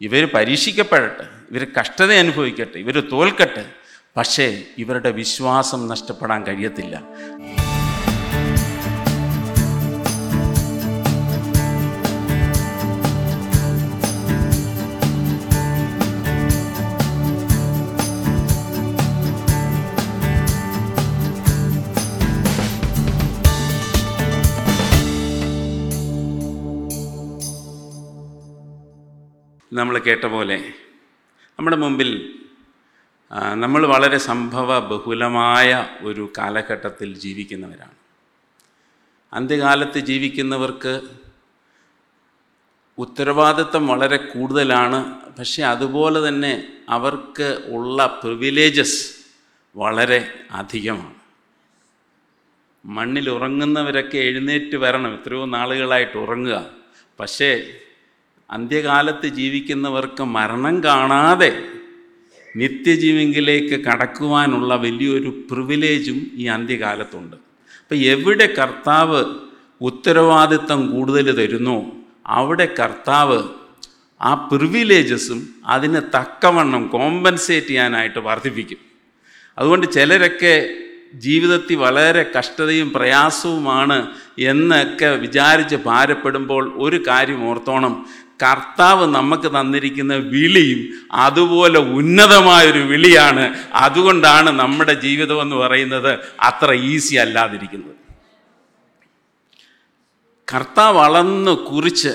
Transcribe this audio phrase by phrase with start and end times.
[0.00, 3.64] ഇവർ പരീക്ഷിക്കപ്പെടട്ടെ ഇവർ കഷ്ടത അനുഭവിക്കട്ടെ ഇവർ തോൽക്കട്ടെ
[4.16, 4.46] പക്ഷേ
[4.78, 6.94] ഇവരുടെ വിശ്വാസം നഷ്ടപ്പെടാൻ കഴിയത്തില്ല.
[29.80, 30.72] നമ്മൾ കേട്ട പോലെ
[31.58, 32.10] നമ്മുടെ മുമ്പിൽ
[33.54, 37.96] നമ്മൾ വളരെ സംഭവ ബഹുലമായ ഒരു കാലഘട്ടത്തിൽ ജീവിക്കുന്നവരാണ്.
[39.32, 41.00] അന്ത്യകാലത്ത് ജീവിക്കുന്നവർക്ക്
[42.98, 44.98] ഉത്തരവാദിത്വം വളരെ കൂടുതലാണ്.
[45.38, 46.52] പക്ഷേ അതുപോലെ തന്നെ
[46.88, 49.16] അവർക്ക് ഉള്ള പ്രിവിലേജസ്
[49.76, 50.20] വളരെ
[50.50, 51.14] അധികമാണ്.
[52.84, 55.14] മണ്ണിൽ ഉറങ്ങുന്നവരൊക്കെ എഴുന്നേറ്റ് വരണം.
[55.14, 56.70] എത്രയോ നാളുകളായിട്ട് ഉറങ്ങുക.
[57.20, 57.50] പക്ഷേ
[58.50, 61.62] അന്ത്യകാലത്ത് ജീവിക്കുന്നവർക്ക് മരണം കാണാതെ
[62.56, 67.36] നിത്യജീവങ്കിലേക്ക് കടക്കുവാനുള്ള വലിയൊരു പ്രിവിലേജും ഈ അന്ത്യകാലത്തുണ്ട്.
[67.36, 69.24] അപ്പം എവിടെ കർത്താവ്
[69.80, 71.92] ഉത്തരവാദിത്തം കൂടുതൽ തരുന്നു
[72.26, 73.42] അവിടെ കർത്താവ്
[74.20, 78.78] ആ പ്രിവിലേജസും അതിന് തക്കവണ്ണം കോമ്പൻസേറ്റ് ചെയ്യാനായിട്ട് വർദ്ധിപ്പിക്കും.
[79.58, 80.70] അതുകൊണ്ട് ചിലരൊക്കെ
[81.14, 88.06] ജീവിതത്തിൽ വളരെ കഷ്ടതയും പ്രയാസവുമാണ് എന്നൊക്കെ വിചാരിച്ച് ഭാരപ്പെടുമ്പോൾ ഒരു കാര്യം ഓർത്തോണം.
[88.42, 90.80] കർത്താവ് നമുക്ക് തന്നിരിക്കുന്ന വിളിയും
[91.12, 93.54] അതുപോലെ ഉന്നതമായൊരു വിളിയാണ്.
[93.74, 97.96] അതുകൊണ്ടാണ് നമ്മുടെ ജീവിതം എന്ന് പറയുന്നത് അത്ര ഈസി അല്ലാതിരിക്കുന്നത്.
[100.54, 102.12] കർത്താവ് വളർന്ന് കുറിച്ച്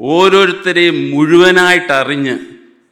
[0.00, 2.38] ഓരോരുത്തരെയും മുഴുവനായിട്ട് അറിഞ്ഞ്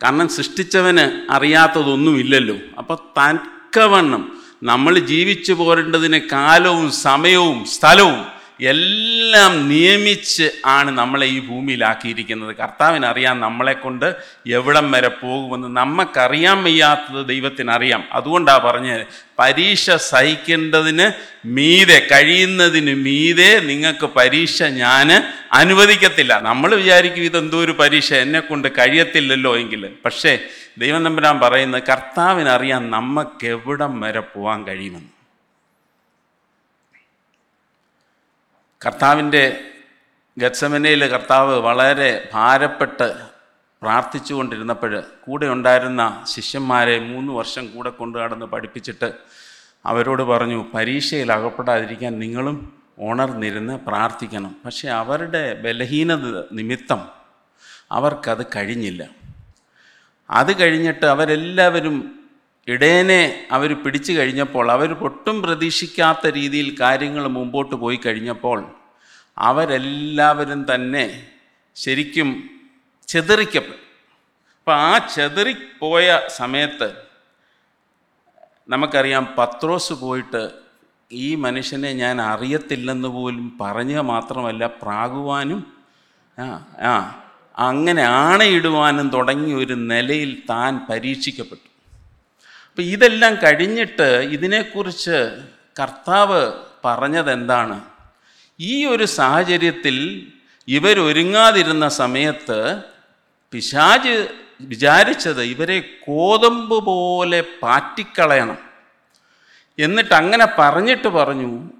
[0.02, 2.56] കാരണം സൃഷ്ടിച്ചവന് അറിയാത്തതൊന്നുമില്ലല്ലോ.
[2.78, 4.22] അപ്പോൾ തക്കവണ്ണം
[4.62, 12.56] നമ്മൾ ജീവിച്ചു പോരേണ്ടതിന് കാലവും സമയവും സ്ഥലവും എല്ലാം നിയമിച്ച് ആണ് നമ്മളെ ഈ ഭൂമിയിലാക്കിയിരിക്കുന്നത്.
[12.56, 14.14] കർത്താവിനറിയാം നമ്മളെ കൊണ്ട്
[14.46, 15.68] എവിടം വരെ പോകുമെന്ന്.
[15.68, 18.04] നമുക്കറിയാൻ വയ്യാത്തത് ദൈവത്തിനറിയാം.
[18.12, 19.06] അതുകൊണ്ടാണ് പറഞ്ഞത്
[19.38, 21.10] പരീക്ഷ സഹിക്കേണ്ടതിന്
[21.46, 26.40] മീതെ കഴിയുന്നതിന് മീതെ നിങ്ങൾക്ക് പരീക്ഷ ഞാൻ അനുവദിക്കത്തില്ല.
[26.40, 30.38] നമ്മൾ വിചാരിക്കും ഇതെന്തോ ഒരു പരീക്ഷ എന്നെ കൊണ്ട് കഴിയത്തില്ലല്ലോ എങ്കിൽ പക്ഷേ
[30.78, 35.19] ദൈവം തമ്പുരാൻ പറയുന്നത് കർത്താവിനറിയാം നമുക്ക് എവിടം വരെ പോകാൻ കഴിയുമെന്ന്.
[38.86, 39.60] കർത്താവിന്റെ
[40.38, 43.14] ഗത്സമനയിൽ കർത്താവ് വളരെ ഭാരപ്പെട്ട്
[43.82, 49.12] പ്രാർത്ഥിച്ചു കൊണ്ടിരുന്നപ്പോൾ കൂടെ ഉണ്ടായിരുന്ന ശിഷ്യന്മാരെ മൂന്ന് വർഷം കൂടെ കൊണ്ടു നടന്ന് പഠിപ്പിച്ചിട്ട്
[49.86, 54.56] അവരോട് പറഞ്ഞു പരീക്ഷയിൽ അകപ്പെടാതിരിക്കാൻ നിങ്ങളും ഉണർന്നിരുന്ന് പ്രാർത്ഥിക്കണം.
[54.64, 57.08] പക്ഷേ അവരുടെ ബലഹീനത നിമിത്തം
[57.92, 59.08] അവർക്കത് കഴിഞ്ഞില്ല.
[60.30, 62.19] അത് കഴിഞ്ഞിട്ട് അവരെല്ലാവരും
[62.68, 68.58] ഇടയനെ അവർ പിടിച്ചു കഴിഞ്ഞപ്പോൾ അവർ ഒട്ടും പ്രതീക്ഷിക്കാത്ത രീതിയിൽ കാര്യങ്ങൾ മുമ്പോട്ട് പോയി കഴിഞ്ഞപ്പോൾ
[69.38, 71.28] അവരെല്ലാവരും തന്നെ
[71.76, 72.42] ശരിക്കും
[73.08, 73.84] ചെതറിക്കപ്പെട്ടു.
[74.58, 76.88] അപ്പം ആ ചെതറിപ്പോയ സമയത്ത്
[78.68, 80.50] നമുക്കറിയാം പത്രോസ് പോയിട്ട്
[81.12, 85.60] ഈ മനുഷ്യനെ ഞാൻ അറിയത്തില്ലെന്ന് പോലും പറഞ്ഞ മാത്രമല്ല പ്രാകുവാനും
[86.38, 86.46] ആ
[86.80, 86.92] ആ
[87.58, 91.69] അങ്ങനെ ആണയിടുവാനും തുടങ്ങിയ ഒരു നിലയിൽ താൻ പരീക്ഷിക്കപ്പെട്ടു.
[92.80, 95.16] അപ്പം ഇതെല്ലാം കഴിഞ്ഞിട്ട് ഇതിനെക്കുറിച്ച്
[95.80, 96.52] കർത്താവ്
[96.84, 97.80] പറഞ്ഞതെന്താണ്?
[98.60, 100.26] ഈ ഒരു സാഹചര്യത്തിൽ
[100.68, 102.82] ഇവരൊരുങ്ങാതിരുന്ന സമയത്ത്
[103.52, 104.28] പിശാജ്
[104.60, 108.58] വിചാരിച്ചത് ഇവരെ കോതമ്പ് പോലെ പാറ്റിക്കളയണം.
[109.78, 111.70] എന്നിട്ട് അങ്ങനെ പറഞ്ഞിട്ട് പറഞ്ഞു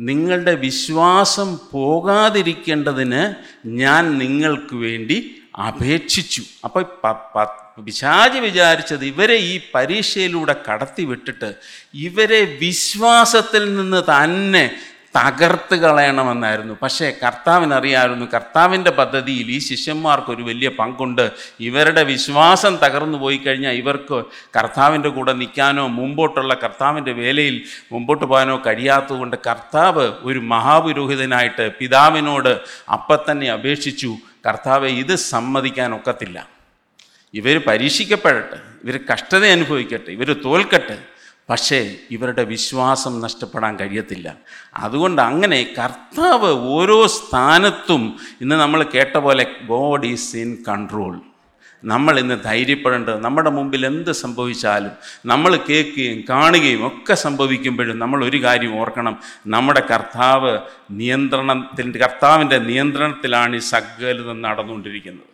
[0.00, 3.34] നിങ്ങളുടെ വിശ്വാസം പോകാതിരിക്കേണ്ടതിന്
[3.66, 6.42] ഞാൻ നിങ്ങൾക്ക് വേണ്ടി അപേക്ഷിച്ചു.
[6.64, 6.82] അപ്പോൾ
[7.78, 11.54] പിശാജ് വിചാരിച്ചത് ഇവരെ ഈ പരീക്ഷയിലൂടെ കടത്തിവിട്ടിട്ട്
[11.94, 14.70] ഇവരെ വിശ്വാസത്തിൽ നിന്ന് തന്നെ
[15.16, 16.76] തകർത്ത് കളയണമെന്നായിരുന്നു.
[16.82, 21.32] പക്ഷേ കർത്താവിനറിയാമായിരുന്നു കർത്താവിന്റെ പദ്ധതിയിൽ ഈ ശിഷ്യന്മാർക്കൊരു വലിയ പങ്കുണ്ട്.
[21.60, 24.24] ഇവരുടെ വിശ്വാസം തകർന്നു പോയി കഴിഞ്ഞാൽ ഇവർക്ക്
[24.56, 27.62] കർത്താവിന്റെ കൂടെ നിൽക്കാനോ മുമ്പോട്ടുള്ള കർത്താവിന്റെ വേലയിൽ
[27.92, 32.60] മുമ്പോട്ട് പോകാനോ കഴിയാത്തതുകൊണ്ട് കർത്താവ് ഒരു മഹാപുരോഹിതനായിട്ട് പിതാവിനോട്
[32.92, 34.16] അപ്പം തന്നെ അപേക്ഷിച്ചു.
[34.46, 36.53] കർത്താവെ ഇത് സമ്മതിക്കാൻ ഒക്കത്തില്ല.
[37.34, 40.96] ഇവർ പരീക്ഷിക്കപ്പെടട്ടെ ഇവർ കഷ്ടത അനുഭവിക്കട്ടെ ഇവർ തോൽക്കട്ടെ
[41.50, 41.78] പക്ഷേ
[42.10, 44.28] ഇവരുടെ വിശ്വാസം നഷ്ടപ്പെടാൻ കഴിയത്തില്ല.
[44.84, 48.02] അതുകൊണ്ട് അങ്ങനെ കർത്താവ് ഓരോ സ്ഥാനത്തും
[48.42, 51.14] ഇന്ന് നമ്മൾ കേട്ട പോലെ ഗോഡ് ഈസ് ഇൻ കൺട്രോൾ
[51.82, 54.92] നമ്മൾ ഇന്ന് ധൈര്യപ്പെടേണ്ടത് നമ്മുടെ മുമ്പിൽ എന്ത് സംഭവിച്ചാലും
[55.32, 59.14] നമ്മൾ കേൾക്കുകയും കാണുകയും ഒക്കെ സംഭവിക്കുമ്പോഴും നമ്മൾ ഒരു കാര്യം ഓർക്കണം
[59.46, 60.52] നമ്മുടെ കർത്താവ്
[61.00, 65.30] നിയന്ത്രണത്തിന്റെ കർത്താവിന്റെ നിയന്ത്രണത്തിലാണ് ഈ സകലതും നടന്നുകൊണ്ടിരിക്കുന്നത്.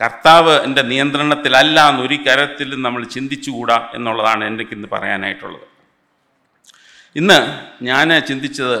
[0.00, 5.66] കർത്താവ് എന്റെ നിയന്ത്രണത്തിലല്ല എന്ന് ഒരു കരത്തിലും നമ്മൾ ചിന്തിച്ചുകൂടാ എന്നുള്ളതാണ് എനിക്ക് ഇന്ന് പറയാനായിട്ടുള്ളത്.
[7.16, 7.38] ഇന്ന്
[7.82, 8.78] ഞാൻ ചിന്തിച്ചത്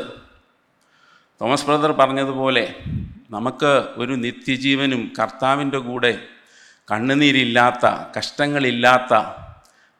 [1.40, 2.74] തോമസ് ബ്രദർ പറഞ്ഞതുപോലെ
[3.30, 6.12] നമുക്ക് ഒരു നിത്യജീവനും കർത്താവിന്റെ കൂടെ
[6.90, 7.86] കണ്ണുനീരില്ലാത്ത
[8.18, 9.14] കഷ്ടങ്ങളില്ലാത്ത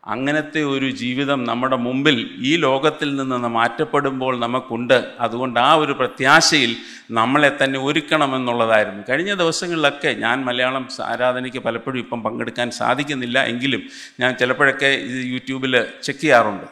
[0.08, 5.04] അങ്ങനത്തെ ഒരു ജീവിതം നമ്മുടെ മുമ്പിൽ ഈ ലോകത്തിൽ നിന്ന് മാറ്റപ്പെടുമ്പോൾ നമുക്കുണ്ട്.
[5.20, 6.76] അതുകൊണ്ട് ആ ഒരു പ്രത്യാശയിൽ
[7.10, 9.02] നമ്മളെ തന്നെ ഒരുക്കണമെന്നുള്ളതായിരുന്നു.
[9.08, 13.82] കഴിഞ്ഞ ദിവസങ്ങളിലൊക്കെ ഞാൻ മലയാളം ആരാധനയ്ക്ക് പലപ്പോഴും ഇപ്പം പങ്കെടുക്കാൻ സാധിക്കുന്നില്ല എങ്കിലും
[14.20, 16.66] ഞാൻ ചിലപ്പോഴൊക്കെ ഇത് യൂട്യൂബിൽ ചെക്ക് ചെയ്യാറുണ്ട്.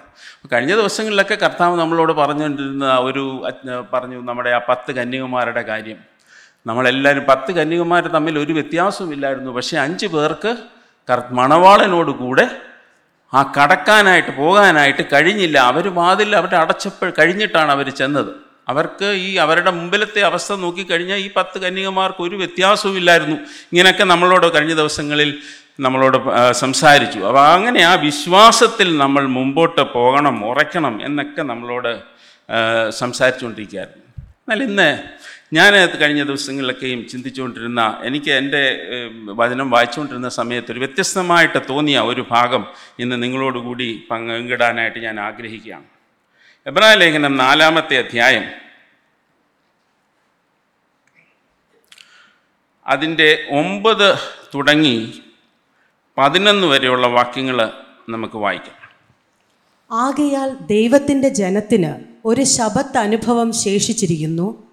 [0.52, 3.42] കഴിഞ്ഞ ദിവസങ്ങളിലൊക്കെ കർത്താവ് നമ്മളോട് പറഞ്ഞുകൊണ്ടിരുന്ന ഒരു
[3.92, 5.96] പറഞ്ഞു നമ്മുടെ ആ പത്ത് കന്യകുമാരുടെ കാര്യം.
[6.66, 10.56] നമ്മളെല്ലാവരും പത്ത് കന്യകുമാർ തമ്മിൽ ഒരു വ്യത്യാസവും ഇല്ലായിരുന്നു പക്ഷേ അഞ്ച് പേർക്ക്
[11.30, 12.50] മണവാളനോട് കൂടെ
[13.34, 15.58] ആ കടക്കാനായിട്ട് പോകാനായിട്ട് കഴിഞ്ഞില്ല.
[15.58, 18.32] അവർ വാതിൽ അവരുടെ അടച്ചപ്പോൾ കഴിഞ്ഞിട്ടാണ് അവർ ചെന്നത്.
[18.68, 23.36] അവർക്ക് ഈ അവരുടെ മുമ്പിലത്തെ അവസ്ഥ നോക്കിക്കഴിഞ്ഞാൽ ഈ പത്ത് കന്യകമാർക്ക് ഒരു വ്യത്യാസവും ഇല്ലായിരുന്നു
[23.72, 25.38] ഇങ്ങനെയൊക്കെ നമ്മളോട് കഴിഞ്ഞ ദിവസങ്ങളിൽ
[25.80, 26.18] നമ്മളോട്
[26.52, 27.18] സംസാരിച്ചു.
[27.18, 32.00] അപ്പോൾ അങ്ങനെ ആ വിശ്വാസത്തിൽ നമ്മൾ മുമ്പോട്ട് പോകണം ഉറയ്ക്കണം എന്നൊക്കെ നമ്മളോട്
[32.90, 34.02] സംസാരിച്ചുകൊണ്ടിരിക്കുകയായിരുന്നു.
[34.42, 34.98] എന്നാൽ ഇന്ന്
[35.52, 38.82] ഞാൻ കഴിഞ്ഞ ദിവസങ്ങളിലൊക്കെയും ചിന്തിച്ചുകൊണ്ടിരുന്ന എനിക്ക് എന്റെ
[39.24, 42.66] വചനം വായിച്ചുകൊണ്ടിരുന്ന സമയത്ത് ഒരു വ്യത്യസ്തമായിട്ട് തോന്നിയ ഒരു ഭാഗം
[42.98, 45.84] ഇന്ന് നിങ്ങളോടുകൂടി പങ്കിടാനായിട്ട് ഞാൻ ആഗ്രഹിക്കുകയാണ്.
[46.66, 48.44] എബ്രായ ലേഖനം നാലാമത്തെ അധ്യായം.
[52.86, 54.18] അതിന്റെ ഒമ്പത്
[54.54, 55.22] തുടങ്ങി
[56.18, 57.70] പതിനൊന്ന് വരെയുള്ള വാക്യങ്ങൾ
[58.08, 58.74] നമുക്ക് വായിക്കാം.
[59.92, 61.94] ആകയാൽ ദൈവത്തിന്റെ ജനത്തിന്
[62.24, 64.65] ഒരു ശബത്ത് അനുഭവം ശേഷിച്ചിരിക്കുന്നു.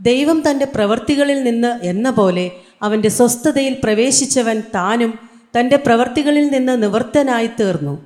[0.00, 2.50] ദൈവം തന്റെ പ്രവൃത്തികളിൽ നിന്ന് എന്ന പോലെ
[2.82, 5.18] അവന്റെ സ്വസ്ഥതയിൽ പ്രവേശിച്ചവൻ താനും
[5.58, 8.04] തന്റെ പ്രവൃത്തികളിൽ നിന്ന് നിവൃത്തനായി തീർന്നു.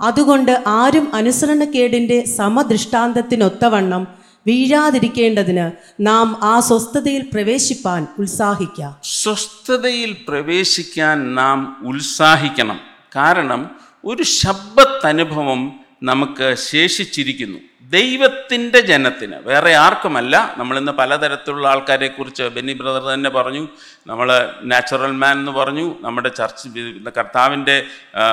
[0.00, 4.06] അതുകൊണ്ട് ആരും അനുസരണക്കേടിന്റെ സമദൃഷ്ടാന്തത്തിനൊത്തവണ്ണം
[4.46, 8.96] വീഴാതിരിക്കേണ്ടതിന് നാം ആ സ്വസ്ഥതയിൽ പ്രവേശിപ്പാൻ ഉത്സാഹിക്കാം.
[9.04, 12.80] സ്വസ്ഥതയിൽ പ്രവേശിക്കാൻ നാം ഉത്സാഹിക്കണം.
[13.16, 13.70] കാരണം
[14.04, 17.58] ഒരു ശബ്ദത്തനുഭവം നമുക്ക് ശേഷിച്ചിരിക്കുന്നു.
[17.90, 23.68] ദൈവത്തിന്റെ ജനത്തിന് വേറെ ആർക്കുമല്ല നമ്മളിന്ന് പലതരത്തിലുള്ള ആൾക്കാരെ കുറിച്ച് ബെന്നി ബ്രദർ തന്നെ പറഞ്ഞു
[24.06, 26.68] നമ്മൾ നാച്ചുറൽ മാൻ എന്ന് പറഞ്ഞു നമ്മുടെ ചർച്ച്
[27.16, 27.86] കർത്താവിന്റെ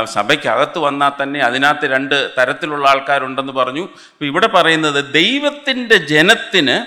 [0.03, 3.81] സഭയ്ക്കകത്ത് വന്നാൽ തന്നെ അതിനകത്ത് രണ്ട് തരത്തിലുള്ള ആൾക്കാരുണ്ടെന്ന് പറഞ്ഞു.
[3.81, 6.85] അപ്പോൾ ഇവിടെ പറയുന്നത് ദൈവത്തിന്റെ ജനത്തിന്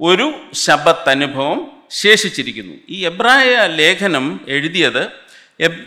[0.00, 2.74] ഒരു ശബത്തനുഭവം ശേഷിച്ചിരിക്കുന്നു.
[2.88, 5.08] ഈ എബ്രായ ലേഖനം എഴുതിയത്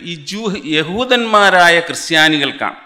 [0.02, 2.76] ഈ ജൂ യഹൂദന്മാരായ ക്രിസ്ത്യാനികൾക്കാണ്.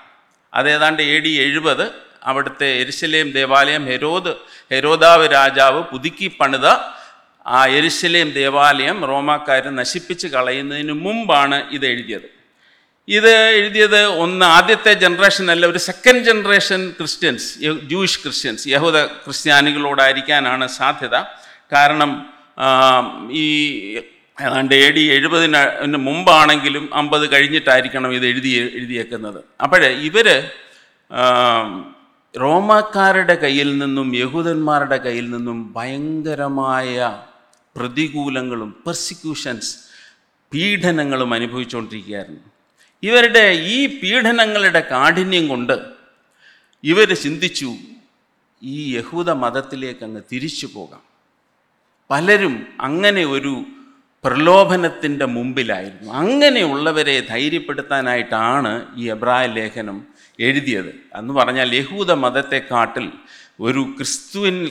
[0.55, 4.33] അതേതാണ്ട് എ ഡി എഴുപത് അവിടുത്തെ എരിശലേം ദേവാലയം ഹെരോദ്
[4.73, 6.67] ഹെരോദാവ് രാജാവ് പുതുക്കി പണിത
[7.47, 12.29] ആ എരിശലേം ദേവാലയം റോമാക്കാർ നശിപ്പിച്ച് കളയുന്നതിന് മുമ്പാണ് ഇത് എഴുതിയത്.
[13.09, 17.47] ഇത് എഴുതിയത് ഒന്ന് ആദ്യത്തെ ജനറേഷൻ അല്ല ഒരു second generation Christians
[17.91, 21.17] Jewish Christians യഹൂദ ക്രിസ്ത്യാനികളോടായിരിക്കാനാണ് സാധ്യത.
[21.75, 22.11] കാരണം
[23.43, 23.45] ഈ
[24.47, 29.41] ഏതാണ്ട് എ ഡി എഴുപതിന് മുമ്പാണെങ്കിലും അമ്പത് കഴിഞ്ഞിട്ടായിരിക്കണം ഇത് എഴുതി എഴുതിയേക്കുന്നത്.
[29.65, 30.29] അപ്പോഴേ ഇവർ
[32.41, 37.23] റോമാക്കാരുടെ കയ്യിൽ നിന്നും യഹൂദന്മാരുടെ കയ്യിൽ നിന്നും ഭയങ്കരമായ
[37.77, 39.77] പ്രതികൂലങ്ങളും പെർസിക്യൂഷൻസ്
[40.53, 42.41] പീഡനങ്ങളും അനുഭവിച്ചുകൊണ്ടിരിക്കുകയായിരുന്നു.
[43.03, 45.79] ഇവരുടെ ഈ പീഡനങ്ങളുടെ കാഠിന്യം കൊണ്ട്
[46.85, 47.75] ഇവർ ചിന്തിച്ചു
[48.63, 51.03] ഈ യഹൂദ മതത്തിലേക്ക് അങ്ങ് തിരിച്ചു പോകാം.
[52.11, 53.65] പലരും അങ്ങനെ ഒരു
[54.25, 56.13] പ്രലോഭനത്തിന്റെ മുമ്പിലായിരുന്നു.
[56.13, 60.07] അങ്ങനെയുള്ളവരെ ധൈര്യപ്പെടുത്താനായിട്ടാണ് ഈ എബ്രായ ലേഖനം
[60.41, 60.95] എഴുതിയത്.
[61.17, 63.13] എന്ന് പറഞ്ഞാൽ യഹൂദ മതത്തെക്കാട്ടിൽ
[63.61, 64.71] ഒരു ക്രിസ്തുവിൻ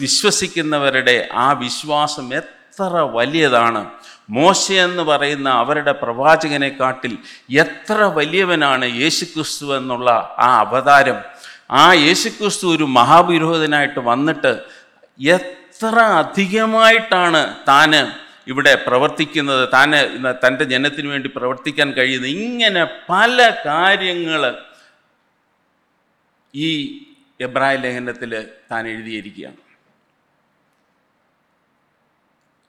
[0.00, 3.90] വിശ്വസിക്കുന്നവരുടെ ആ വിശ്വാസം എത്ര വലിയതാണ്.
[4.30, 7.18] മോശ എന്ന് പറയുന്ന അവരുടെ പ്രവാചകനെക്കാട്ടിൽ
[7.50, 11.16] എത്ര വലിയവനാണ് യേശുക്രിസ്തു എന്നുള്ള ആ അവതാരം.
[11.70, 14.58] ആ യേശുക്രിസ്തു ഒരു മഹാപുരോഹിതനായിട്ട് വന്നിട്ട്
[15.20, 22.30] എത്ര അധികമായിട്ടാണ് താന് ഇവിടെ പ്രവർത്തിക്കുന്നത് താന് തന്റെ ജനത്തിന് വേണ്ടി പ്രവർത്തിക്കാൻ കഴിയുന്നത്.
[22.30, 24.54] ഇങ്ങനെ പല കാര്യങ്ങൾ
[26.54, 27.00] ഈ
[27.40, 29.56] എബ്രായ ലേഖനത്തിൽ താൻ എഴുതിയിരിക്കുകയാണ്.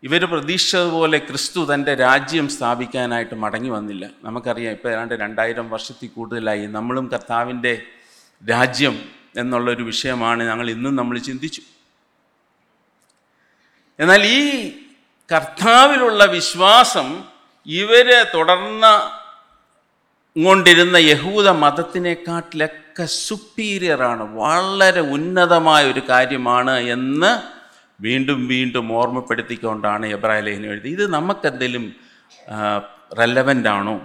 [0.04, 4.10] ഇവർ പ്രതീക്ഷിച്ചതുപോലെ ക്രിസ്തു തന്റെ രാജ്യം സ്ഥാപിക്കാനായിട്ട് മടങ്ങി വന്നില്ല.
[4.24, 7.82] നമുക്കറിയാം ഇപ്പോൾ ഏതാണ്ട് രണ്ടായിരം വർഷത്തിൽ കൂടുതലായി നമ്മളും കർത്താവിന്റെ
[8.50, 11.62] രാജ്യം എന്നുള്ളൊരു വിഷയമാണ് ഞങ്ങൾ ഇന്നും നമ്മൾ ചിന്തിച്ചു.
[14.00, 14.72] എന്നാൽ ഈ
[15.32, 17.24] കർത്താവിലുള്ള വിശ്വാസം
[17.66, 18.86] ഇവരെ തുടർന്ന
[20.44, 27.30] കൊണ്ടിരുന്ന യഹൂദ മതത്തിനെക്കാട്ടിലൊക്കെ സുപ്പീരിയറാണ് വളരെ ഉന്നതമായ ഒരു കാര്യമാണ് എന്ന്
[28.02, 30.06] വീണ്ടും വീണ്ടും ഓർമ്മപ്പെടുത്തിക്കൊണ്ടാണ്
[30.48, 31.86] ലേഖനം എഴുതി ഇത് നമുക്കെന്തെങ്കിലും
[33.20, 33.96] റെലവന്റ് ആണോ?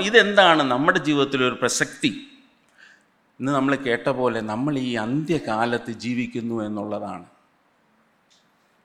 [0.00, 2.10] ഇതെന്താണ് നമ്മുടെ ജീവിതത്തിലൊരു പ്രസക്തി?
[3.40, 7.26] ഇന്ന് നമ്മൾ കേട്ട പോലെ നമ്മൾ ഈ അന്ത്യകാലത്ത് ജീവിക്കുന്നു എന്നുള്ളതാണ്.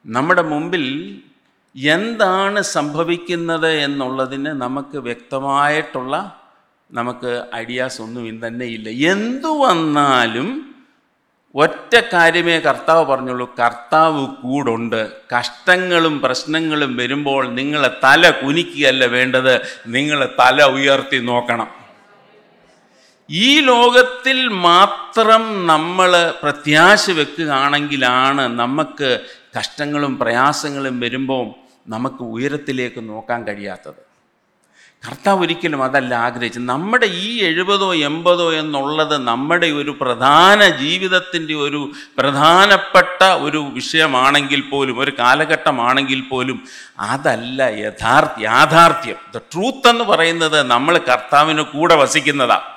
[0.05, 0.85] നമ്മുടെ മുമ്പിൽ
[1.75, 6.41] എന്താണ് സംഭവിക്കുന്നത് എന്നുള്ളതിന് നമുക്ക് വ്യക്തമായിട്ടുള്ള
[6.91, 9.11] നമുക്ക് ഐഡിയാസ് ഒന്നും തന്നെ ഇല്ല.
[9.11, 10.75] എന്തു വന്നാലും
[11.55, 13.55] ഒറ്റ കാര്യമേ കർത്താവ് പറഞ്ഞുള്ളൂ.
[13.59, 15.11] കർത്താവ് കൂടുണ്ട്.
[15.39, 19.61] കഷ്ടങ്ങളും പ്രശ്നങ്ങളും വരുമ്പോൾ നിങ്ങളെ തല കുനിക്കുകയല്ല വേണ്ടത്.
[19.87, 21.67] നിങ്ങളെ തല ഉയർത്തി നോക്കണം.
[23.29, 29.19] ഈ ലോകത്തിൽ മാത്രം നമ്മൾ പ്രത്യാശ വെക്കുകയാണെങ്കിലാണ് നമുക്ക്
[29.59, 34.01] കഷ്ടങ്ങളും പ്രയാസങ്ങളും വരുമ്പോൾ നമുക്ക് ഉയരത്തിലേക്ക് നോക്കാൻ കഴിയാത്തത്.
[35.03, 41.81] കർത്താവ് ഒരിക്കലും അതല്ല ആഗ്രഹിച്ചു നമ്മുടെ ഈ എഴുപതോ എൺപതോ എന്നുള്ളത് നമ്മുടെ ഒരു പ്രധാന ജീവിതത്തിന്റെ ഒരു
[42.17, 46.57] പ്രധാനപ്പെട്ട ഒരു വിഷയമാണെങ്കിൽ പോലും ഒരു കാലഘട്ടമാണെങ്കിൽ പോലും
[47.07, 49.17] അതല്ല യഥാർത്ഥ യാഥാർത്ഥ്യം.
[49.33, 52.69] ദ ട്രൂത്ത് എന്ന് പറയുന്നത് നമ്മൾ കർത്താവിന് കൂടെ വസിക്കുന്നതാണ്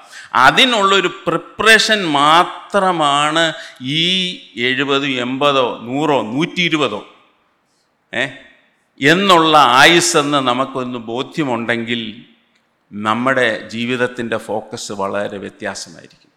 [0.44, 3.44] അതിനുള്ളൊരു പ്രിപ്പറേഷൻ മാത്രമാണ്
[3.98, 4.02] ഈ
[4.62, 7.00] എഴുപതോ എൺപതോ നൂറോ നൂറ്റി ഇരുപതോ
[8.12, 8.24] ഏ?
[9.02, 12.24] എന്നുള്ള ആയുസ്സെന്ന് നമുക്കൊന്ന് ബോധ്യമുണ്ടെങ്കിൽ
[12.92, 16.30] നമ്മുടെ ജീവിതത്തിന്റെ ഫോക്കസ് വളരെ വ്യത്യാസമായിരിക്കും.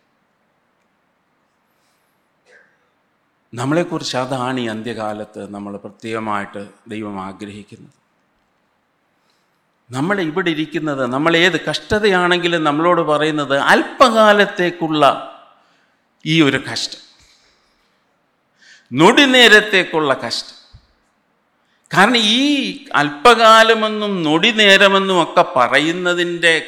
[3.54, 7.94] നമ്മളെക്കുറിച്ച് അതാണ് ഈ അന്ത്യകാലത്ത് നമ്മൾ പ്രത്യേകമായിട്ട് ദൈവം ആഗ്രഹിക്കുന്നത്.
[9.92, 15.36] നമ്മൾ ഇവിടെ ഇരിക്കുന്നത് നമ്മൾ ഏത് കഷ്ടതയാണെങ്കിലും നമ്മളോട് പറയുന്നത് അല്പകാലത്തേക്കുള്ള
[16.26, 17.10] ഈ ഒരു കഷ്ടം.
[18.94, 20.59] നൊടിനേരത്തേക്കുള്ള കഷ്ടം.
[21.94, 26.68] കാരണം ഈ അല്പകാലമെന്നും നൊടി നേരമെന്നും ഒക്കെ പറയുന്നതിന്റെ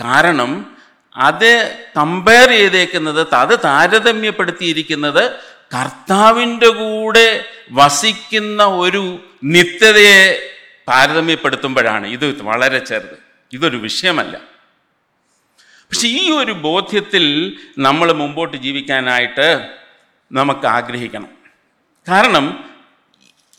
[0.00, 0.76] കാരണം
[1.16, 5.32] അത് കമ്പയർ ചെയ്തേക്കുന്നത് അത് താരതമ്യപ്പെടുത്തിയിരിക്കുന്നത്
[5.74, 10.50] കർത്താവിന്റെ കൂടെ വസിക്കുന്ന ഒരു നിത്യതയെ
[10.88, 12.06] താരതമ്യപ്പെടുത്തുമ്പോഴാണ്.
[12.06, 13.18] ഇത് വളരെ ചെറുത്.
[13.52, 14.40] ഇതൊരു വിഷയമല്ല.
[15.66, 19.68] പക്ഷെ ഈ ഒരു ബോധ്യത്തിൽ നമ്മൾ മുമ്പോട്ട് ജീവിക്കാനായിട്ട്
[20.32, 21.28] നമുക്ക് ആഗ്രഹിക്കണം.
[22.08, 22.71] കാരണം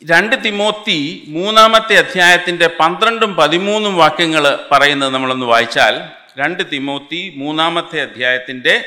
[0.02, 5.94] രണ്ട് തിമോത്തി മൂന്നാമത്തെ അധ്യായത്തിന്റെ പന്ത്രണ്ടും പതിമൂന്നും വാക്യങ്ങൾ പറയുന്നത് നമ്മളൊന്ന് വായിച്ചാൽ
[6.38, 8.84] രണ്ട് തിമോത്തി മൂന്നാമത്തെ അധ്യായത്തിന്റെ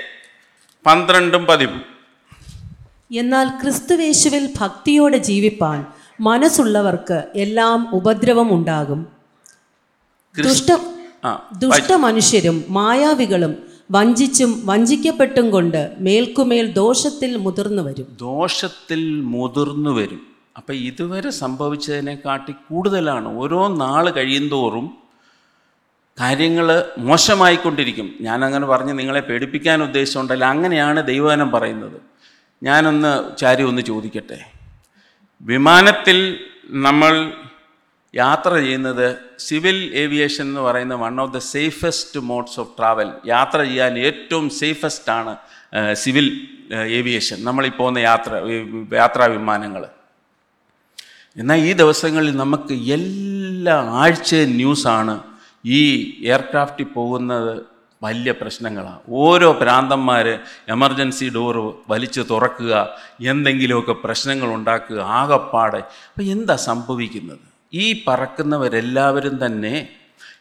[0.86, 1.94] പന്ത്രണ്ടും പതിമൂന്നും
[3.18, 5.86] എന്നാൽ ക്രിസ്തുവേശുവിൽ ഭക്തിയോടെ ജീവിപ്പാൻ
[6.22, 9.08] മനസ്സുള്ളവർക്ക് എല്ലാം ഉപദ്രവം ഉണ്ടാകും.
[10.38, 10.72] ദുഷ്ട
[11.58, 13.54] ദുഷ്ടമനുഷ്യരും മായാവികളും
[13.92, 18.18] വഞ്ചിച്ചും വഞ്ചിക്കപ്പെട്ടും കൊണ്ട് മേൽക്കുമേൽ ദോഷത്തിൽ മുതിർന്നു വരും.
[18.22, 20.37] ദോഷത്തിൽ മുതിർന്നു വരും.
[20.58, 24.98] അപ്പം ഇതുവരെ സംഭവിച്ചതിനെക്കാട്ടി കൂടുതലാണ് ഓരോ നാൾ കഴിയുന്തോറും
[26.20, 28.16] കാര്യങ്ങൾ മോശമായിക്കൊണ്ടിരിക്കും.
[28.22, 32.02] ഞാനങ്ങനെ പറഞ്ഞ് നിങ്ങളെ പേടിപ്പിക്കാൻ ഉദ്ദേശിച്ചുകൊണ്ടല്ല അങ്ങനെയാണ് ദൈവവനം പറയുന്നത്.
[32.64, 34.40] ഞാനൊന്ന് ചാരി ഒന്ന് ചോദിക്കട്ടെ.
[35.42, 37.34] വിമാനത്തിൽ നമ്മൾ
[38.16, 44.00] യാത്ര ചെയ്യുന്നത് സിവിൽ ഏവിയേഷൻ എന്ന് പറയുന്ന one of the safest modes of travel യാത്ര ചെയ്യാൻ
[44.00, 45.36] ഏറ്റവും സേഫസ്റ്റ് ആണ്
[45.94, 47.44] സിവിൽ ഏവിയേഷൻ.
[47.44, 48.32] നമ്മളീ പോകുന്ന യാത്ര
[48.94, 49.86] യാത്രാ വിമാനങ്ങൾ
[51.38, 55.16] എന്നാൽ ഈ ദിവസങ്ങളിൽ നമുക്ക് എല്ലാ ആഴ്ചയും ന്യൂസാണ്
[55.66, 55.82] ഈ
[56.24, 59.00] എയർക്രാഫ്റ്റിൽ പോകുന്നത് വലിയ പ്രശ്നങ്ങളാണ്.
[59.10, 60.40] ഓരോ പ്രാന്തന്മാർ
[60.70, 62.74] എമർജൻസി ഡോറ് വലിച്ചു തുറക്കുക
[63.22, 65.78] എന്തെങ്കിലുമൊക്കെ പ്രശ്നങ്ങൾ ഉണ്ടാക്കുക ആകപ്പാടെ.
[65.78, 67.46] അപ്പോൾ എന്താ സംഭവിക്കുന്നത്?
[67.74, 69.90] ഈ പറക്കുന്നവരെല്ലാവരും തന്നെ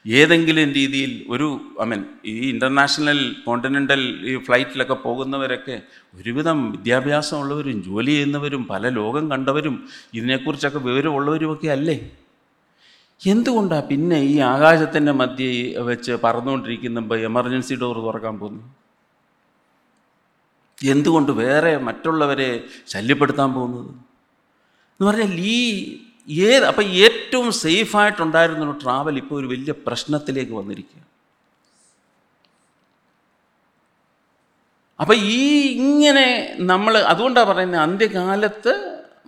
[0.06, 1.46] ഏതെങ്കിലും രീതിയിൽ ഒരു
[1.82, 5.76] ഐ മീൻ ഈ ഇന്റർനാഷണൽ കോണ്ടിനെന്റൽ ഈ ഫ്ലൈറ്റിലൊക്കെ പോകുന്നവരൊക്കെ
[6.14, 9.76] ഒരുവിധം വിദ്യാഭ്യാസമുള്ളവരും ജോലി ചെയ്യുന്നവരും പല ലോകം കണ്ടവരും
[10.14, 11.96] ഇതിനെക്കുറിച്ചൊക്കെ വിവരമുള്ളവരുമൊക്കെ അല്ലേ?
[13.20, 15.50] എന്തുകൊണ്ടാണ് പിന്നെ ഈ ആകാശത്തിന്റെ മധ്യേ
[15.82, 18.64] വെച്ച് പറന്നുകൊണ്ടിരിക്കുമ്പോൾ എമർജൻസി ഡോർ തുറക്കാൻ പോകുന്നു?
[20.78, 22.50] എന്തുകൊണ്ട് വേറെ മറ്റുള്ളവരെ
[22.88, 23.90] ശല്യപ്പെടുത്താൻ പോകുന്നത്?
[25.00, 25.56] എന്ന് പറഞ്ഞാൽ ഈ
[26.28, 31.02] ഏത് അപ്പം ഏറ്റവും സേഫായിട്ടുണ്ടായിരുന്ന ട്രാവൽ ഇപ്പോൾ ഒരു വലിയ പ്രശ്നത്തിലേക്ക് വന്നിരിക്കുക
[35.00, 35.42] അപ്പം ഈ
[35.76, 36.26] ഇങ്ങനെ
[36.62, 38.74] നമ്മൾ അതുകൊണ്ടാണ് പറയുന്നത് അന്ത്യകാലത്ത്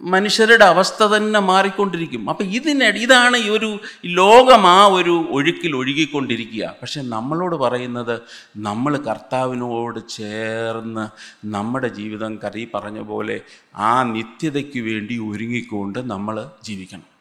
[0.00, 2.30] മനുഷ്യരുടെ അവസ്ഥ തന്നെ മാറിക്കൊണ്ടിരിക്കും.
[2.30, 6.74] അപ്പം ഇതിന് ഇതാണ് ഈ ഒരു ലോകം ആ ഒരു ഒഴുക്കിൽ ഒഴുകിക്കൊണ്ടിരിക്കുക.
[6.82, 8.20] പക്ഷെ നമ്മളോട് പറയുന്നത്
[8.56, 11.08] നമ്മൾ കർത്താവിനോട് ചേർന്ന്
[11.46, 13.40] നമ്മുടെ ജീവിതം കറി പറഞ്ഞ പോലെ
[13.76, 17.18] ആ നിത്യതയ്ക്ക് വേണ്ടി ഒരുങ്ങിക്കൊണ്ട് നമ്മൾ ജീവിക്കണം.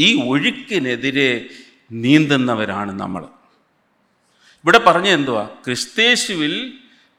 [0.00, 1.48] ഈ ഒഴുക്കിനെതിരെ
[1.92, 3.22] നീന്തുന്നവരാണ് നമ്മൾ.
[4.64, 5.44] ഇവിടെ പറഞ്ഞ എന്തുവാ?
[5.44, 6.72] ക്രിസ്തേശുവിൽ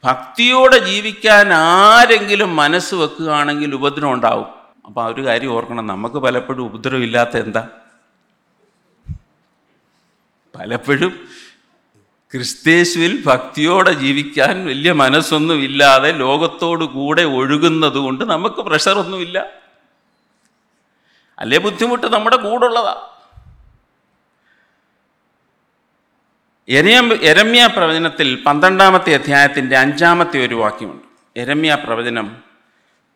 [0.06, 4.46] ഭക്തിയോടെ ജീവിക്കാൻ ആരെങ്കിലും മനസ്സ് വെക്കുകയാണെങ്കിൽ ഉപദ്രവം ഉണ്ടാവും.
[4.86, 5.88] അപ്പോൾ ഒരു കാര്യം ഓർക്കണം.
[5.88, 7.68] നമുക്ക് പലപ്പോഴും ഉപദ്രവം ഇല്ലാത്ത എന്താ?
[10.56, 11.12] പലപ്പോഴും
[12.34, 19.46] ക്രിസ്തേശുവിൽ ഭക്തിയോടെ ജീവിക്കാൻ വലിയ മനസ്സൊന്നും ഇല്ലാതെ ലോകത്തോടു കൂടെ ഒഴുകുന്നത് കൊണ്ട് നമുക്ക് പ്രഷറൊന്നുമില്ല
[21.40, 22.08] അല്ലേ ബുദ്ധിമുട്ട്?
[22.08, 23.21] നമ്മുടെ കൂടുള്ളതാ
[26.72, 31.06] എരമ്യ പ്രവചനത്തിൽ പന്ത്രണ്ടാമത്തെ അധ്യായത്തിന്റെ അഞ്ചാമത്തെ ഒരു വാക്യമുണ്ട്.
[31.40, 32.28] എരമ്യ പ്രവചനം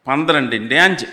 [0.07, 1.05] പന്ത്രണ്ടിന്റെ അഞ്ച്.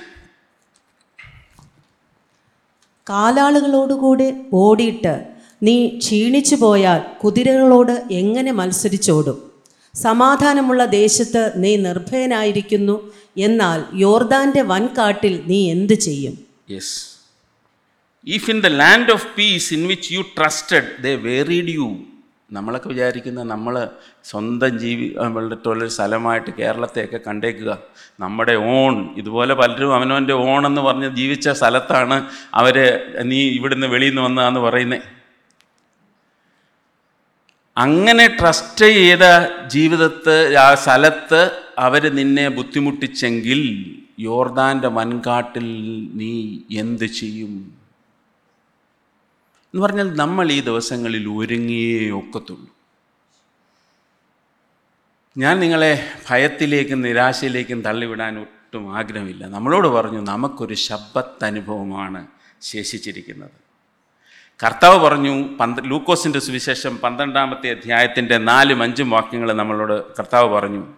[3.10, 5.14] കാലാളുകളോടുകൂടെ ഓടിയിട്ട്
[5.62, 9.38] നീ ക്ഷീണിച്ചു പോയാൽ കുതിരകളോട് എങ്ങനെ മത്സരിച്ചോടും?
[9.94, 16.38] സമാധാനമുള്ള ദേശത്ത് നീ നിർഭയനായിരിക്കുന്നു എന്നാൽ യോർദാന്റെ വൻകാട്ടിൽ നീ എന്ത് ചെയ്യും?
[16.70, 16.94] Yes
[18.26, 21.88] if in the land of peace in which you trusted they wearied you
[22.52, 23.74] നമ്മളൊക്കെ വിചാരിക്കുന്ന നമ്മൾ
[24.30, 27.70] സ്വന്തം ജീവി നമ്മളുടെ സ്ഥലമായിട്ട് കേരളത്തെയൊക്കെ കണ്ടേക്കുക.
[28.20, 32.18] നമ്മുടെ ഓൺ ഇതുപോലെ പലരും അവനവന്റെ ഓൺ എന്ന് പറഞ്ഞ് ജീവിച്ച സ്ഥലത്താണ്
[32.60, 32.76] അവർ
[33.30, 35.08] നീ ഇവിടുന്ന് വെളിയിൽ നിന്ന് വന്നതാന്ന് പറയുന്നത്
[37.76, 39.24] അങ്ങനെ ട്രസ്റ്റ് ചെയ്ത
[39.74, 41.42] ജീവിതത്ത് ആ സ്ഥലത്ത്
[41.78, 43.60] അവർ നിന്നെ ബുദ്ധിമുട്ടിച്ചെങ്കിൽ
[44.20, 45.68] യോർദാന്റെ വൻകാട്ടിൽ
[46.20, 46.32] നീ
[46.82, 47.52] എന്ത് ചെയ്യും?
[49.74, 52.68] എന്ന് പറഞ്ഞാൽ നമ്മൾ ഈ ദിവസങ്ങളിൽ ഒരുങ്ങിയേ ഒക്കത്തുള്ളൂ.
[55.38, 59.46] ഞാൻ നിങ്ങളെ ഭയത്തിലേക്കും നിരാശയിലേക്കും തള്ളിവിടാൻ ഒട്ടും ആഗ്രഹമില്ല.
[59.46, 62.26] നമ്മളോട് പറഞ്ഞു നമുക്കൊരു ശബ്ദത്ത് അനുഭവമാണ്
[62.60, 63.50] ശേഷിച്ചിരിക്കുന്നത്.
[64.64, 70.94] കർത്താവ് പറഞ്ഞു പന്ത് ലൂക്കോസിന്റെ സുവിശേഷം പന്ത്രണ്ടാമത്തെ അധ്യായത്തിന്റെ നാലും അഞ്ചും വാക്യങ്ങൾ നമ്മളോട് കർത്താവ് പറഞ്ഞു.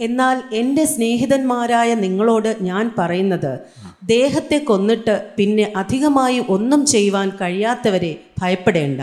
[0.00, 3.60] എന്നാൽ എന്റെ സ്നേഹിതന്മാരായ നിങ്ങളോട് ഞാൻ പറയുന്നത്
[4.04, 9.00] ദേഹത്തെ കൊന്നിട്ട് പിന്നെ അധികമായി ഒന്നും ചെയ്യുവാൻ കഴിയാത്തവരെ ഭയപ്പെടേണ്ട.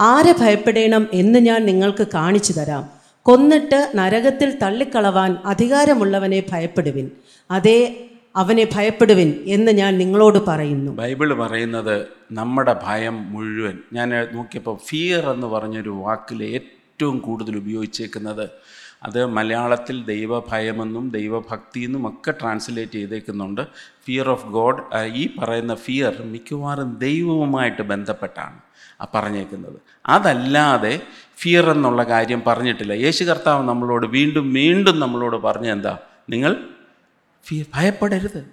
[0.00, 2.90] ആരെ ഭയപ്പെടേണം എന്ന് ഞാൻ നിങ്ങൾക്ക് കാണിച്ചു തരാം.
[3.22, 7.10] കൊന്നിട്ട് നരകത്തിൽ തള്ളിക്കളവാൻ അധികാരമുള്ളവനെ ഭയപ്പെടുവിൻ.
[7.50, 10.92] അതേ അവനെ ഭയപ്പെടുവിൻ എന്ന് ഞാൻ നിങ്ങളോട് പറയുന്നു.
[10.92, 13.78] ബൈബിൾ പറയുന്നത് നമ്മുടെ ഭയം മുഴുവൻ.
[13.92, 18.50] ഞാൻ നോക്കിയപ്പോൾ ഫിയർ എന്ന് പറഞ്ഞൊരു വാക്കിൽ ഏറ്റവും കൂടുതൽ ഉപയോഗിച്ചേക്കുന്നത്
[19.02, 23.60] അത് മലയാളത്തിൽ ദൈവഭയമെന്നും ദൈവഭക്തി എന്നും ഒക്കെ ട്രാൻസ്ലേറ്റ് ചെയ്തേക്കുന്നുണ്ട്.
[24.06, 28.58] ഫിയർ ഓഫ് ഗോഡ് ഈ പറയുന്ന ഫിയർ മിക്കവാറും ദൈവവുമായിട്ട് ബന്ധപ്പെട്ടാണ്
[29.00, 29.78] ആ പറഞ്ഞേക്കുന്നത്.
[30.06, 31.00] അതല്ലാതെ
[31.36, 32.92] ഫിയർ എന്നുള്ള കാര്യം പറഞ്ഞിട്ടില്ല.
[32.92, 35.98] യേശു കർത്താവ് നമ്മളോട് വീണ്ടും വീണ്ടും നമ്മളോട് പറഞ്ഞ എന്താ?
[36.30, 36.56] നിങ്ങൾ
[37.44, 38.50] ഫിയർ ഭയപ്പെടരുത്.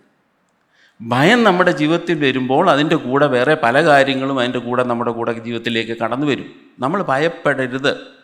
[1.01, 6.27] ഭയം നമ്മുടെ ജീവിതത്തിൽ വരുമ്പോൾ അതിന്റെ കൂടെ വേറെ പല കാര്യങ്ങളും അതിന്റെ കൂടെ നമ്മുടെ കൂടെ ജീവിതത്തിലേക്ക് കടന്നു
[6.27, 6.45] വരും
[6.79, 8.18] നമ്മൾ ഭയപ്പെടരുത്.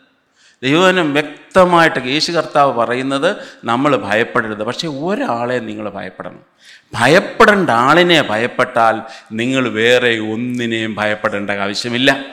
[0.62, 4.64] ദൈവനം വ്യക്തമായിട്ട് യേശു കർത്താവ് പറയുന്നത് നമ്മൾ ഭയപ്പെടരുത്.
[4.64, 6.40] പക്ഷേ ഒരാളെ നിങ്ങൾ ഭയപ്പെടണം.
[6.94, 12.24] ഭയപ്പെടേണ്ട ആളിനെ ഭയപ്പെട്ടാൽ നിങ്ങൾ വേറെ ഒന്നിനെയും ഭയപ്പെടേണ്ട ആവശ്യമില്ല.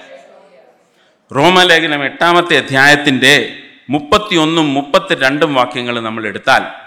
[1.35, 3.55] റോമലേഖനം എട്ടാമത്തെ അധ്യായത്തിന്റെ
[3.89, 6.83] മുപ്പത്തിയൊന്നും മുപ്പത്തി രണ്ടും വാക്യങ്ങൾ നമ്മൾ എടുത്താൽ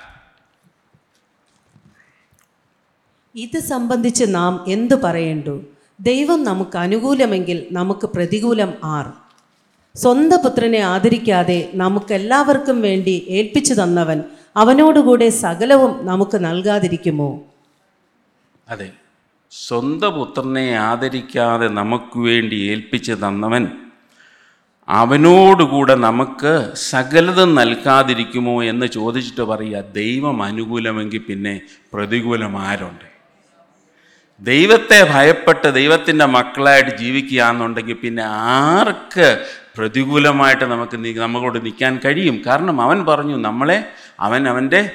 [3.34, 5.64] ഇത് സംബന്ധിച്ച് നാം എന്തു പറയേണ്ടു?
[6.00, 9.25] ദൈവം നമുക്ക് അനുകൂലമെങ്കിൽ നമുക്ക് പ്രതികൂലം ആർ?
[9.96, 14.18] സ്വന്തം പുത്രനെ ആദരിക്കാതെ നമുക്കെല്ലാവർക്കും വേണ്ടി ഏൽപ്പിച്ചു തന്നവൻ
[14.56, 17.30] അവനോടുകൂടെ സകലവും നമുക്ക് നൽകാതിരിക്കുമോ?
[18.68, 18.88] അതെ.
[19.52, 23.64] സ്വന്തം പുത്രനെ ആദരിക്കാതെ നമുക്ക് വേണ്ടി ഏൽപ്പിച്ചു തന്നവൻ
[24.88, 26.52] അവനോടുകൂടെ നമുക്ക്
[26.90, 31.54] സകലതും നൽകാതിരിക്കുമോ എന്ന് ചോദിച്ചിട്ട് പറയുക ദൈവം അനുകൂലമെങ്കിൽ പിന്നെ
[31.92, 33.06] പ്രതികൂലം ആരുണ്ട്?
[34.42, 38.24] ദൈവത്തെ ഭയപ്പെട്ട് ദൈവത്തിന്റെ മക്കളായിട്ട് ജീവിക്കുക എന്നുണ്ടെങ്കിൽ പിന്നെ
[38.56, 39.28] ആർക്ക്
[39.76, 42.42] പ്രതികൂലമായിട്ട് നമുക്ക് നമ്മളോട് നിൽക്കാൻ കഴിയും.
[42.46, 44.90] കാരണം അവൻ പറഞ്ഞു നമ്മളെ അവൻ അവന്റെ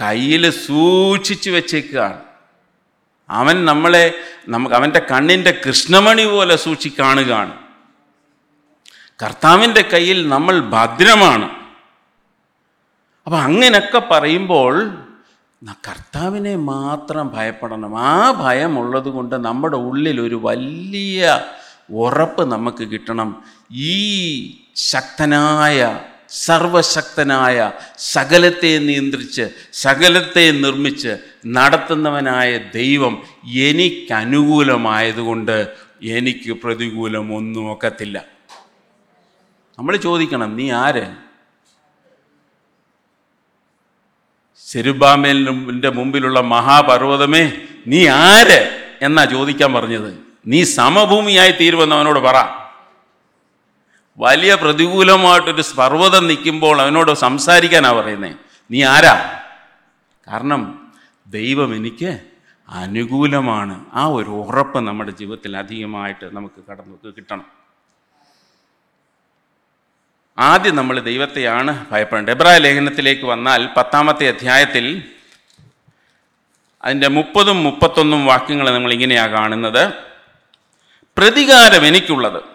[0.00, 2.20] കയ്യിൽ സൂക്ഷിച്ചു വെച്ചേക്കുകയാണ്
[3.30, 4.14] അവൻ നമ്മളെ
[4.48, 7.54] നമുക്ക് അവന്റെ കണ്ണിന്റെ കൃഷ്ണമണി പോലെ സൂക്ഷിക്കാണുകയാണ്
[9.22, 11.48] കർത്താവിന്റെ കയ്യിൽ നമ്മൾ ഭദ്രമാണ്.
[13.26, 14.98] അപ്പം അങ്ങനെയൊക്കെ പറയുമ്പോൾ
[15.72, 17.98] കർത്താവിനെ മാത്രം ഭയപ്പെടണം.
[18.00, 21.40] ആ ഭയമുള്ളത് കൊണ്ട് നമ്മുടെ ഉള്ളിൽ ഒരു വലിയ
[21.92, 23.42] ഉറപ്പ് നമുക്ക് കിട്ടണം.
[23.74, 38.24] ഈ ശക്തനായ സർവശക്തനായ സകലത്തെ നിയന്ത്രിച്ച് സകലത്തെ നിർമ്മിച്ച് നടത്തുന്നവനായ ദൈവം എനിക്കനുകൂലമായതുകൊണ്ട് എനിക്ക് പ്രതികൂലം ഒന്നും ഒക്കത്തില്ല
[39.78, 41.14] നമ്മൾ ചോദിക്കണം നീ ആര്?
[44.58, 47.52] സെരുബാമേലിന്റെ മുമ്പിലുള്ള മഹാപർവതമേ
[47.86, 50.18] നീ ആര് എന്നാ ചോദിക്കാൻ പറഞ്ഞത്?
[50.46, 52.63] നീ സമഭൂമിയായി തീരുമെന്ന് അവനോട് പറ.
[54.18, 58.36] വലിയ പ്രതികൂലമായിട്ടൊരു പർവതം നിൽക്കുമ്പോൾ അവനോട് സംസാരിക്കാനാണ് പറയുന്നത്
[58.70, 59.40] നീ ആരാ?
[60.28, 60.92] കാരണം
[61.26, 62.20] ദൈവം എനിക്ക്
[62.68, 63.86] അനുകൂലമാണ്.
[63.94, 67.46] ആ ഒരു ഉറപ്പ് നമ്മുടെ ജീവിതത്തിൽ അധികമായിട്ട് നമുക്ക് കടന്നു കിട്ടണം.
[70.38, 72.32] ആദ്യം നമ്മൾ ദൈവത്തെയാണ് ഭയപ്പെടേണ്ടത്.
[72.32, 75.04] എബ്രായ ലേഖനത്തിലേക്ക് വന്നാൽ പത്താമത്തെ അധ്യായത്തിൽ
[76.82, 79.92] അതിന്റെ മുപ്പതും മുപ്പത്തൊന്നും വാക്യങ്ങൾ നമ്മൾ ഇങ്ങനെയാണ് കാണുന്നത്.
[81.16, 82.53] പ്രതികാരം എനിക്കുള്ളത്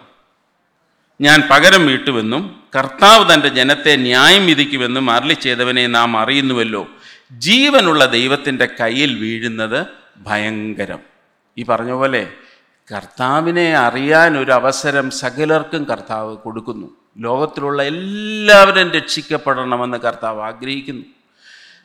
[1.20, 6.88] ഞാൻ പകരം വീട്ടുമെന്നും കർത്താവ് തന്റെ ജനത്തെ ന്യായം വിധിക്കുമെന്നും അരളി ചെയ്തവനെ നാം അറിയുന്നുവല്ലോ.
[7.32, 9.86] ജീവനുള്ള ദൈവത്തിന്റെ കയ്യിൽ വീഴുന്നത്
[10.18, 10.98] ഭയങ്കരം.
[11.58, 12.28] ഈ പറഞ്ഞ പോലെ
[12.94, 16.96] കർത്താവിനെ അറിയാൻ ഒരു അവസരം സകലർക്കും കർത്താവ് കൊടുക്കുന്നു.
[17.18, 21.04] ലോകത്തിലുള്ള എല്ലാവരും രക്ഷിക്കപ്പെടണമെന്ന് കർത്താവ് ആഗ്രഹിക്കുന്നു.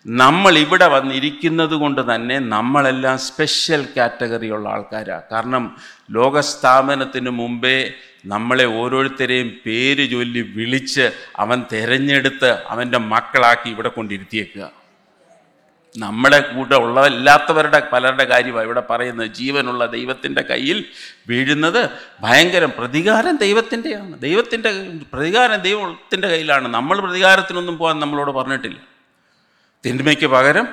[0.08, 5.78] നമ്മൾ ഇവിടെ വന്നിരിക്കുന്നത് കൊണ്ട് തന്നെ നമ്മളെല്ലാം സ്പെഷ്യൽ കാറ്റഗറിയുള്ള ആൾക്കാരാണ് കാരണം
[6.12, 7.94] ലോകസ്ഥാപനത്തിന് മുമ്പേ
[8.26, 14.72] നമ്മളെ ഓരോരുത്തരെയും പേര് ചൊല്ലി വിളിച്ച് അവൻ തിരഞ്ഞെടുത്ത് അവന്റെ മക്കളാക്കി ഇവിടെ കൊണ്ടിരുത്തിയേക്കുക.
[15.98, 19.28] നമ്മളെ കൂടെ ഉള്ളതല്ലാത്തവരുടെ പലരുടെ കാര്യമാണ് ഇവിടെ പറയുന്നത്.
[19.28, 20.86] ജീവനുള്ള ദൈവത്തിന്റെ കയ്യിൽ
[21.28, 21.90] വീഴുന്നത്
[22.22, 24.20] ഭയങ്കരം പ്രതികാരം ദൈവത്തിന്റെയാണ്.
[24.20, 26.68] ദൈവത്തിന്റെ പ്രതികാരം ദൈവത്തിന്റെ കയ്യിലാണ്.
[26.68, 28.78] നമ്മൾ പ്രതികാരത്തിനൊന്നും പോകാൻ നമ്മളോട് പറഞ്ഞിട്ടില്ല.
[29.86, 30.68] തിന്മയ്ക്ക് പകരം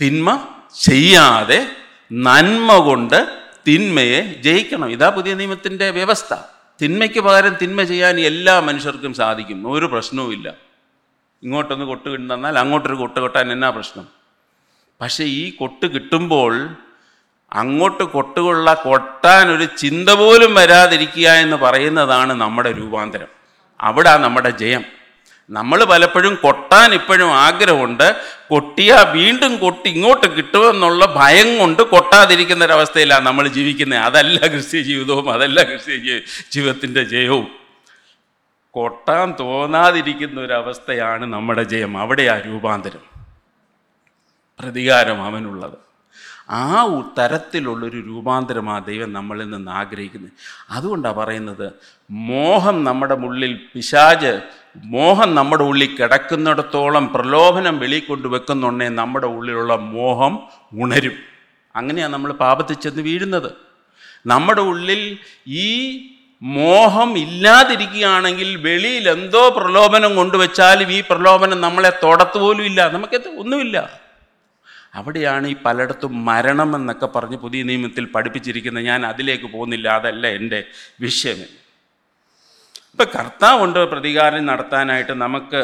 [0.00, 0.48] തിന്മ
[0.80, 1.70] ചെയ്യാതെ
[2.12, 3.28] നന്മ കൊണ്ട്
[3.66, 4.90] തിന്മയെ ജയിക്കണം.
[4.90, 6.34] ഇതാ പുതിയ നിയമത്തിന്റെ വ്യവസ്ഥ.
[6.82, 9.72] തിന്മയ്ക്ക് പകരം തിന്മ ചെയ്യാൻ എല്ലാ മനുഷ്യർക്കും സാധിക്കും.
[9.72, 10.54] ഒരു പ്രശ്നവുമില്ല
[11.42, 14.08] ഇങ്ങോട്ടൊന്ന് കൊട്ട് കിട്ടുന്നാൽ അങ്ങോട്ടൊരു കൊട്ട് കൊട്ടാൻ എന്നാ പ്രശ്നം?
[15.00, 16.76] പക്ഷേ ഈ കൊട്ട് കിട്ടുമ്പോൾ
[17.52, 23.26] അങ്ങോട്ട് കൊട്ടുകൊള്ള കൊട്ടാൻ ഒരു ചിന്ത പോലും വരാതിരിക്കുക എന്ന് പറയുന്നതാണ് നമ്മുടെ രൂപാന്തരം.
[23.80, 24.84] അവിടെ നമ്മുടെ ജയം.
[25.50, 28.16] നമ്മൾ പലപ്പോഴും കൊട്ടാൻ ഇപ്പോഴും ആഗ്രഹമുണ്ട്.
[28.48, 35.62] കൊട്ടിയാ വീണ്ടും കൊട്ടി ഇങ്ങോട്ട് കിട്ടുമെന്നുള്ള ഭയം കൊണ്ട് കൊട്ടാതിരിക്കുന്ന ഒരവസ്ഥയിലാണ് നമ്മൾ ജീവിക്കുന്നത് അതല്ല ക്രിസ്ത്യ ജീവിതവും അതല്ല
[35.62, 35.96] ക്രിസ്ത്യ
[36.52, 37.46] ജീവിതത്തിന്റെ ജയവും.
[38.70, 41.98] കൊട്ടാൻ തോന്നാതിരിക്കുന്ന ഒരവസ്ഥയാണ് നമ്മുടെ ജയം.
[41.98, 43.14] അവിടെയാ രൂപാന്തരം.
[44.60, 45.83] പ്രതികാരം അവനുള്ളത്.
[46.50, 46.86] ആ
[47.18, 50.32] തരത്തിലുള്ളൊരു രൂപാന്തരമാണ് ദൈവം നമ്മളിൽ നിന്ന് ആഗ്രഹിക്കുന്നത്.
[50.70, 51.72] അതുകൊണ്ടാണ് പറയുന്നത്
[52.10, 54.40] മോഹം നമ്മുടെ ഉള്ളിൽ പിശാജ്
[54.84, 60.38] മോഹം നമ്മുടെ ഉള്ളിൽ കിടക്കുന്നിടത്തോളം പ്രലോഭനം വെളിക്കൊണ്ട് വെക്കുന്നുണ്ടേ നമ്മുടെ ഉള്ളിലുള്ള മോഹം
[60.72, 61.12] ഉണരും.
[61.76, 63.52] അങ്ങനെയാണ് നമ്മൾ പാപത്തിൽ ചെന്ന് വീഴുന്നത്.
[64.26, 66.00] നമ്മുടെ ഉള്ളിൽ ഈ
[66.42, 72.88] മോഹം ഇല്ലാതിരിക്കുകയാണെങ്കിൽ വെളിയിൽ എന്തോ പ്രലോഭനം കൊണ്ടുവച്ചാലും ഈ പ്രലോഭനം നമ്മളെ തൊടത്ത് പോലും ഇല്ല.
[72.88, 74.03] നമുക്കെന്ത് ഒന്നുമില്ല.
[74.94, 80.60] അവിടെയാണ് ഈ പലയിടത്തും മരണം എന്നൊക്കെ പറഞ്ഞ് പുതിയ നിയമത്തിൽ പഠിപ്പിച്ചിരിക്കുന്നത് ഞാൻ അതിലേക്ക് പോകുന്നില്ല അതല്ല എന്റെ
[81.00, 81.40] വിഷയം.
[82.92, 85.60] ഇപ്പം കർത്താവുണ്ട് പ്രതികാരം നടത്താനായിട്ട് നമുക്ക്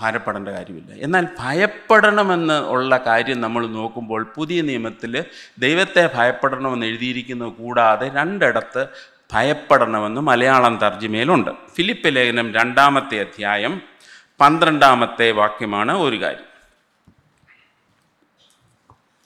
[0.00, 0.92] ഭാരപ്പെടേണ്ട കാര്യമില്ല.
[0.94, 5.24] എന്നാൽ ഭയപ്പെടണമെന്ന് ഉള്ള കാര്യം നമ്മൾ നോക്കുമ്പോൾ പുതിയ നിയമത്തിൽ
[5.58, 8.86] ദൈവത്തെ ഭയപ്പെടണമെന്ന് എഴുതിയിരിക്കുന്നത് കൂടാതെ രണ്ടിടത്ത്
[9.32, 11.50] ഭയപ്പെടണമെന്ന് മലയാളം തർജിമയിലുണ്ട്.
[11.76, 13.80] ഫിലിപ്പ് ലേഖനം രണ്ടാമത്തെ അധ്യായം
[14.40, 16.51] പന്ത്രണ്ടാമത്തെ വാക്യമാണ് ഒരു കാര്യം.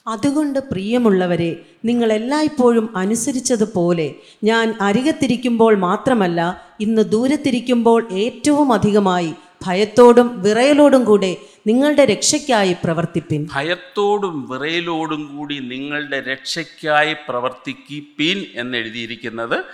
[0.07, 4.15] അതുകൊണ്ട് പ്രിയമുള്ളവരെ നിങ്ങൾ എല്ലായ്പ്പോഴും അനുസരിച്ചതുപോലെ
[4.45, 6.41] ഞാൻ അരികത്തിരിക്കുമ്പോൾ മാത്രമല്ല
[6.81, 9.35] ഇന്ന് ദൂരത്തിരിക്കുമ്പോൾ ഏറ്റവും അധികമായി
[9.67, 13.49] ഭയത്തോടും വിറയലോടും കൂടെ നിങ്ങളുടെ രക്ഷയ്ക്കായി പ്രവർത്തിപ്പിൻ.
[13.55, 19.65] ഭയത്തോടും വിറയലോടും കൂടി നിങ്ങളുടെ രക്ഷയ്ക്കായി പ്രവർത്തിക്കിപ്പിൻ എന്നെഴുതിയിരിക്കുന്നത്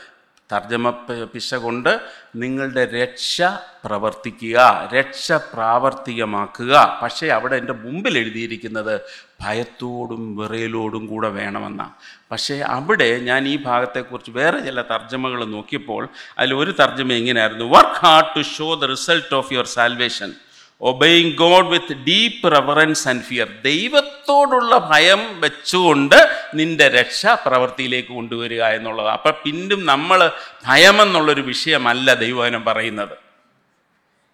[0.51, 0.91] തർജമ
[1.33, 2.01] പിശ കൊണ്ട്
[2.37, 3.43] നിങ്ങളുടെ രക്ഷ
[3.85, 7.01] പ്രവർത്തിക്കുക രക്ഷ പ്രാവർത്തികമാക്കുക.
[7.03, 9.01] പക്ഷേ അവിടെ എന്റെ മുമ്പിൽ എഴുതിയിരിക്കുന്നത്
[9.43, 11.91] ഭയത്തോടും വിറയലോടും കൂടെ വേണമെന്നാണ്.
[12.31, 17.65] പക്ഷേ അവിടെ ഞാൻ ഈ ഭാഗത്തെക്കുറിച്ച് വേറെ ചില തർജമകൾ നോക്കിയപ്പോൾ അതിൽ ഒരു തർജമ എങ്ങനെയായിരുന്നു?
[17.65, 20.33] Work hard to show the result of your salvation
[20.81, 29.09] obeying God with deep reverence and fear ദൈവത്തോടുള്ള ഭയം വെച്ചുകൊണ്ട് നിന്റെ രക്ഷ പ്രവൃത്തിയിലേക്ക് കൊണ്ടുവരിക എന്നുള്ളത്.
[29.09, 30.31] അപ്പം പിന്നും നമ്മൾ
[30.67, 33.17] ഭയമെന്നുള്ളൊരു വിഷയമല്ല ദൈവവചനം പറയുന്നത്.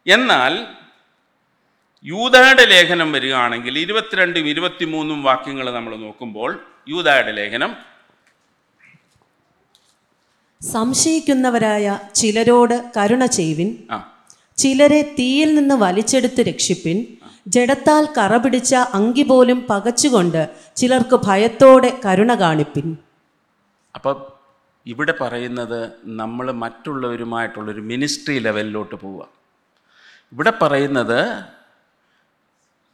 [0.06, 0.66] എന്നാൽ
[2.04, 7.76] യൂതയുടെ ലേഖനം വരികയാണെങ്കിൽ ഇരുപത്തിരണ്ടും ഇരുപത്തിമൂന്നും വാക്യങ്ങൾ നമ്മൾ നോക്കുമ്പോൾ യൂതയുടെ ലേഖനം.
[10.62, 13.76] സംശയിക്കുന്നവരായ ചിലരോട് കരുണ ചെയ്യുവിൻ.
[14.56, 17.04] ചിലരെ തീയിൽ നിന്ന് വലിച്ചെടുത്ത് രക്ഷിപ്പിൻ.
[17.46, 22.96] ജഡത്താൽ കറ പിടിച്ച അങ്കി പോലും പകച്ചുകൊണ്ട് ചിലർക്ക് ഭയത്തോടെ കരുണ കാണിപ്പിൻ.
[23.94, 24.26] അപ്പം
[24.86, 29.28] ഇവിടെ പറയുന്നത് നമ്മൾ മറ്റുള്ളവരുമായിട്ടുള്ളൊരു മിനിസ്ട്രി ലെവലിലോട്ട് പോവുക.
[30.32, 31.42] ഇവിടെ പറയുന്നത്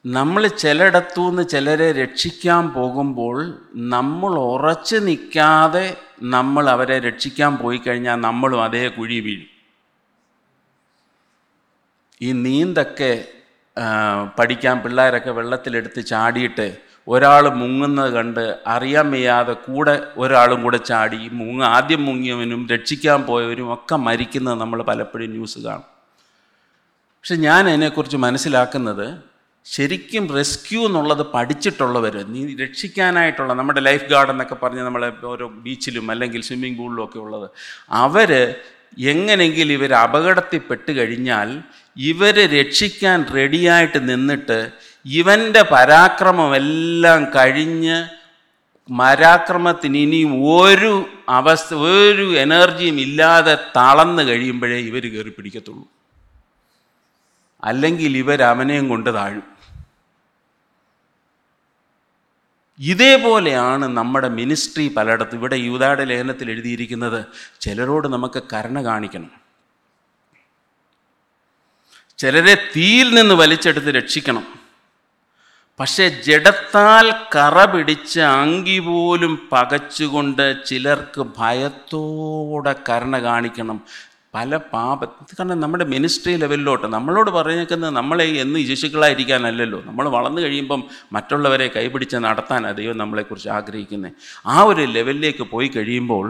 [0.05, 3.37] നമ്മൾ ചിലയിടത്തു നിന്ന് ചിലരെ രക്ഷിക്കാൻ പോകുമ്പോൾ
[3.75, 9.49] നമ്മൾ ഉറച്ചു നിൽക്കാതെ നമ്മൾ അവരെ രക്ഷിക്കാൻ പോയി കഴിഞ്ഞാൽ നമ്മളും അതേ കുഴി വീഴും.
[12.23, 13.25] ഈ നീന്തൊക്കെ
[14.39, 16.67] പഠിക്കാൻ പിള്ളേരൊക്കെ വെള്ളത്തിലെടുത്ത് ചാടിയിട്ട്
[17.09, 23.97] ഒരാൾ മുങ്ങുന്നത് കണ്ട് അറിയാൻ വയ്യാതെ കൂടെ ഒരാളും കൂടെ ചാടി മുങ്ങ ആദ്യം മുങ്ങിയവനും രക്ഷിക്കാൻ പോയവനും ഒക്കെ
[23.97, 25.89] മരിക്കുന്നത് നമ്മൾ പലപ്പോഴും ന്യൂസ് കാണും.
[27.17, 29.34] പക്ഷെ ഞാൻ അതിനെക്കുറിച്ച് മനസ്സിലാക്കുന്നത്
[29.65, 36.43] ശരിക്കും റെസ്ക്യൂ എന്നുള്ളത് പഠിച്ചിട്ടുള്ളവർ നീ രക്ഷിക്കാനായിട്ടുള്ള നമ്മുടെ ലൈഫ് ഗാർഡ് എന്നൊക്കെ പറഞ്ഞ് നമ്മളെ ഓരോ ബീച്ചിലും അല്ലെങ്കിൽ
[36.43, 37.51] സ്വിമ്മിംഗ് പൂളിലും ഒക്കെ ഉള്ളത്
[37.91, 38.55] അവർ
[38.99, 41.61] എങ്ങനെങ്കിലും ഇവർ അപകടത്തിൽപ്പെട്ട് കഴിഞ്ഞാൽ
[41.97, 44.73] ഇവരെ രക്ഷിക്കാൻ റെഡിയായിട്ട് നിന്നിട്ട്
[45.07, 48.09] ഇവന്റെ പരാക്രമമെല്ലാം കഴിഞ്ഞ്
[48.91, 55.89] മരാക്രമത്തിന് ഇനിയും ഒരു അവസ്ഥ ഒരു എനർജിയും ഇല്ലാതെ തളർന്നു കഴിയുമ്പോഴേ ഇവർ കയറി പിടിക്കത്തുള്ളൂ.
[57.65, 59.54] അല്ലെങ്കിൽ ഇവർ അവനെയും കൊണ്ട് താഴും.
[62.79, 65.37] ഇതേപോലെയാണ് നമ്മുടെ മിനിസ്ട്രി പലയിടത്തും.
[65.37, 67.25] ഇവിടെ യൂതായുടെ ലേഖനത്തിൽ എഴുതിയിരിക്കുന്നത്
[67.61, 69.31] ചിലരോട് നമുക്ക് കരുണ കാണിക്കണം.
[72.19, 74.65] ചിലരെ തീയിൽ നിന്ന് വലിച്ചെടുത്ത് രക്ഷിക്കണം.
[75.81, 83.81] പക്ഷേ ജഡത്താൽ കറ പിടിച്ച അങ്കി പോലും പകച്ചുകൊണ്ട് ചിലർക്ക് ഭയത്തോടെ കരുണ കാണിക്കണം.
[84.35, 84.99] പല പാപ
[85.31, 89.81] കാരണം നമ്മുടെ മിനിസ്ട്രി ലെവലിലോട്ട് നമ്മളോട് പറഞ്ഞേക്കുന്നത് നമ്മളെ എന്ന് ശിശുക്കളായിരിക്കാനല്ലല്ലോ.
[89.87, 90.81] നമ്മൾ വളർന്നു കഴിയുമ്പം
[91.13, 94.15] മറ്റുള്ളവരെ കൈപിടിച്ച് നടത്താൻ ദൈവം നമ്മളെക്കുറിച്ച് ആഗ്രഹിക്കുന്നത്
[94.47, 96.27] ആ ഒരു ലെവലിലേക്ക് പോയി കഴിയുമ്പോൾ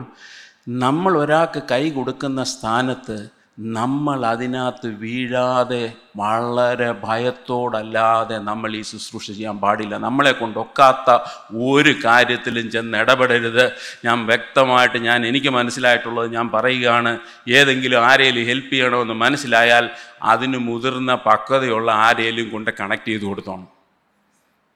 [0.85, 3.17] നമ്മൾ ഒരാൾക്ക് കൈ കൊടുക്കുന്ന സ്ഥാനത്ത്
[3.59, 9.99] നമ്മൾ അതിനകത്ത് വീഴാതെ വളരെ ഭയത്തോടല്ലാതെ നമ്മൾ ഈ ശുശ്രൂഷ ചെയ്യാൻ പാടില്ല.
[9.99, 11.19] നമ്മളെ കൊണ്ടൊക്കാത്ത
[11.57, 13.73] ഒരു കാര്യത്തിലും ചെന്ന് ഇടപെടരുത്.
[14.05, 17.19] ഞാൻ വ്യക്തമായിട്ട് ഞാൻ എനിക്ക് മനസ്സിലായിട്ടുള്ളത് ഞാൻ പറയുകയാണ്.
[17.49, 19.91] ഏതെങ്കിലും ആരെങ്കിലും ഹെൽപ്പ് ചെയ്യണമെന്ന് മനസ്സിലായാൽ
[20.23, 23.69] അതിന് മുതിർന്ന പക്വതയുള്ള ആരെങ്കിലും കൊണ്ട് കണക്ട് ചെയ്ത് കൊടുത്തോണം.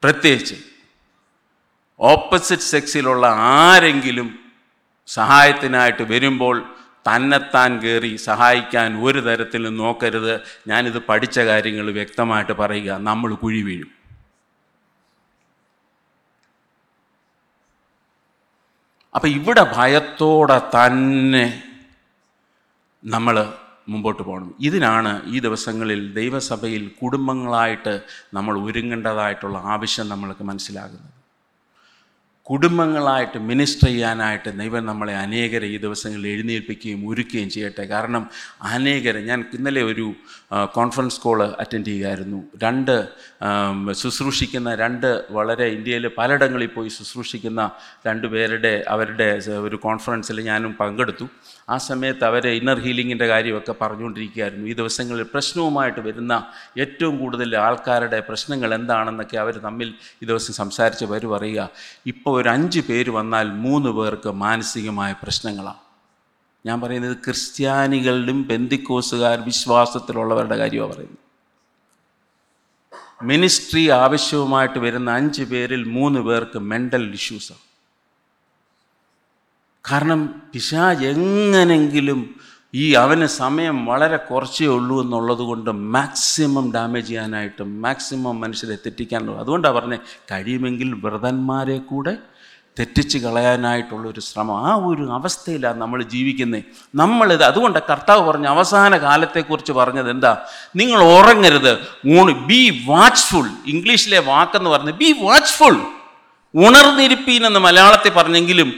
[0.02, 0.54] പ്രത്യേകിച്ച്
[2.00, 4.38] ഓപ്പോസിറ്റ് സെക്സിലുള്ള ആരെങ്കിലും
[5.06, 6.77] സഹായത്തിനായിട്ട് വരുമ്പോൾ
[7.08, 10.40] തന്നെത്താൻ കയറി സഹായിക്കാൻ ഒരു തരത്തിലും നോക്കരുത്.
[10.68, 12.92] ഞാനിത് പഠിച്ച കാര്യങ്ങൾ വ്യക്തമായിട്ട് പറയുക.
[12.92, 13.98] നമ്മൾ കുഴി വീഴും.
[19.14, 21.62] അപ്പം ഇവിടെ ഭയത്തോടെ തന്നെ
[23.04, 23.52] നമ്മൾ
[23.88, 24.54] മുമ്പോട്ട് പോകണം.
[24.60, 28.02] ഇതിനാണ് ഈ ദിവസങ്ങളിൽ ദൈവസഭയിൽ കുടുംബങ്ങളായിട്ട്
[28.34, 31.17] നമ്മൾ ഒരുങ്ങേണ്ടതായിട്ടുള്ള ആവശ്യം നമ്മൾക്ക് മനസ്സിലാകുന്നത്.
[32.50, 37.84] കുടുംബങ്ങളായിട്ട് മിനിസ്റ്റർ ചെയ്യാനായിട്ട് ദൈവം നമ്മളെ അനേകരെ ഈ ദിവസങ്ങളിൽ എഴുന്നേൽപ്പിക്കുകയും ഒരുക്കുകയും ചെയ്യട്ടെ.
[37.94, 38.22] കാരണം
[38.74, 40.06] അനേകരെ ഞാൻ ഇന്നലെ ഒരു
[40.76, 42.94] കോൺഫറൻസ് കോൾ അറ്റൻഡ് ചെയ്യുമായിരുന്നു രണ്ട്
[44.02, 45.08] ശുശ്രൂഷിക്കുന്ന രണ്ട്
[45.38, 47.62] വളരെ ഇന്ത്യയിൽ പലയിടങ്ങളിൽ പോയി ശുശ്രൂഷിക്കുന്ന
[48.06, 49.28] രണ്ട് പേരുടെ അവരുടെ
[49.66, 51.26] ഒരു കോൺഫറൻസിൽ ഞാനും പങ്കെടുത്തു.
[51.68, 54.66] ആ സമയത്ത് അവരെ ഇന്നർ ഹീലിങ്ങിന്റെ കാര്യമൊക്കെ പറഞ്ഞുകൊണ്ടിരിക്കുകയായിരുന്നു.
[54.66, 56.32] ഈ ദിവസങ്ങളിൽ പ്രശ്നവുമായിട്ട് വരുന്ന
[56.78, 61.70] ഏറ്റവും കൂടുതൽ ആൾക്കാരുടെ പ്രശ്നങ്ങൾ എന്താണെന്നൊക്കെ അവർ തമ്മിൽ ഈ ദിവസം സംസാരിച്ച് വരും പറയുക
[62.06, 65.82] ഇപ്പോൾ ഒരു അഞ്ച് പേര് വന്നാൽ മൂന്ന് പേർക്ക് മാനസികമായ പ്രശ്നങ്ങളാണ്.
[66.66, 71.24] ഞാൻ പറയുന്നത് ക്രിസ്ത്യാനികളിലും ബന്ധിക്കോസുകാർ വിശ്വാസത്തിലുള്ളവരുടെ കാര്യമാണ് പറയുന്നത്.
[73.22, 77.67] മിനിസ്ട്രി ആവശ്യവുമായിട്ട് വരുന്ന അഞ്ച് പേരിൽ മൂന്ന് പേർക്ക് മെന്റൽ ഇഷ്യൂസാണ്
[79.90, 80.20] കാരണം
[80.52, 82.34] പിശാജ് എങ്ങനെങ്കിലും
[82.74, 89.74] ഈ അവന് സമയം വളരെ കുറച്ചേ ഉള്ളൂ എന്നുള്ളത് കൊണ്ട് മാക്സിമം ഡാമേജ് ചെയ്യാനായിട്ട് മാക്സിമം മനുഷ്യരെ തെറ്റിക്കാനുള്ളൂ അതുകൊണ്ടാണ്
[89.74, 90.00] പറഞ്ഞത്
[90.32, 92.14] കഴിയുമെങ്കിൽ വ്രതന്മാരെ കൂടെ
[92.78, 94.66] തെറ്റിച്ച് കളയാനായിട്ടുള്ളൊരു ശ്രമം.
[94.66, 96.62] ആ ഒരു അവസ്ഥയിലാണ് നമ്മൾ ജീവിക്കുന്നത്
[96.94, 100.44] നമ്മളിത് അതുകൊണ്ട് കർത്താവ് പറഞ്ഞ അവസാന കാലത്തെക്കുറിച്ച് പറഞ്ഞത് എന്താ?
[100.76, 101.72] നിങ്ങൾ ഉറങ്ങരുത്.
[102.18, 105.76] ഊണ് ബി വാച്ച്ഫുൾ ഇംഗ്ലീഷിലെ വാക്കെന്ന് പറഞ്ഞ് ബി വാച്ച്ഫുൾ
[106.54, 108.68] ഉണർന്നിരിപ്പീൻ എന്ന് മലയാളത്തിൽ പറഞ്ഞെങ്കിലും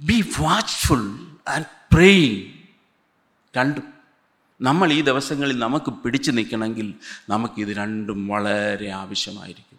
[0.00, 2.52] ബി വാച്ച്ഫുൾ ആൻഡ് പ്രേയിങ്
[3.56, 3.82] രണ്ടും.
[4.60, 6.94] നമ്മൾ ഈ ദിവസങ്ങളിൽ നമുക്ക് പിടിച്ചു നിൽക്കണമെങ്കിൽ
[7.28, 9.76] നമുക്കിത് രണ്ടും വളരെ ആവശ്യമായിരിക്കും.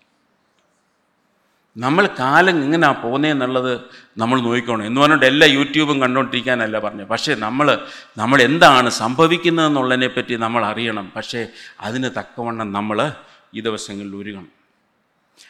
[1.77, 3.82] നമ്മൾ കാലം എങ്ങനെയാണ് പോകുന്നതെന്നുള്ളത്
[4.17, 4.86] നമ്മൾ നോക്കിക്കോണം.
[4.86, 11.12] എന്ന് പറഞ്ഞിട്ട് എല്ലാ യൂട്യൂബും കണ്ടുകൊണ്ടിരിക്കാനല്ല പറഞ്ഞത് പക്ഷേ നമ്മൾ നമ്മൾ എന്താണ് സംഭവിക്കുന്നതെന്നുള്ളതിനെ പറ്റി നമ്മൾ അറിയണം.
[11.15, 11.47] പക്ഷേ
[11.80, 13.13] അതിന് തക്കവണ്ണം നമ്മൾ
[13.53, 14.57] ഈ ദിവസങ്ങളിൽ ഒരുങ്ങണം.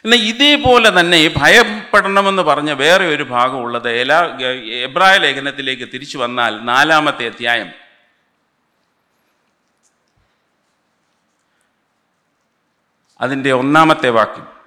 [0.04, 4.38] എന്നാൽ ഇതേപോലെ തന്നെ ഭയപ്പെടണമെന്ന് പറഞ്ഞ വേറെ ഒരു ഭാഗമുള്ളത് എല്ലാ
[4.72, 7.70] എബ്രായ ലേഖനത്തിലേക്ക് തിരിച്ചു വന്നാൽ നാലാമത്തെ അധ്യായം.
[13.20, 14.58] അതിന്റെ ഒന്നാമത്തെ വാക്യം.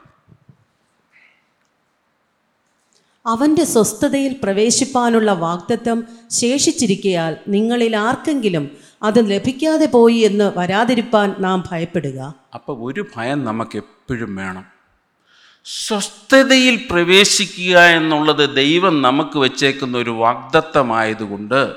[3.25, 12.33] അവന്റെ സ്വസ്ഥതയിൽ പ്രവേശിപ്പാനുള്ള വാഗ്ദത്തം ശേഷിച്ചിരിക്കയാൽ നിങ്ങളിൽ ആർക്കെങ്കിലും അത് ലഭിക്കാതെ പോയി എന്ന് വരാതിരിപ്പാൻ നാം ഭയപ്പെടുക.
[12.53, 14.70] അപ്പോൾ ഒരു ഭയം നമുക്ക് എപ്പോഴും വേണം.
[15.65, 21.73] സ്വസ്ഥതയിൽ പ്രവേശിക്കുക എന്നുള്ളത് ദൈവം നമുക്ക് വെച്ചേക്കുന്ന ഒരു വാഗ്ദത്തമായതുകൊണ്ട്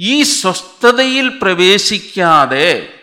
[0.00, 2.94] ഈ സ്വസ്ഥതയിൽ പ്രവേശിക്കാതെ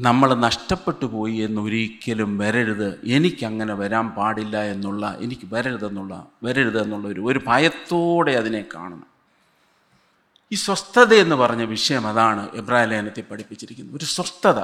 [0.00, 3.00] നമ്മൾ നഷ്ടപ്പെട്ടു പോയി എന്നൊരിക്കലും വരരുത്.
[3.04, 9.06] എനിക്കങ്ങനെ വരാൻ പാടില്ല എന്നുള്ള എനിക്ക് വരരുതെന്നുള്ള വരരുതെന്നുള്ള ഒരു ഒരു ഭയത്തോടെ അതിനെ കാണണം.
[10.52, 13.96] ഈ സ്വസ്ഥത എന്ന് പറഞ്ഞ വിഷയം അതാണ് എബ്രാഹിം ലേനത്തെ പഠിപ്പിച്ചിരിക്കുന്നത്.
[13.96, 14.60] ഒരു സ്വസ്ഥത.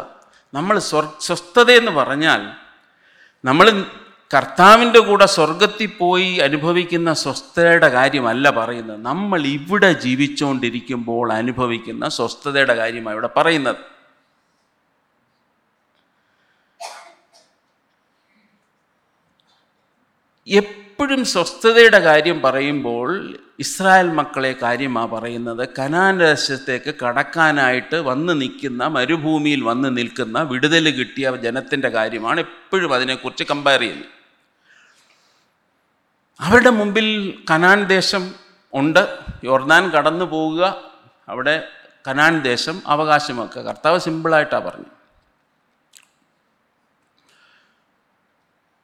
[0.55, 2.64] നമ്മൾ സ്വ സ്വസ്ഥത എന്ന് പറഞ്ഞാൽ
[3.45, 3.87] നമ്മൾ
[4.35, 9.01] കർത്താവിന്റെ കൂടെ സ്വർഗത്തിൽ പോയി അനുഭവിക്കുന്ന സ്വസ്ഥതയുടെ കാര്യമല്ല പറയുന്നത്.
[9.01, 13.77] നമ്മൾ ഇവിടെ ജീവിച്ചുകൊണ്ടിരിക്കുമ്പോൾ അനുഭവിക്കുന്ന സ്വസ്ഥതയുടെ കാര്യമാണ് ഇവിടെ പറയുന്നത്.
[20.95, 25.69] എപ്പോഴും സ്വസ്ഥതയുടെ കാര്യം പറയുമ്പോൾ ഇസ്രായേൽ മക്കളെ കാര്യമാണ് പറയുന്നത്.
[25.79, 33.81] കനാൻ ദേശത്തേക്ക് കടക്കാനായിട്ട് വന്ന് നിൽക്കുന്ന മരുഭൂമിയിൽ വന്ന് നിൽക്കുന്ന വിടുതൽ കിട്ടിയ ജനത്തിന്റെ കാര്യമാണ് എപ്പോഴും അതിനെക്കുറിച്ച് കമ്പയർ
[33.81, 34.07] ചെയ്യുന്നത്.
[36.41, 37.09] അവരുടെ മുമ്പിൽ
[37.51, 38.35] കനാൻ ദേശം
[38.75, 39.19] ഉണ്ട്.
[39.45, 40.63] യോർദാൻ കടന്നു പോവുക
[41.29, 41.69] അവിടെ
[42.09, 44.91] കനാൻ ദേശം അവകാശമാക്കുക കർത്താവ് സിമ്പിളായിട്ടാണ് പറഞ്ഞു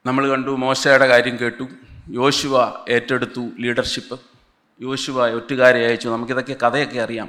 [0.06, 1.68] നമ്മൾ കണ്ടു മോശയുടെ കാര്യം കേട്ടു.
[2.10, 4.20] യോശുവ ഏറ്റെടുത്തു ലീഡർഷിപ്പ്.
[4.82, 6.08] യോശുവ ഒറ്റുകാരെ അയച്ചു.
[6.08, 7.28] നമുക്കിതൊക്കെ കഥയൊക്കെ അറിയാം.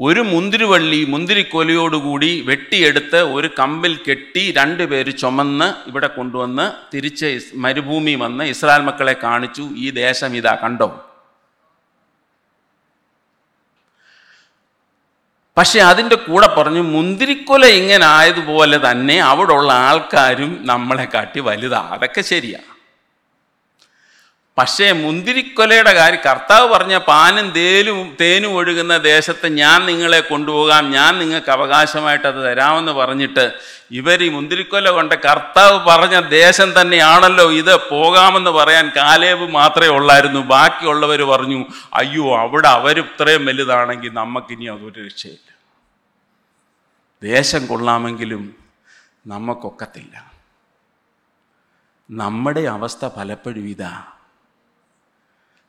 [0.00, 8.82] ഒരു മുന്തിരിവള്ളി മുന്തിരിക്കൊലയോടുകൂടി വെട്ടിയെടുത്ത് ഒരു കമ്പിൽ കെട്ടി രണ്ടുപേര് ചുമന്ന് ഇവിടെ കൊണ്ടുവന്ന് തിരിച്ച് മരുഭൂമി വന്ന് ഇസ്രായേൽ
[8.82, 9.68] മക്കളെ കാണിച്ചു.
[9.76, 11.10] ഈ ദേശം ഇതാ കണ്ടോ?
[15.56, 19.20] പക്ഷെ അതിന്റെ കൂടെ പറഞ്ഞു മുന്തിരിക്കൊല ഇങ്ങനെ ആയതുപോലെ തന്നെ
[19.52, 21.88] ഉള്ള ആൾക്കാരും നമ്മളെ കാട്ടി വലുതാ.
[21.92, 22.58] അതൊക്കെ ശരിയാ.
[24.58, 31.50] പക്ഷേ മുന്തിരിക്കൊലയുടെ കാര്യം കർത്താവ് പറഞ്ഞ പാനും തേലും തേനും ഒഴുകുന്ന ദേശത്ത് ഞാൻ നിങ്ങളെ കൊണ്ടുപോകാം ഞാൻ നിങ്ങൾക്ക്
[31.50, 33.44] അവകാശമായിട്ട് അത് തരാമെന്ന് പറഞ്ഞിട്ട്
[33.90, 40.40] ഇവർ ഈ മുന്തിരിക്കൊല കൊണ്ട് കർത്താവ് പറഞ്ഞ ദേശം തന്നെയാണല്ലോ ഇത് പോകാമെന്ന് പറയാൻ കാലേവ് മാത്രമേ ഉള്ളായിരുന്നു.
[40.40, 41.64] ബാക്കിയുള്ളവർ പറഞ്ഞു
[41.94, 45.48] അയ്യോ അവിടെ അവർ ഇത്രയും വലുതാണെങ്കിൽ നമുക്കിനി അതൊരു രക്ഷയില്ല.
[47.22, 48.56] ദേശം കൊള്ളാമെങ്കിലും
[49.26, 50.32] നമുക്കൊക്കത്തില്ല
[52.10, 53.94] നമ്മുടെ അവസ്ഥ പലപ്പോഴും ഇതാ.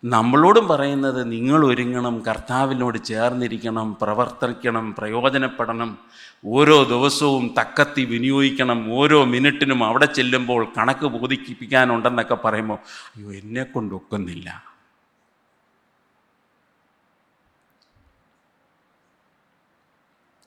[0.04, 5.98] നമ്മളോടും പറയുന്നത് നിങ്ങൾ ഒരുങ്ങണം കർത്താവിനോട് ചേർന്നിരിക്കണം പ്രവർത്തിക്കണം പ്രയോജനപ്പെടണം.
[6.46, 12.80] ഓരോ ദിവസവും തക്കത്തി വിനിയോഗിക്കണം ഓരോ മിനിറ്റിനും അവിടെ ചെല്ലുമ്പോൾ കണക്ക് ബോധിപ്പിക്കാനുണ്ടെന്നൊക്കെ പറയുമ്പോൾ
[13.16, 14.64] അയ്യോ എന്നെ കൊണ്ടൊക്കുന്നില്ല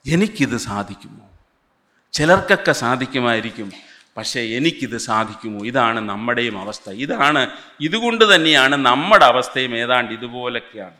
[0.07, 1.29] എനിക്കിത് സാധിക്കുമോ?
[2.13, 3.71] ചിലർക്കൊക്കെ സാധിക്കുമായിരിക്കും.
[4.17, 5.65] പക്ഷേ എനിക്കിത് സാധിക്കുമോ?
[5.65, 6.89] ഇതാണ് നമ്മുടെയും അവസ്ഥ.
[6.89, 7.47] ഇതാണ്
[7.79, 10.97] ഇതുകൊണ്ട് തന്നെയാണ് നമ്മുടെ അവസ്ഥയും ഏതാണ്ട് ഇതുപോലൊക്കെയാണ്.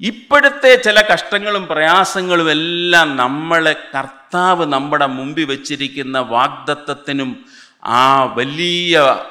[0.00, 7.44] ഇപ്പോഴത്തെ ചില കഷ്ടങ്ങളും പ്രയാസങ്ങളും എല്ലാം നമ്മളെ കർത്താവ് നമ്മുടെ മുമ്പിൽ വച്ചിരിക്കുന്ന വാഗ്ദത്വത്തിനും
[7.84, 9.24] ആ വലിയ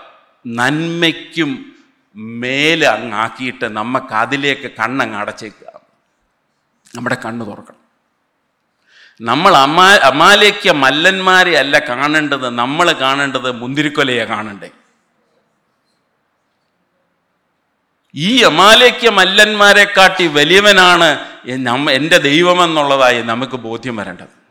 [0.48, 1.76] നന്മയ്ക്കും
[2.16, 5.82] മേലെ അങ്ങാക്കിയിട്ട് നമുക്ക് അതിലേക്ക് കണ്ണങ്ങ് അടച്ചേക്കുക.
[6.96, 7.81] നമ്മുടെ കണ്ണ് തുറക്കണം.
[9.22, 14.70] നമ്മൾ അമാ അമാലേക്ക മല്ലന്മാരെ അല്ല കാണേണ്ടത് നമ്മൾ കാണേണ്ടത് മുന്തിരിക്കൊലയെ കാണണ്ടേ.
[18.16, 21.10] ഈ അമാലേക്ക മല്ലന്മാരെ കാട്ടി വലിയവനാണ്
[21.92, 24.42] എന്റെ ദൈവമെന്നുള്ളതായി നമുക്ക് ബോധ്യം വരേണ്ടത്.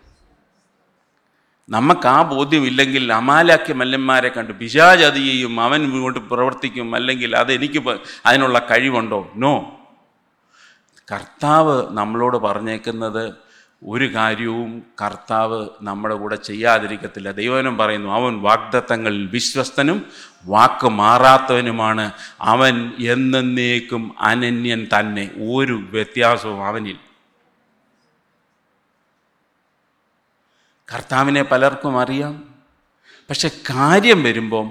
[1.68, 9.32] നമുക്ക് ആ ബോധ്യം ഇല്ലെങ്കിൽ അമാലാക്യ മല്ലന്മാരെ കണ്ട് പിശാചതിയെയും അവൻ ഇങ്ങോട്ട് പ്രവർത്തിക്കും അല്ലെങ്കിൽ അതെനിക്ക് അതിനുള്ള കഴിവുണ്ടോ?
[9.36, 9.78] നോ.
[11.12, 13.49] കർത്താവ് നമ്മളോട് പറഞ്ഞേക്കുന്നത്
[13.84, 17.30] ഒരു കാര്യവും കർത്താവ് നമ്മുടെ കൂടെ ചെയ്യാതിരിക്കത്തില്ല.
[17.30, 20.06] ദൈവനം പറയുന്നു അവൻ വാഗ്ദത്തങ്ങളിൽ വിശ്വസ്തനും
[20.44, 22.12] വാക്ക് മാറാത്തവനുമാണ്.
[22.40, 25.30] അവൻ എന്നേക്കും അനന്യൻ തന്നെ.
[25.52, 26.98] ഒരു വ്യത്യാസവും അവനിൽ.
[30.94, 32.54] കർത്താവിനെ പലർക്കും അറിയാം.
[33.30, 34.70] പക്ഷെ കാര്യം വരുമ്പം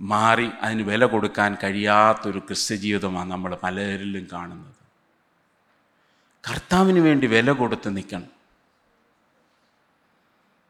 [0.00, 4.73] മാറി അതിന് വില കൊടുക്കാൻ കഴിയാത്തൊരു ക്രിസ്ത്യ ജീവിതമാണ് നമ്മൾ പലരിലും കാണുന്നത്.
[6.48, 8.26] കർത്താവിന് വേണ്ടി വില കൊടുത്ത് നിൽക്കണം.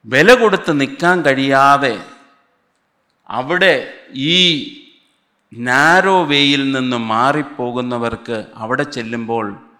[0.06, 2.06] വില കൊടുത്ത് നിൽക്കാൻ കഴിയാതെ
[3.28, 4.38] അവിടെ ഈ
[5.54, 9.70] നാരോ വേയിൽ നിന്ന് മാറിപ്പോകുന്നവർക്ക് അവിടെ ചെല്ലുമ്പോൾ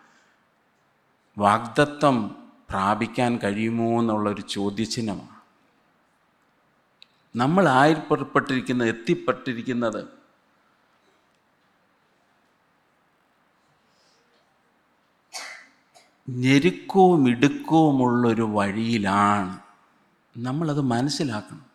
[1.39, 2.37] വാഗ്ദത്വം
[2.71, 5.35] പ്രാപിക്കാൻ കഴിയുമോ എന്നുള്ളൊരു ചോദ്യചിഹ്നമാണ്.
[7.37, 10.24] നമ്മൾ ആയിൽപ്പെട്ടിരിക്കുന്ന എത്തിപ്പെട്ടിരിക്കുന്നത്
[16.29, 19.59] ഞെരുക്കവും ഇടുക്കവുമുള്ളൊരു വഴിയിലാണ്
[20.37, 21.75] നമ്മളത് മനസ്സിലാക്കണം.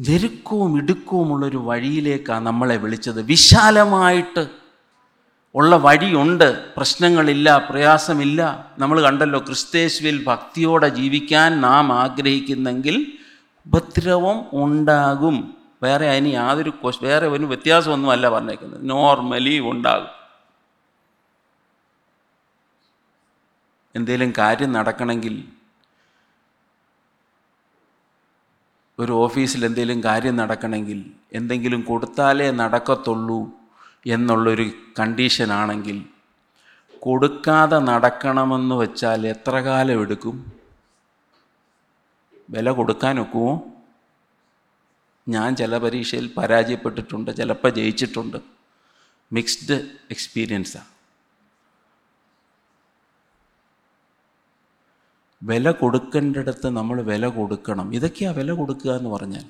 [0.00, 3.22] ഞെരുക്കവും ഇടുക്കവുമുള്ളൊരു വഴിയിലേക്കാണ് നമ്മളെ വിളിച്ചത്.
[3.22, 4.46] വിശാലമായിട്ട്
[5.54, 6.74] ഉള്ള വഴിയുണ്ട്.
[6.76, 8.70] പ്രശ്നങ്ങളില്ല പ്രയാസമില്ല.
[8.78, 13.12] നമ്മൾ കണ്ടല്ലോ ക്രിസ്തേശുവിൽ ഭക്തിയോടെ ജീവിക്കാൻ നാം ആഗ്രഹിക്കുന്നെങ്കിൽ
[13.66, 15.54] ഉപദ്രവം ഉണ്ടാകും.
[15.82, 16.72] വേറെ അതിന് യാതൊരു
[17.02, 18.90] വേറെ ഒരു വ്യത്യാസമൊന്നുമല്ല പറഞ്ഞേക്കുന്നത്.
[18.90, 20.21] നോർമലി ഉണ്ടാകും.
[23.94, 25.34] എന്തെങ്കിലും കാര്യം നടക്കണമെങ്കിൽ
[28.98, 30.98] ഒരു ഓഫീസിൽ എന്തെങ്കിലും കാര്യം നടക്കണമെങ്കിൽ
[31.38, 33.40] എന്തെങ്കിലും കൊടുത്താലേ നടക്കത്തുള്ളൂ
[34.06, 34.66] എന്നുള്ളൊരു
[34.98, 35.98] കണ്ടീഷനാണെങ്കിൽ
[37.02, 40.36] കൊടുക്കാതെ നടക്കണമെന്ന് വെച്ചാൽ എത്ര കാലം എടുക്കും?
[42.54, 43.52] വില കൊടുക്കാൻ ഒക്കുമോ
[45.26, 48.38] ഞാൻ ചില പരീക്ഷയിൽ പരാജയപ്പെട്ടിട്ടുണ്ട് ചിലപ്പോൾ ജയിച്ചിട്ടുണ്ട്.
[49.32, 49.76] മിക്സ്ഡ്
[50.10, 50.91] എക്സ്പീരിയൻസാണ്
[55.42, 57.94] വില കൊടുക്കേണ്ടിടത്ത് നമ്മൾ വില കൊടുക്കണം.
[57.94, 59.44] ഇതൊക്കെയാണ് വില കൊടുക്കുക എന്ന് പറഞ്ഞാൽ.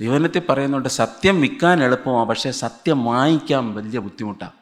[0.00, 4.52] ദൈവനത്തിൽ പറയുന്നുണ്ട് സത്യം വിൽക്കാൻ എളുപ്പമാണ് പക്ഷേ സത്യം വാങ്ങിക്കാൻ വലിയ ബുദ്ധിമുട്ടാണ്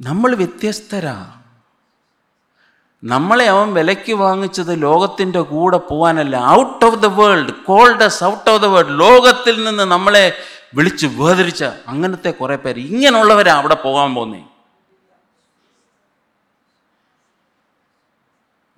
[0.00, 1.38] നമ്മൾ വ്യത്യസ്തരാ.
[3.04, 8.66] നമ്മളെ അവൻ വിലയ്ക്ക് വാങ്ങിച്ചത് ലോകത്തിന്റെ കൂടെ പോകാനല്ല out of the world called us out of the
[8.66, 10.38] world ലോകത്തിൽ നിന്ന് നമ്മളെ
[10.74, 14.44] വിളിച്ച് വേദരിച്ച അങ്ങനത്തെ കുറേ പേര് ഇങ്ങനെയുള്ളവരാണ് അവിടെ പോകാൻ പോകുന്നേ.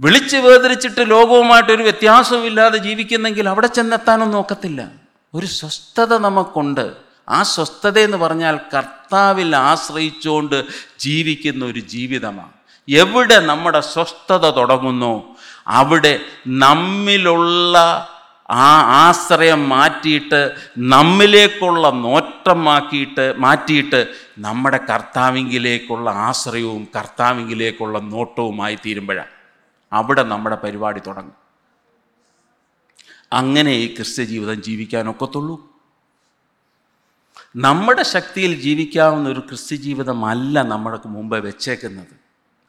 [0.04, 4.80] വിളിച്ച് വേദരിച്ചിട്ട് ലോകവുമായിട്ട് ഒരു വ്യത്യാസവും ഇല്ലാതെ ജീവിക്കുന്നെങ്കിൽ അവിടെ ചെന്നെത്താനൊന്നും നോക്കത്തില്ല.
[5.34, 6.92] ഒരു സ്വസ്ഥത നമുക്കുണ്ട്.
[7.28, 10.64] ആ സ്വസ്ഥത എന്ന് പറഞ്ഞാൽ കർത്താവിൽ ആശ്രയിച്ചുകൊണ്ട്
[10.98, 12.52] ജീവിക്കുന്ന ഒരു ജീവിതമാണ്
[12.88, 15.36] എവിടെ നമ്മുടെ സ്വസ്ഥത തുടങ്ങുന്നു?
[15.66, 17.78] അവിടെ നമ്മിലുള്ള
[18.50, 18.66] ആ
[19.08, 20.40] ആശ്രയം മാറ്റിയിട്ട്
[20.78, 24.00] നമ്മിലേക്കുള്ള നോട്ടമാക്കിയിട്ട് മാറ്റിയിട്ട്
[24.38, 29.33] നമ്മുടെ കർത്താവിങ്കിലേക്കുള്ള ആശ്രയവും കർത്താവിങ്കിലേക്കുള്ള നോട്ടവുമായി തീരുമ്പോഴാണ്
[29.94, 31.34] അവിടെ നമ്മുടെ പരിപാടി തുടങ്ങും.
[33.32, 35.74] അങ്ങനെ ഈ ക്രിസ്ത്യ ജീവിതം ജീവിക്കാനൊക്കത്തുള്ളൂ.
[37.56, 42.16] നമ്മുടെ ശക്തിയിൽ ജീവിക്കാവുന്ന ഒരു ക്രിസ്ത്യ ജീവിതമല്ല നമ്മൾക്ക് മുമ്പ് വെച്ചേക്കുന്നത്.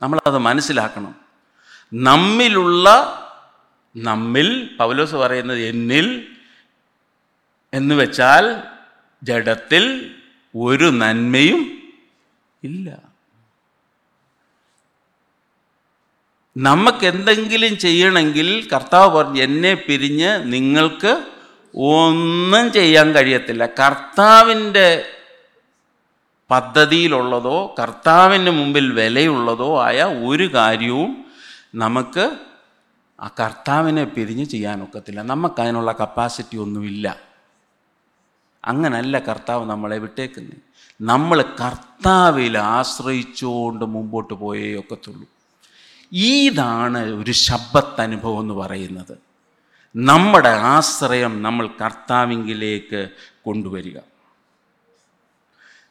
[0.02, 1.16] നമ്മളത് മനസ്സിലാക്കണം.
[1.94, 2.88] നമ്മിലുള്ള
[3.98, 6.28] നമ്മിൽ പൗലോസ് പറയുന്നത് എന്നിൽ
[7.74, 8.62] എന്ന് വെച്ചാൽ
[9.24, 10.16] ജഡത്തിൽ
[10.56, 11.84] ഒരു നന്മയും
[12.64, 13.15] ഇല്ല.
[16.58, 21.24] നമുക്ക് എന്തെങ്കിലും ചെയ്യണമെങ്കിൽ കർത്താവ് പറഞ്ഞു എന്നെ പിരിഞ്ഞ് നിങ്ങൾക്ക്
[21.76, 23.66] ഒന്നും ചെയ്യാൻ കഴിയത്തില്ല.
[23.66, 25.06] കർത്താവിന്റെ
[26.52, 31.26] പദ്ധതിയിലുള്ളതോ കർത്താവിന് മുമ്പിൽ വിലയുള്ളതോ ആയ ഒരു കാര്യവും
[31.76, 32.38] നമുക്ക്
[33.20, 37.20] ആ കർത്താവിനെ പിരിഞ്ഞ് ചെയ്യാനൊക്കത്തില്ല നമുക്ക് അതിനുള്ള കപ്പാസിറ്റി ഒന്നുമില്ല.
[38.66, 40.58] അങ്ങനല്ല കർത്താവ് നമ്മളെ വിട്ടേക്കുന്നത്
[41.02, 45.35] നമ്മൾ കർത്താവിൽ ആശ്രയിച്ചുകൊണ്ട് മുമ്പോട്ട് പോയേ ഒക്കത്തുള്ളൂ.
[46.16, 49.18] ഇതാണ് ഒരു ശബ്ദത്ത് അനുഭവം എന്ന് പറയുന്നത്.
[49.96, 53.10] നമ്മുടെ ആശ്രയം നമ്മൾ കർത്താവിങ്കിലേക്ക്
[53.46, 54.00] കൊണ്ടുവരിക.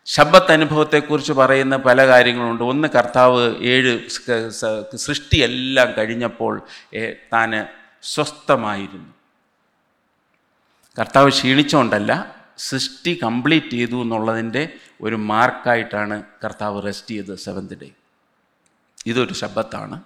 [0.04, 2.64] ശബ്ദത്ത് അനുഭവത്തെക്കുറിച്ച് പറയുന്ന പല കാര്യങ്ങളുണ്ട്.
[2.64, 4.08] ഒന്ന് കർത്താവ് ഏഴ്
[4.96, 6.62] സൃഷ്ടിയെല്ലാം കഴിഞ്ഞപ്പോൾ
[7.32, 7.66] താൻ
[8.02, 9.14] സ്വസ്ഥമായിരുന്നു.
[10.98, 14.68] കർത്താവ് ക്ഷീണിച്ചുകൊണ്ടല്ല സൃഷ്ടി കംപ്ലീറ്റ് ചെയ്തു എന്നുള്ളതിന്റെ
[15.00, 17.90] ഒരു മാർക്കായിട്ടാണ് കർത്താവ് റെസ്റ്റ് ചെയ്തത് സെവൻത് ഡേ
[19.06, 20.00] ഇതൊരു ശബ്ദത്താണ്.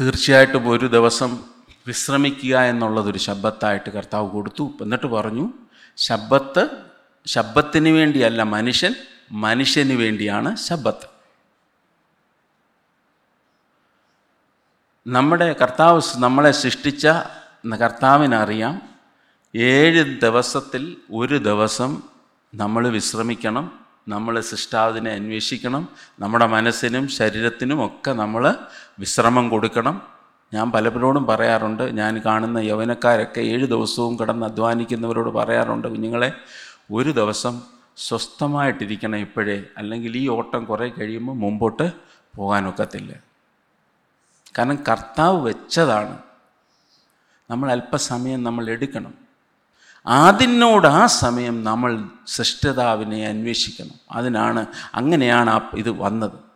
[0.00, 1.44] തീർച്ചയായിട്ടും ഒരു ദിവസം
[1.86, 4.72] വിശ്രമിക്കുക എന്നുള്ളതൊരു ശബ്ദത്തായിട്ട് കർത്താവ് കൊടുത്തു.
[4.80, 5.52] എന്നിട്ട് പറഞ്ഞു
[5.96, 6.68] ശബ്ദത്ത്
[7.26, 8.94] ശബ്ദത്തിന് വേണ്ടിയല്ല മനുഷ്യൻ
[9.32, 11.06] മനുഷ്യന് വേണ്ടിയാണ് ശബ്ദത്ത്
[15.06, 17.06] നമ്മുടെ കർത്താവ് നമ്മളെ സൃഷ്ടിച്ച
[17.80, 18.80] കർത്താവിനറിയാം
[19.56, 22.02] ഏഴ് ദിവസത്തിൽ ഒരു ദിവസം
[22.54, 25.88] നമ്മൾ വിശ്രമിക്കണം നമ്മൾ സൃഷ്ടാവിനെ അന്വേഷിക്കണം.
[26.20, 28.56] നമ്മുടെ മനസ്സിനും ശരീരത്തിനും ഒക്കെ നമ്മൾ
[28.98, 30.02] വിശ്രമം കൊടുക്കണം.
[30.54, 36.32] ഞാൻ പലപ്പോഴും പറയാറുണ്ട് ഞാൻ കാണുന്ന യൗവനക്കാരൊക്കെ ഏഴ് ദിവസവും കിടന്ന് അധ്വാനിക്കുന്നവരോട് പറയാറുണ്ട് കുഞ്ഞുങ്ങളെ
[36.92, 37.62] ഒരു ദിവസം
[37.96, 39.64] സ്വസ്ഥമായിട്ടിരിക്കണം ഇപ്പോഴേ.
[39.78, 41.92] അല്ലെങ്കിൽ ഈ ഓട്ടം കുറേ കഴിയുമ്പോൾ മുമ്പോട്ട്
[42.36, 43.14] പോകാനൊക്കത്തില്ല.
[44.58, 46.18] കാരണം കർത്താവ് വെച്ചതാണ്.
[47.50, 49.29] നമ്മൾ അല്പസമയം നമ്മൾ എടുക്കണം.
[50.06, 54.00] അതിനോട് ആ സമയം നമ്മൾ സൃഷ്ടതാവിനെ അന്വേഷിക്കണം.
[54.12, 56.50] അതിനാണ് അങ്ങനെയാണ് ആ ഇത് വന്നത്.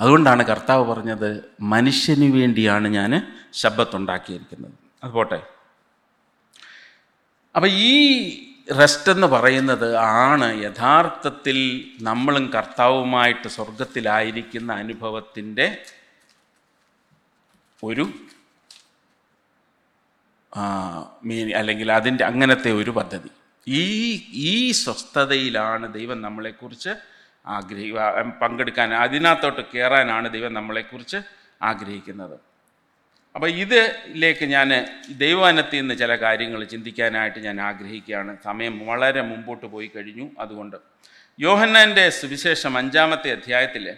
[0.00, 4.72] അതുകൊണ്ടാണ് കർത്താവ് പറഞ്ഞത് മനുഷ്യന് വേണ്ടിയാണ് ഞാൻ ശബ്ദത്തുണ്ടാക്കിയിരിക്കുന്നത്
[5.04, 5.42] അത് പോട്ടെ.
[7.56, 7.94] അപ്പം ഈ
[8.78, 15.82] റെസ്റ്റ് എന്ന് പറയുന്നത് ആണ് യഥാർത്ഥത്തിൽ നമ്മളും കർത്താവുമായിട്ട് സ്വർഗത്തിലായിരിക്കുന്ന അനുഭവത്തിന്റെ
[17.84, 18.08] ഒരു
[21.24, 23.30] മീനി അല്ലെങ്കിൽ അതിന്റെ അങ്ങനത്തെ ഒരു പദ്ധതി.
[23.68, 26.90] ഈ ഈ സ്വസ്ഥതയിലാണ് ദൈവം നമ്മളെക്കുറിച്ച്
[27.46, 27.90] ആഗ്രഹി
[28.42, 31.16] പങ്കെടുക്കാൻ അതിനകത്തോട്ട് കയറാനാണ് ദൈവം നമ്മളെക്കുറിച്ച്
[31.62, 32.40] ആഗ്രഹിക്കുന്നത്.
[33.34, 38.36] അപ്പോൾ ഇതിലേക്ക് ഞാൻ ദൈവവനത്തിൽ നിന്ന് ചില കാര്യങ്ങൾ ചിന്തിക്കാനായിട്ട് ഞാൻ ആഗ്രഹിക്കുകയാണ്.
[38.44, 40.30] സമയം വളരെ മുമ്പോട്ട് പോയി കഴിഞ്ഞു.
[40.38, 40.76] അതുകൊണ്ട്
[41.40, 43.96] യോഹന്നാന്റെ സുവിശേഷം അഞ്ചാമത്തെ അധ്യായത്തിൽ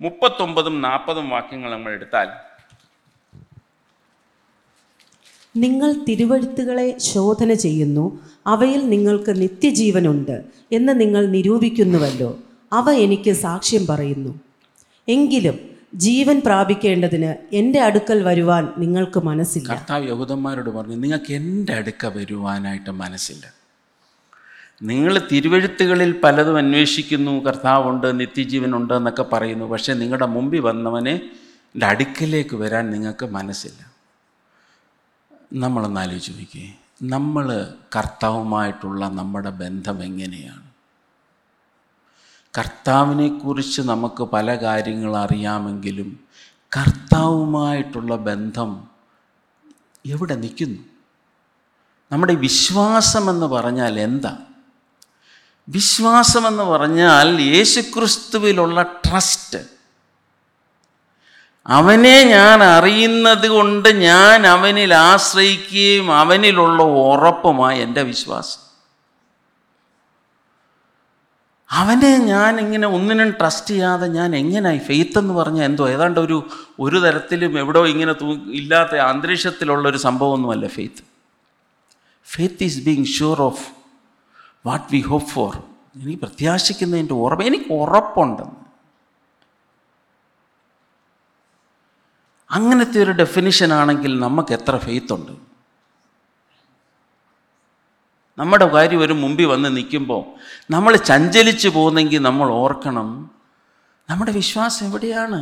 [0.00, 2.49] മുപ്പത്തൊമ്പതും നാൽപ്പതും വാക്യങ്ങൾ നമ്മൾ എടുത്താൽ
[5.56, 12.38] നിങ്ങൾ തിരുവഴുത്തുകളെ ശോധന ചെയ്യുന്നു അവയിൽ നിങ്ങൾക്ക് നിത്യജീവനുണ്ട് എന്ന് നിങ്ങൾ നിരൂപിക്കുന്നുവല്ലോ.
[12.72, 14.40] അവ എനിക്ക് സാക്ഷ്യം പറയുന്നു.
[15.08, 15.58] എങ്കിലും
[15.94, 19.68] ജീവൻ പ്രാപിക്കേണ്ടതിന് എന്റെ അടുക്കൽ വരുവാൻ നിങ്ങൾക്ക് മനസ്സില്ല.
[19.68, 23.54] കർത്താവ് യഹൂദന്മാരോട് പറഞ്ഞു നിങ്ങൾക്ക് എന്റെ അടുക്ക വരുവാനായിട്ട് മനസ്സില്ല.
[24.82, 29.64] നിങ്ങൾ തിരുവഴുത്തുകളിൽ പലതും അന്വേഷിക്കുന്നു കർത്താവുണ്ട് നിത്യജീവനുണ്ട് എന്നൊക്കെ പറയുന്നു.
[29.64, 31.20] പക്ഷേ നിങ്ങളുടെ മുമ്പിൽ വന്നവനെ
[31.84, 33.89] അടുക്കലേക്ക് വരാൻ നിങ്ങൾക്ക് മനസ്സില്ല.
[35.52, 36.74] നമ്മളൊന്ന് ആലോചിച്ച് നോക്കിയേ.
[37.02, 40.62] നമ്മൾ കർത്താവുമായിട്ടുള്ള നമ്മുടെ ബന്ധം എങ്ങനെയാണ്?
[42.58, 46.20] കർത്താവിനെക്കുറിച്ച് നമുക്ക് പല കാര്യങ്ങൾ അറിയാമെങ്കിലും
[46.76, 48.88] കർത്താവുമായിട്ടുള്ള ബന്ധം
[50.06, 50.82] എവിടെ നിൽക്കുന്നു?
[52.12, 54.38] നമ്മുടെ വിശ്വാസമെന്ന് പറഞ്ഞാൽ എന്താ?
[55.68, 59.79] വിശ്വാസമെന്ന് പറഞ്ഞാൽ യേശുക്രിസ്തുവിലുള്ള ട്രസ്റ്റ്.
[61.66, 68.60] അവനെ ഞാൻ അറിയുന്നത് കൊണ്ട് ഞാൻ അവനിൽ ആശ്രയിക്കുകയും അവനിലുള്ള ഉറപ്പുമായി എന്റെ വിശ്വാസം.
[71.70, 74.78] അവനെ ഞാൻ ഇങ്ങനെ ഒന്നിനും ട്രസ്റ്റ് ചെയ്യാതെ ഞാൻ എങ്ങനെയായി?
[74.78, 76.48] ഫെയ്ത്ത് എന്ന് പറഞ്ഞാൽ എന്തോ ഏതാണ്ട് ഒരു
[76.80, 81.02] ഒരു തരത്തിലും എവിടോ ഇങ്ങനെ തൂ ഇല്ലാത്ത അന്തരീക്ഷത്തിലുള്ള ഒരു സംഭവമൊന്നുമല്ല faith
[82.24, 83.68] faith is being sure of
[84.66, 85.56] what we hope for
[85.96, 88.69] എനിക്ക് പ്രത്യാശിക്കുന്നതിന്റെ ഉറപ്പ് എനിക്ക് ഉറപ്പുണ്ടെന്ന്.
[92.50, 95.32] അങ്ങനത്തെ ഒരു ഡെഫിനിഷൻ ആണെങ്കിൽ നമുക്ക് എത്ര ഫെയ്ത്തുണ്ട്
[98.38, 100.22] നമ്മുടെ കാര്യം ഒരു മുമ്പിൽ വന്ന് നിൽക്കുമ്പോൾ
[100.70, 103.08] നമ്മൾ ചഞ്ചലിച്ച് പോകുന്നെങ്കിൽ നമ്മൾ ഓർക്കണം
[104.08, 105.40] നമ്മുടെ വിശ്വാസം എവിടെയാണ്?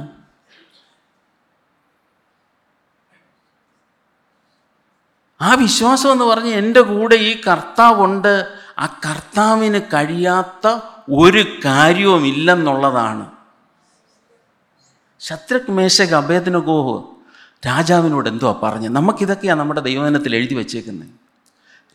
[5.41, 8.33] ആ വിശ്വാസം എന്ന് പറഞ്ഞ് എന്റെ കൂടെ ഈ കർത്താവുണ്ട്
[8.79, 10.67] ആ കർത്താവിന് കഴിയാത്ത
[11.19, 13.25] ഒരു കാര്യവും ഇല്ലെന്നുള്ളതാണ്
[15.21, 16.15] ശത്രുക് മേശക
[17.67, 21.09] രാജാവിനോട് എന്തോ പറഞ്ഞത് നമുക്കിതൊക്കെയാണ് നമ്മുടെ ദൈവദിനത്തിൽ എഴുതി വച്ചേക്കുന്നത്.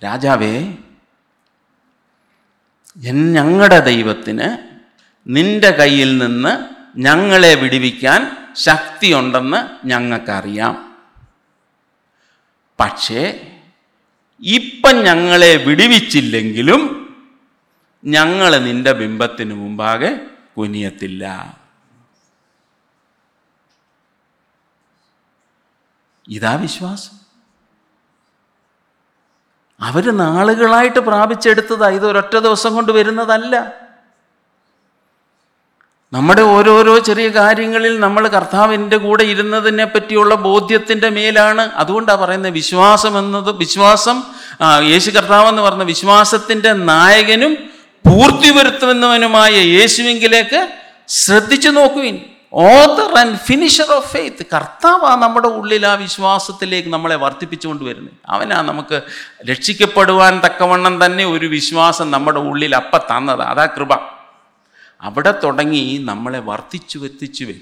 [0.04, 0.74] രാജാവേ
[3.34, 4.58] ഞങ്ങളുടെ ദൈവത്തിന്
[5.28, 6.66] നിന്റെ കയ്യിൽ നിന്ന്
[6.98, 10.96] ഞങ്ങളെ വിടിവിക്കാൻ ശക്തിയുണ്ടെന്ന് ഞങ്ങൾക്കറിയാം
[12.80, 13.52] പക്ഷേ
[14.40, 16.82] ഇപ്പം ഞങ്ങളെ വിടിവിച്ചില്ലെങ്കിലും
[18.06, 20.20] ഞങ്ങൾ നിന്റെ ബിംബത്തിന് മുമ്പാകെ
[20.58, 21.58] കുനിയത്തില്ല.
[26.28, 27.24] ഇതാ വിശ്വാസം.
[29.82, 31.90] അവർ നാളുകളായിട്ട് പ്രാപിച്ചെടുത്തതാ.
[31.90, 33.84] ഇത് ഒരൊറ്റ ദിവസം കൊണ്ട് വരുന്നതല്ല.
[36.14, 43.52] നമ്മുടെ ഓരോരോ ചെറിയ കാര്യങ്ങളിൽ നമ്മൾ കർത്താവിന്റെ കൂടെ ഇരുന്നതിനെ പറ്റിയുള്ള ബോധ്യത്തിന്റെ മേലാണ് അതുകൊണ്ടാണ് പറയുന്നത് വിശ്വാസം എന്നത്
[43.52, 44.24] വിശ്വാസം
[44.84, 47.54] യേശു കർത്താവ് എന്ന് പറഞ്ഞ വിശ്വാസത്തിന്റെ നായകനും
[48.10, 52.33] പൂർത്തി വരുത്തുന്നവനുമായ യേശുവിങ്കിലേക്ക് ശ്രദ്ധിച്ചു നോക്കുവിൻ.
[52.56, 58.14] Author and finisher of faith കർത്താവാണ് നമ്മുടെ ഉള്ളിൽ ആ വിശ്വാസത്തിലേക്ക് നമ്മളെ വർദ്ധിപ്പിച്ചുകൊണ്ട് വരുന്നത്.
[58.26, 59.02] അവനാ നമുക്ക്
[59.50, 63.42] രക്ഷിക്കപ്പെടുവാൻ തക്കവണ്ണം തന്നെ ഒരു വിശ്വാസം നമ്മുടെ ഉള്ളിൽ അപ്പം തന്നത്.
[63.42, 63.94] അതാ കൃപ.
[65.02, 67.62] അവിടെ തുടങ്ങി നമ്മളെ വർദ്ധിച്ചു എത്തിച്ചു വരും.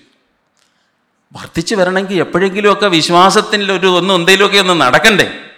[1.34, 5.50] വർദ്ധിച്ചു വരണമെങ്കിൽ എപ്പോഴെങ്കിലുമൊക്കെ വിശ്വാസത്തിൽ ഒരു ഒന്നും എന്തെങ്കിലുമൊക്കെ ഒന്ന് നടക്കണ്ടേ?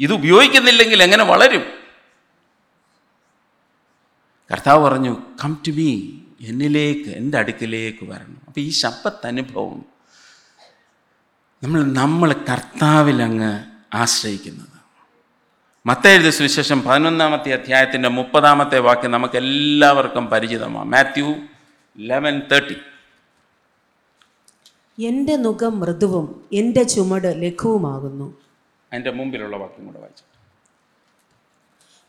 [0.00, 1.62] ഇത് ഉപയോഗിക്കുന്നില്ലെങ്കിൽ എങ്ങനെ വളരും?
[4.52, 8.40] കർത്താവ് പറഞ്ഞു കം ടു മീ എന്നിലേക്ക് എന്റെ അടുക്കിലേക്ക് വരണം.
[8.46, 9.84] അപ്പോൾ ഈ ശബ്ദത്തനുഭവം
[11.62, 13.64] നമ്മൾ നമ്മൾ കർത്താവിൽ അങ്ങ്
[13.94, 14.68] ആശ്രയിക്കുന്നത്.
[15.86, 20.88] മത്തെഴുതിയ സുവിശേഷം പതിനൊന്നാമത്തെ അധ്യായത്തിന്റെ മുപ്പതാമത്തെ വാക്യം നമുക്ക് എല്ലാവർക്കും പരിചിതമാണ്.
[20.88, 21.34] മാത്യു
[21.98, 22.76] ലെവൻ തേർട്ടി
[25.02, 28.38] എന്റെ മുഖം മൃദുവും എന്റെ ചുമട് ലഘുവുമാകുന്നു.
[28.92, 30.29] എന്റെ മുമ്പിലുള്ള വാക്യം കൂടെ വായിച്ചു.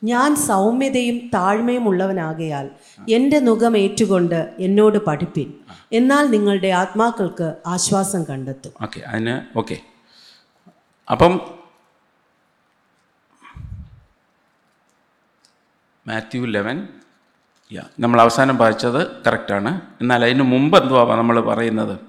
[0.04, 2.70] ഞാൻ സൗമ്യതയും താഴ്മയും ഉള്ളവനാകയാൽ
[3.10, 5.54] എന്റെ മുഖം ഏറ്റുകൊണ്ട് എന്നോട് പഠിപ്പിൻ.
[5.91, 8.72] എന്നാൽ നിങ്ങളുടെ ആത്മാക്കൾക്ക് ആശ്വാസം കണ്ടെത്തും.
[8.82, 9.78] ഓക്കെ അതിന് ഓക്കെ.
[11.12, 11.41] അപ്പം
[16.08, 16.88] മാത്യു ലെവൻ
[17.74, 19.82] യാ നമ്മൾ അവസാനം വായിച്ചത് കറക്റ്റാണ്.
[20.02, 21.99] എന്നാൽ അതിന് മുമ്പ് എന്തുവാ നമ്മൾ പറയുന്നത്?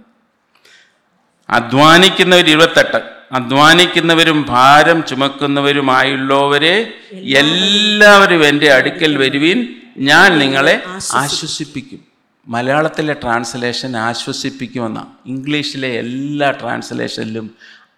[1.50, 3.21] അധ്വാനിക്കുന്നവർ ഇരുപത്തെട്ട്.
[3.32, 9.68] അധ്വാനിക്കുന്നവരും ഭാരം ചുമക്കുന്നവരുമായുള്ളവരെ എല്ലാവരും എന്റെ അടുക്കൽ വരുവീൻ.
[9.96, 12.04] ഞാൻ നിങ്ങളെ ആശ്വസിപ്പിക്കും.
[12.46, 15.06] മലയാളത്തിലെ ട്രാൻസ്ലേഷൻ ആശ്വസിപ്പിക്കുമെന്ന.
[15.26, 17.50] ഇംഗ്ലീഷിലെ എല്ലാ ട്രാൻസ്ലേഷനിലും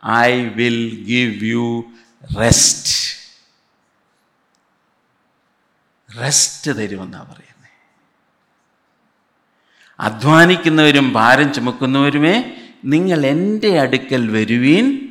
[0.09, 1.85] I will give you
[2.41, 2.95] rest
[6.21, 7.71] rest തരുമെന്നാണ് പറയുന്നത്
[10.01, 12.45] അധ്വാനിക്കുന്നവരും ഭാരം ചുമക്കുന്നവരുമേ
[12.85, 15.04] നിങ്ങൾ എന്റെ അടുക്കൽ വരുവീൻ.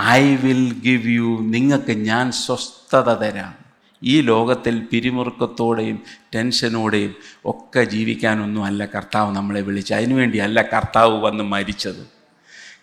[0.00, 3.54] ഐ വിൽ ഗിവ് യു നിങ്ങൾക്ക് ഞാൻ സ്വസ്ഥത തരാം.
[4.02, 6.02] ഈ ലോകത്തിൽ പിരിമുറുക്കത്തോടെയും
[6.34, 12.18] ടെൻഷനോടെയും ഒക്കെ ജീവിക്കാനൊന്നും അല്ല കർത്താവ് നമ്മളെ വിളിച്ച് അതിനുവേണ്ടിയല്ല കർത്താവ് വന്ന് മരിച്ചത്.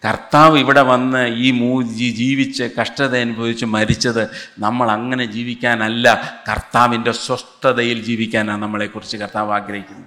[0.08, 6.36] കർത്താവ് ഇവിടെ വന്ന് ഈ മൂ ജീവിച്ച് കഷ്ടത അനുഭവിച്ച് മരിച്ചത് നമ്മൾ അങ്ങനെ ജീവിക്കാനല്ല.
[6.52, 10.06] കർത്താവിന്റെ സ്വസ്ഥതയിൽ ജീവിക്കാനാണ് നമ്മളെക്കുറിച്ച് കർത്താവ് ആഗ്രഹിക്കുന്നത്.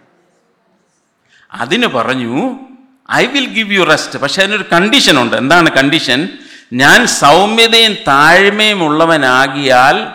[1.53, 2.59] അതിന് പറഞ്ഞു
[3.13, 6.29] I will give you rest പക്ഷേ അതിനൊരു കണ്ടീഷനുണ്ട് എന്താണ് കണ്ടീഷൻ
[6.73, 10.13] ഞാൻ സൗമ്യതയും താഴ്മയും ഉള്ളവനാകിയാൽ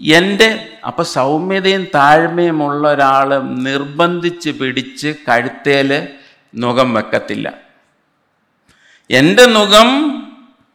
[0.00, 6.08] എന്റെ അപ്പം സൗമ്യതയും താഴ്മയും ഉള്ള ഒരാൾ നിർബന്ധിച്ച് പിടിച്ച് കഴുത്തേൽ
[6.54, 7.54] നുഖം വെക്കത്തില്ല.
[9.10, 9.88] എന്റെ നുകം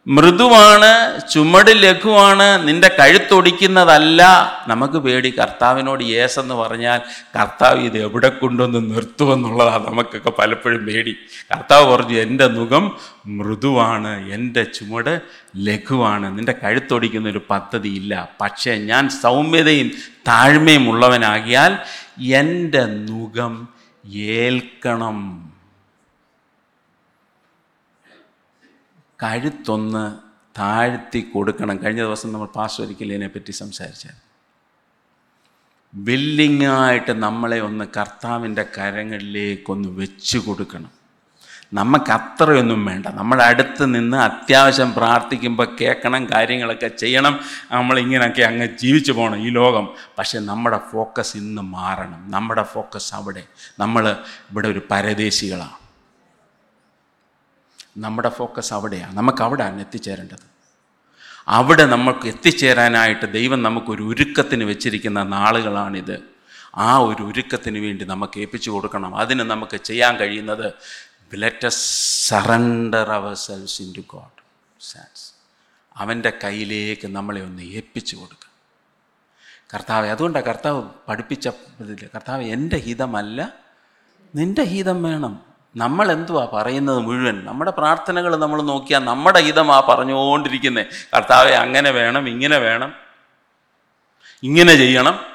[0.10, 4.22] മൃദുവാണ് ചുമട് ലഘുവാണ് നിന്റെ കഴുത്തൊടിക്കുന്നതല്ല.
[4.68, 7.00] നമുക്ക് പേടി കർത്താവിനോട് യേസ് എന്ന് പറഞ്ഞാൽ
[7.40, 11.16] കർത്താവ് ഇത് എവിടെ കൊണ്ടുവന്ന് നിർത്തുമെന്നുള്ളതാണ് നമുക്കൊക്കെ പലപ്പോഴും പേടി.
[11.56, 15.22] കർത്താവ് പറഞ്ഞു എന്റെ മുഖം മൃദുവാണ് എന്റെ ചുമട്
[15.58, 18.30] ലഘുവാണ് നിന്റെ കഴുത്തൊടിക്കുന്ന ഒരു പദ്ധതി ഇല്ല.
[18.42, 19.92] പക്ഷേ ഞാൻ സൗമ്യതയും
[20.28, 21.78] താഴ്മയും ഉള്ളവനാകിയാൽ
[22.24, 23.68] എന്റെ മുഖം
[24.16, 25.49] ഏൽക്കണം.
[29.24, 30.18] കഴുത്തൊന്ന്
[30.60, 31.84] താഴ്ത്തി കൊടുക്കണം.
[31.84, 34.30] കഴിഞ്ഞ ദിവസം നമ്മൾ പാസ് ഒരിക്കലും പറ്റി സംസാരിച്ചാൽ
[35.96, 40.90] വില്ലിങ്ങായിട്ട് നമ്മളെ ഒന്ന് കർത്താവിന്റെ കരങ്ങളിലേക്കൊന്ന് വെച്ച് കൊടുക്കണം.
[41.74, 43.06] നമുക്ക് അത്രയൊന്നും വേണ്ട.
[43.06, 47.40] നമ്മുടെ അടുത്ത് നിന്ന് അത്യാവശ്യം പ്രാർത്ഥിക്കുമ്പോൾ കേൾക്കണം കാര്യങ്ങളൊക്കെ ചെയ്യണം.
[47.72, 49.90] നമ്മളിങ്ങനെയൊക്കെ അങ്ങ് ജീവിച്ചു പോകണം ഈ ലോകം.
[50.18, 52.32] പക്ഷേ നമ്മുടെ ഫോക്കസ് ഇന്ന് മാറണം.
[52.32, 53.44] നമ്മുടെ ഫോക്കസ് അവിടെ.
[53.80, 54.12] നമ്മൾ
[54.52, 55.89] ഇവിടെ ഒരു പരദേശികളാണ്.
[57.98, 59.18] നമ്മുടെ ഫോക്കസ് അവിടെയാണ്.
[59.18, 60.60] നമുക്ക് അവിടെയാണ് എത്തിച്ചേരേണ്ടത്.
[61.48, 66.24] അവിടെ നമുക്ക് എത്തിച്ചേരാനായിട്ട് ദൈവം നമുക്കൊരു ഒരുക്കത്തിന് വെച്ചിരിക്കുന്ന നാളുകളാണിത്.
[66.76, 69.18] ആ ഒരു ഒരുക്കത്തിന് വേണ്ടി നമുക്ക് ഏൽപ്പിച്ചു കൊടുക്കണം.
[69.18, 70.74] അതിന് നമുക്ക് ചെയ്യാൻ കഴിയുന്നത്
[71.70, 74.44] surrender our selves in to God
[74.82, 75.34] സാൻസ്
[75.98, 78.50] അവന്റെ കയ്യിലേക്ക് നമ്മളെ ഒന്ന് ഏൽപ്പിച്ചു കൊടുക്കുക
[79.74, 81.48] കർത്താവ് അതുകൊണ്ടാണ് കർത്താവ് പഠിപ്പിച്ച
[82.16, 83.54] കർത്താവ് എന്റെ ഹിതമല്ല
[84.36, 85.49] നിന്റെ ഹിതം വേണം.
[85.76, 87.46] നമ്മൾ എന്തുവാ പറയുന്നത് മുഴുവൻ?
[87.46, 92.94] നമ്മുടെ പ്രാർത്ഥനകൾ നമ്മൾ നോക്കിയാൽ നമ്മുടെ ഹിതമാ പറഞ്ഞുകൊണ്ടിരിക്കുന്നത് കർത്താവെ അങ്ങനെ വേണം ഇങ്ങനെ വേണം.
[94.44, 95.26] ഇങ്ങനെ ചെയ്യണം.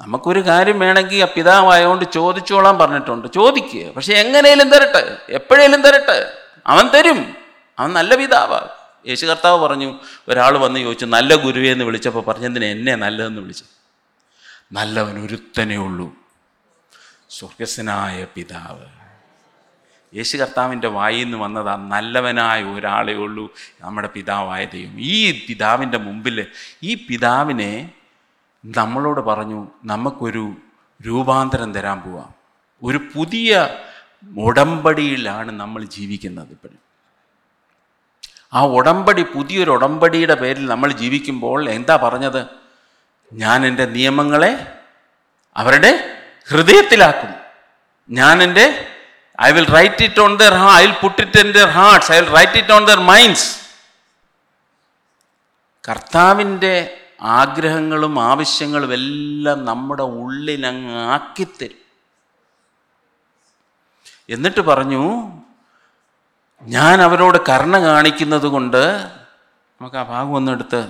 [0.00, 3.28] നമുക്കൊരു കാര്യം വേണമെങ്കിൽ ആ പിതാവായതുകൊണ്ട് ചോദിച്ചോളാൻ പറഞ്ഞിട്ടുണ്ട്.
[3.28, 5.18] ചോദിക്കുക പക്ഷെ എങ്ങനെയും തരട്ടെ.
[5.28, 6.32] എപ്പോഴേലും തരട്ടെ.
[6.66, 7.36] അവൻ തരും.
[7.78, 8.68] അവൻ നല്ല പിതാവാ.
[9.08, 9.98] യേശു കർത്താവ് പറഞ്ഞു
[10.28, 13.64] ഒരാൾ വന്ന് ചോദിച്ചു നല്ല ഗുരുവേ എന്ന് വിളിച്ചപ്പോൾ പറഞ്ഞതിന് എന്നെ നല്ലതെന്ന് വിളിച്ചു
[14.72, 16.25] നല്ലവൻ ഒരുത്തനേ ഉള്ളൂ.
[17.30, 18.86] സ്വർഗസ്വനായ പിതാവ്.
[20.16, 26.46] യേശു കർത്താവിന്റെ വായിൽ നിന്ന് വന്നതാ നല്ലവനായ ഒരാളേ ഉള്ളൂ നമ്മുടെ പിതാവായ ദൈവം ഈ പിതാവിന്റെ മുമ്പിൽ
[26.82, 27.92] ഈ പിതാവിനെ
[28.64, 30.56] നമ്മളോട് പറഞ്ഞു നമുക്കൊരു
[31.06, 32.34] രൂപാന്തരം തരാൻ പോവാം.
[32.82, 33.78] ഒരു പുതിയ
[34.36, 36.78] ഉടമ്പടിയിലാണ് നമ്മൾ ജീവിക്കുന്നത് ഇപ്പോഴും
[38.54, 42.46] ആ ഉടമ്പടി പുതിയൊരു ഉടമ്പടിയുടെ പേരിൽ നമ്മൾ ജീവിക്കുമ്പോൾ എന്താ പറഞ്ഞത്?
[43.32, 44.78] ഞാൻ എന്റെ നിയമങ്ങളെ
[45.56, 46.15] അവരുടെ
[46.48, 47.32] ഹൃദയത്തിലാക്കും.
[48.10, 48.66] ഞാൻ എന്റെ
[49.46, 52.32] I will write it on their I will put it in their hearts I will
[52.36, 53.48] write it on their minds
[55.88, 56.74] കർത്താവിന്റെ
[57.20, 61.82] ആഗ്രഹങ്ങളും ആവശ്യങ്ങളും എല്ലാം നമ്മുടെ ഉള്ളിലങ്ങ് ആക്കിത്തരും.
[64.28, 65.02] എന്നിട്ട് പറഞ്ഞു
[66.62, 68.82] ഞാൻ അവരോട് കരുണ കാണിക്കുന്നത് കൊണ്ട്
[69.80, 70.80] നമുക്ക് ആ ഭാഗം ഒന്നെടുത്ത്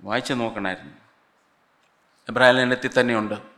[0.00, 0.94] വായിച്ചു നോക്കണമായിരുന്നു.
[2.28, 3.49] എബ്രാഹിം ലേഖനത്തിൽ തന്നെയുണ്ട്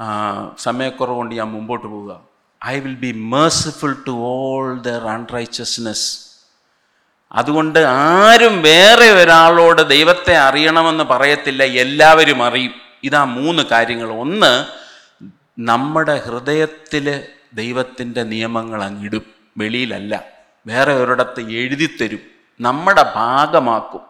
[0.00, 2.20] ആ, സമയക്കുറവ് കൊണ്ട് ഞാൻ മുമ്പോട്ട് പോവുക.
[2.66, 6.26] I will be merciful to all their unrighteousness
[7.32, 12.72] അതുകൊണ്ട് ആരും വേറെ ഒരാളോട് ദൈവത്തെ അറിയണമെന്ന് പറയത്തില്ല എല്ലാവരും അറിയും.
[13.02, 14.10] ഇതാ മൂന്ന് കാര്യങ്ങൾ.
[14.10, 14.66] ഒന്ന്
[15.58, 17.22] നമ്മുടെ ഹൃദയത്തിൽ
[17.54, 19.22] ദൈവത്തിന്റെ നിയമങ്ങൾ അങ്ങിടും
[19.58, 20.24] വെളിയിലല്ല.
[20.66, 22.18] വേറെ ഒരിടത്ത് എഴുതിത്തരും.
[22.60, 24.00] നമ്മുടെ ഭാഗമാക്കും.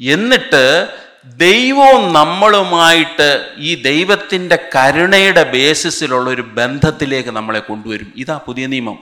[0.00, 0.94] എന്നിട്ട്
[1.26, 8.12] ദൈവവും നമ്മളുമായിട്ട് ഈ ദൈവത്തിന്റെ കരുണയുടെ ബേസിസിലുള്ള ഒരു ബന്ധത്തിലേക്ക് നമ്മളെ കൊണ്ടുവരും.
[8.16, 8.98] ഇതാ പുതിയ നിയമം.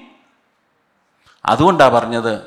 [1.46, 2.42] അതുകൊണ്ടാണ് പറഞ്ഞത്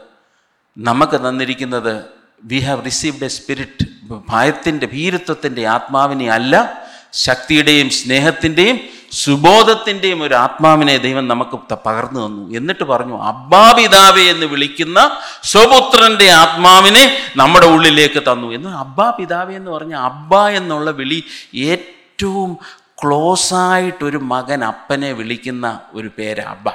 [0.78, 2.06] നമുക്ക് തന്നിരിക്കുന്നത്
[2.44, 3.86] we have received a spirit
[4.30, 8.80] ഭയത്തിന്റെ ഭീരുത്വത്തിന്റെ ആത്മാവിനെ അല്ല ശക്തിയുടെയും സ്നേഹത്തിന്റെയും
[9.12, 12.58] സുബോധത്തിന്റെയും ഒരു ആത്മാവിനെ ദൈവം നമുക്ക് പകർന്നു തന്നു.
[12.58, 15.12] എന്നിട്ട് പറഞ്ഞു അബ്ബാപിതാവേ എന്ന് വിളിക്കുന്ന
[15.44, 18.52] സ്വപുത്രന്റെ ആത്മാവിനെ നമ്മുടെ ഉള്ളിലേക്ക് തന്നു.
[18.52, 21.24] എന്ന് അബ്ബാ പിതാവേ എന്ന് പറഞ്ഞ അബ്ബ എന്നുള്ള വിളി
[21.56, 22.58] ഏറ്റവും
[23.04, 26.70] ക്ലോസ് ആയിട്ടൊരു മകൻ അപ്പനെ വിളിക്കുന്ന ഒരു പേര് അബ്ബ.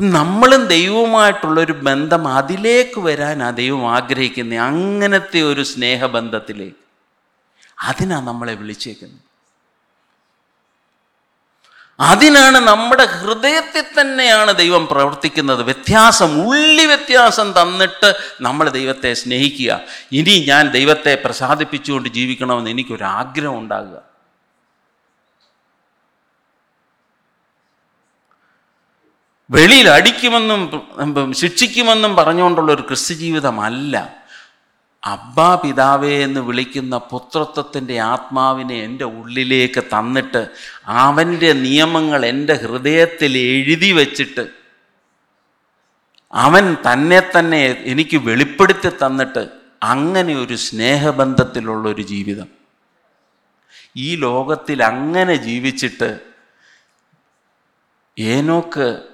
[0.00, 6.87] നമ്മളും ദൈവവുമായിട്ടുള്ളൊരു ബന്ധം അതിലേക്ക് വരാൻ ആ ദൈവം ആഗ്രഹിക്കുന്ന അങ്ങനത്തെ ഒരു സ്നേഹബന്ധത്തിലേക്ക്.
[7.80, 9.28] അതിനാ നമ്മളെ വിളിച്ചേക്കുന്നത്.
[12.00, 15.62] അതിനാണ് നമ്മുടെ ഹൃദയത്തിൽ തന്നെയാണ് ദൈവം പ്രവർത്തിക്കുന്നത്.
[15.62, 19.80] വ്യത്യാസം ഉള്ളി വ്യത്യാസം തന്നിട്ട് നമ്മൾ ദൈവത്തെ സ്നേഹിക്കുക.
[20.12, 24.02] ഇനി ഞാൻ ദൈവത്തെ പ്രസാദിപ്പിച്ചുകൊണ്ട് ജീവിക്കണമെന്ന് എനിക്കൊരാഗ്രഹം ഉണ്ടാകുക.
[29.50, 34.17] വെളിയിൽ അടിക്കുമെന്നും ശിക്ഷിക്കുമെന്നും പറഞ്ഞുകൊണ്ടുള്ള ഒരു ക്രിസ്തു ജീവിതമല്ല.
[35.06, 40.48] അബ്ബാ പിതാവേ എന്ന് വിളിക്കുന്ന പുത്രത്വത്തിന്റെ ആത്മാവിനെ എന്റെ ഉള്ളിലേക്ക് തന്നിട്ട്
[40.86, 44.58] അവന്റെ നിയമങ്ങൾ എന്റെ ഹൃദയത്തിൽ എഴുതി വച്ചിട്ട്
[46.32, 49.48] അവൻ തന്നെ തന്നെ എനിക്ക് വെളിപ്പെടുത്തി തന്നിട്ട്
[49.82, 52.48] അങ്ങനെ ഒരു സ്നേഹബന്ധത്തിലുള്ള ഒരു ജീവിതം.
[53.96, 56.20] ഈ ലോകത്തിൽ അങ്ങനെ ജീവിച്ചിട്ട്
[58.18, 59.08] ഏനോക്ക്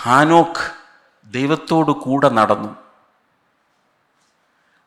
[0.00, 0.72] ഹാനോക്ക്
[1.26, 2.87] ദൈവത്തോട് കൂടെ നടന്നു.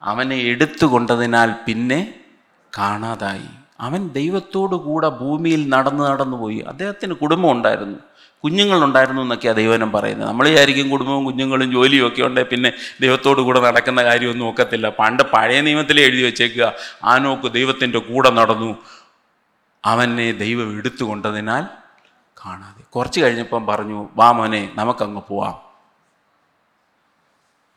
[0.04, 2.14] അവനെ എടുത്തുകൊണ്ടതിനാൽ പിന്നെ
[2.78, 3.50] കാണാതായി.
[3.80, 6.60] അവൻ ദൈവത്തോടു കൂടെ ഭൂമിയിൽ നടന്ന് നടന്നു പോയി.
[6.60, 8.00] അദ്ദേഹത്തിന് കുടുംബം ഉണ്ടായിരുന്നു.
[8.44, 10.28] കുഞ്ഞുങ്ങളുണ്ടായിരുന്നു എന്നൊക്കെയാണ് ദൈവനം പറയുന്നത്.
[10.28, 14.90] നമ്മൾ വിചാരിക്കും കുടുംബവും കുഞ്ഞുങ്ങളും ജോലിയും ഒക്കെ ഉണ്ടെങ്കിൽ പിന്നെ ദൈവത്തോടു കൂടെ നടക്കുന്ന കാര്യമൊന്നും ഒക്കത്തില്ല.
[14.90, 16.74] പണ്ട് പഴയ നിയമത്തിൽ എഴുതി വെച്ചേക്കുക
[17.04, 18.76] ആനോക്ക് ദൈവത്തിന്റെ കൂടെ നടന്നു
[19.86, 21.64] അവനെ ദൈവം എടുത്തുകൊണ്ടതിനാൽ
[22.46, 22.84] കാണാതെ.
[22.96, 25.71] കുറച്ച് കഴിഞ്ഞപ്പം പറഞ്ഞു വാ മോനെ നമുക്കങ്ങ് പോവാം.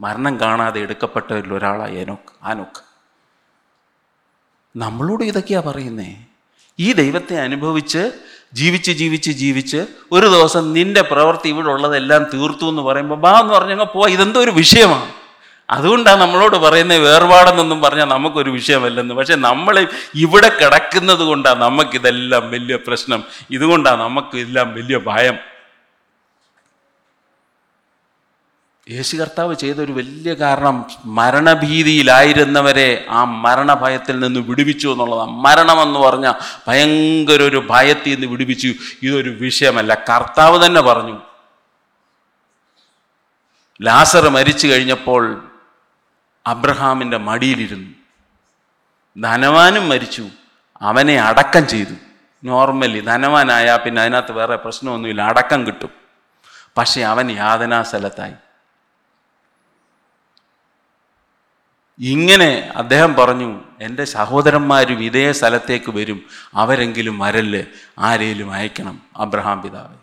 [0.01, 2.83] മരണം കാണാതെ എടുക്കപ്പെട്ടവരിൽ ഒരാളാണ് എനോക്ക് ആനോക്ക്
[4.77, 6.17] നമ്മളോട് ഇതൊക്കെയാണ് പറയുന്നേ?
[6.79, 8.13] ഈ ദൈവത്തെ അനുഭവിച്ച്
[8.55, 13.85] ജീവിച്ച് ജീവിച്ച് ജീവിച്ച് ഒരു ദിവസം നിന്റെ പ്രവൃത്തി ഇവിടെ ഉള്ളതെല്ലാം തീർത്തു എന്ന് പറയുമ്പോൾ ബാ എന്ന് പറഞ്ഞങ്ങ്
[13.85, 14.09] പോവാ.
[14.09, 15.13] ഇതെന്തോ ഒരു വിഷയമാണ്.
[15.71, 19.15] അതുകൊണ്ടാണ് നമ്മളോട് പറയുന്നത് വേർപാടെന്നൊന്നും പറഞ്ഞാൽ നമുക്കൊരു വിഷയമല്ലെന്ന്.
[19.15, 23.25] പക്ഷെ നമ്മൾ ഇവിടെ കിടക്കുന്നത് കൊണ്ടാണ് നമുക്കിതെല്ലാം വലിയ പ്രശ്നം.
[23.51, 25.54] ഇതുകൊണ്ടാണ് നമുക്ക് എല്ലാം വലിയ ഭയം.
[28.91, 35.31] യേശു കർത്താവ് ചെയ്ത ഒരു വലിയ കാരണം മരണഭീതിയിലായിരുന്നവരെ ആ മരണഭയത്തിൽ നിന്ന് വിടുവിച്ചു എന്നുള്ളതാണ്.
[35.31, 36.33] മരണമെന്ന് പറഞ്ഞ
[36.69, 38.75] ഭയങ്കര ഒരു ഭയത്തിൽ നിന്ന് വിടുവിച്ചു.
[39.03, 39.95] ഇതൊരു വിഷയമല്ല.
[39.95, 41.21] കർത്താവ് തന്നെ പറഞ്ഞു.
[43.83, 45.51] ലാസർ മരിച്ചു കഴിഞ്ഞപ്പോൾ
[46.47, 47.91] അബ്രഹാമിന്റെ മടിയിലിരുന്നു.
[49.23, 50.27] ധനവാനും മരിച്ചു.
[50.83, 51.95] അവനെ അടക്കം ചെയ്തു.
[52.45, 55.23] നോർമലി ധനവാനായാൽ പിന്നെ അതിനകത്ത് വേറെ പ്രശ്നമൊന്നുമില്ല.
[55.23, 55.91] അടക്കം കിട്ടും.
[56.77, 58.33] പക്ഷെ അവൻ യാതനാ സ്ഥലത്തായി.
[61.99, 66.23] ഇങ്ങനെ അദ്ദേഹം പറഞ്ഞു എന്റെ സഹോദരന്മാരും ഇതേ സ്ഥലത്തേക്ക് വരും.
[66.55, 67.67] അവരെങ്കിലും വരൽ
[67.99, 69.97] ആരേലും അയക്കണം അബ്രഹാം പിതാവ്.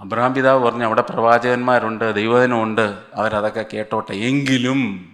[0.00, 2.98] അബ്രഹാം പിതാവ് പറഞ്ഞു അവിടെ പ്രവാചകന്മാരുണ്ട് ദൈവജനമുണ്ട്.
[3.14, 4.12] അവരതൊക്കെ കേട്ടോട്ടെ.
[4.12, 5.12] എങ്കിലും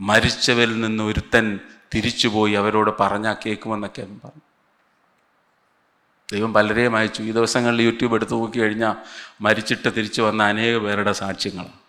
[0.00, 1.60] മരിച്ചവരിൽ നിന്ന് ഒരുത്തൻ
[1.94, 4.40] തിരിച്ചുപോയി അവരോട് പറഞ്ഞാൽ കേൾക്കുമെന്നൊക്കെ പറഞ്ഞു.
[6.32, 7.22] ദൈവം പലരെയും അയച്ചു.
[7.22, 8.94] ഈ ദിവസങ്ങളിൽ യൂട്യൂബ് എടുത്തു നോക്കി കഴിഞ്ഞാൽ
[9.40, 11.87] മരിച്ചിട്ട് തിരിച്ചു വന്ന അനേക പേരുടെ സാക്ഷ്യങ്ങളാണ്.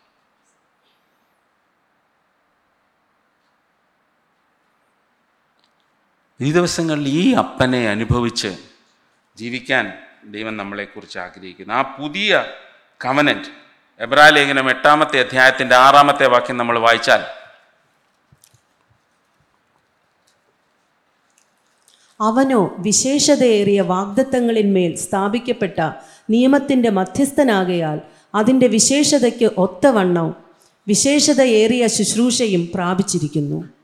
[6.41, 8.57] ഈ ദിവസങ്ങളിൽ ഈ അപ്പനെ അനുഭവിച്ച്
[9.37, 9.93] ജീവിക്കാൻ
[10.25, 11.73] ദൈവം നമ്മളെക്കുറിച്ച് ആഗ്രഹിക്കുന്നു.
[11.73, 12.45] ആ പുതിയ
[13.05, 13.47] കവനന്റ്
[13.99, 17.21] എബ്രാ ലേഖനം എട്ടാമത്തെ അധ്യായത്തിന്റെ ആറാമത്തെ വാക്യം നമ്മൾ വായിച്ചാൽ
[22.21, 25.81] അവനോ വിശേഷതയേറിയ വാഗ്ദത്തങ്ങളിന്മേൽ സ്ഥാപിക്കപ്പെട്ട
[26.29, 27.99] നിയമത്തിന്റെ മധ്യസ്ഥനാകയാൽ
[28.35, 30.35] അതിന്റെ വിശേഷതയ്ക്ക് ഒത്തവണ്ണം
[30.87, 33.78] വിശേഷതയേറിയ ശുശ്രൂഷയും പ്രാപിച്ചിരിക്കുന്നു.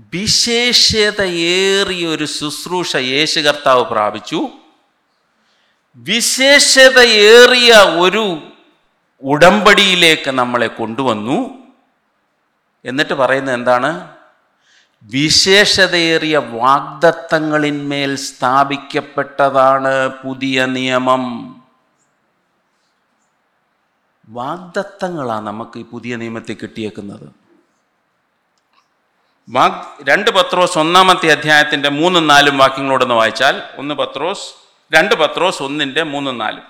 [0.00, 4.48] വിശേഷതയേറിയ ഒരു ശുശ്രൂഷ യേശു കർത്താവ് പ്രാപിച്ചു.
[5.96, 8.52] വിശേഷതയേറിയ ഒരു
[9.22, 11.58] ഉടമ്പടിയിലേക്ക് നമ്മളെ കൊണ്ടുവന്നു.
[12.84, 14.10] എന്നിട്ട് പറയുന്നത് എന്താണ്?
[15.02, 21.54] വിശേഷതയേറിയ വാഗ്ദത്തങ്ങളിന്മേൽ സ്ഥാപിക്കപ്പെട്ടതാണ് പുതിയ നിയമം.
[24.28, 27.47] വാഗ്ദത്തങ്ങളാണ് നമുക്ക് ഈ പുതിയ നിയമത്തെ കിട്ടിയേക്കുന്നത്.
[30.02, 34.46] രണ്ട് പത്രോസ് ഒന്നാമത്തെ അധ്യായത്തിന്റെ മൂന്നും നാലും വാക്യങ്ങളോടൊന്ന് വായിച്ചാൽ ഒന്ന് പത്രോസ്
[34.94, 36.62] രണ്ട് പത്രോസ് ഒന്നിന്റെ മൂന്നും നാലും.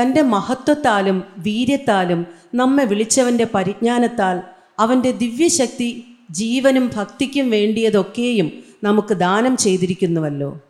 [0.00, 4.42] തന്റെ മഹത്വത്താലും വീര്യത്താലും നമ്മെ വിളിച്ചവന്റെ പരിജ്ഞാനത്താൽ
[4.78, 10.60] അവന്റെ ദിവ്യശക്തി ജീവനും ഭക്തിക്കും വേണ്ടിയതൊക്കെയും നമുക്ക് ദാനം ചെയ്തിരിക്കുന്നുവല്ലോ.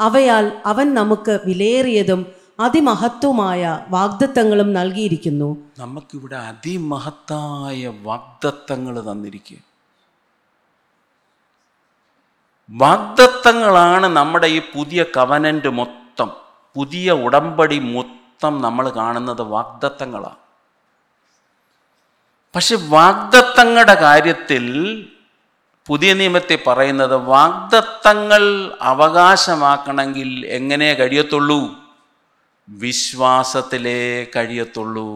[0.00, 2.26] അവയാൽ അവൻ നമുക്ക് വിലയേറിയതും
[2.60, 5.56] അതിമഹത്വമായ വാഗ്ദത്തങ്ങളും നൽകിയിരിക്കുന്നു.
[5.78, 9.56] നമുക്കിവിടെ അതിമഹത്തായ വാഗ്ദത്തങ്ങൾ തന്നിരിക്കുക.
[12.70, 16.32] വാഗ്ദത്തങ്ങളാണ് നമ്മുടെ ഈ പുതിയ കവനന്റ് മൊത്തം
[16.74, 20.36] പുതിയ ഉടമ്പടി മൊത്തം നമ്മൾ കാണുന്നത് വാഗ്ദത്തങ്ങളാണ്.
[22.54, 24.64] പക്ഷെ വാഗ്ദത്തങ്ങളുടെ കാര്യത്തിൽ
[25.86, 31.81] പുതിയ നിയമത്തെ പറയുന്നത് വാഗ്ദത്തങ്ങൾ അവകാശമാക്കണമെങ്കിൽ എങ്ങനെ കഴിയത്തുള്ളൂ?
[32.72, 35.06] വിശ്വാസത്തിലേ കഴിയത്തുള്ളൂ.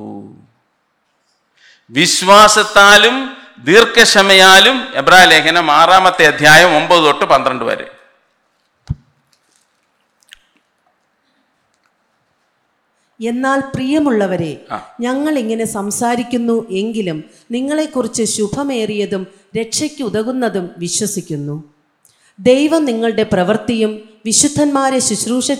[1.90, 7.90] വിശ്വാസത്താലും ദീർഘക്ഷമയാലും എബ്രാ ലേഖനം ആറാമത്തെ അധ്യായം ഒമ്പത് തൊട്ട് പന്ത്രണ്ട് വരെ.
[13.20, 14.64] എന്നാൽ പ്രിയമുള്ളവരെ
[15.00, 19.26] ഞങ്ങൾ ഇങ്ങനെ സംസാരിക്കുന്നു എങ്കിലും നിങ്ങളെക്കുറിച്ച് ശുഭമേറിയതും
[19.58, 21.64] രക്ഷയ്ക്ക് ഉതകുന്നതും വിശ്വസിക്കുന്നു.
[22.38, 25.52] ദൈവം നിങ്ങളുടെ പ്രവൃത്തിയും വിശുദ്ധന്മാരെ ശുശ്രൂഷ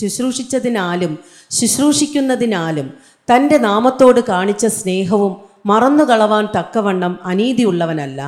[0.00, 1.12] ശുശ്രൂഷിച്ചതിനാലും
[1.50, 2.88] ശുശ്രൂഷിക്കുന്നതിനാലും
[3.28, 5.34] തന്റെ നാമത്തോട് കാണിച്ച സ്നേഹവും
[5.66, 8.20] മറന്നുകളവാൻ തക്കവണ്ണം അനീതിയുള്ളവനല്ല.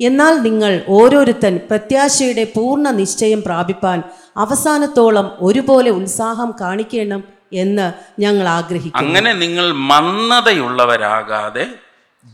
[0.00, 3.98] എന്നാൽ നിങ്ങൾ ഓരോരുത്തൻ പ്രത്യാശയുടെ പൂർണ നിശ്ചയം പ്രാപിപ്പാൻ
[4.36, 7.22] അവസാനത്തോളം ഒരുപോലെ ഉത്സാഹം കാണിക്കണം
[7.52, 7.86] എന്ന്
[8.22, 9.06] ഞങ്ങൾ ആഗ്രഹിക്കുന്നു.
[9.06, 11.66] അങ്ങനെ നിങ്ങൾ മന്ദതയുള്ളവരാകാതെ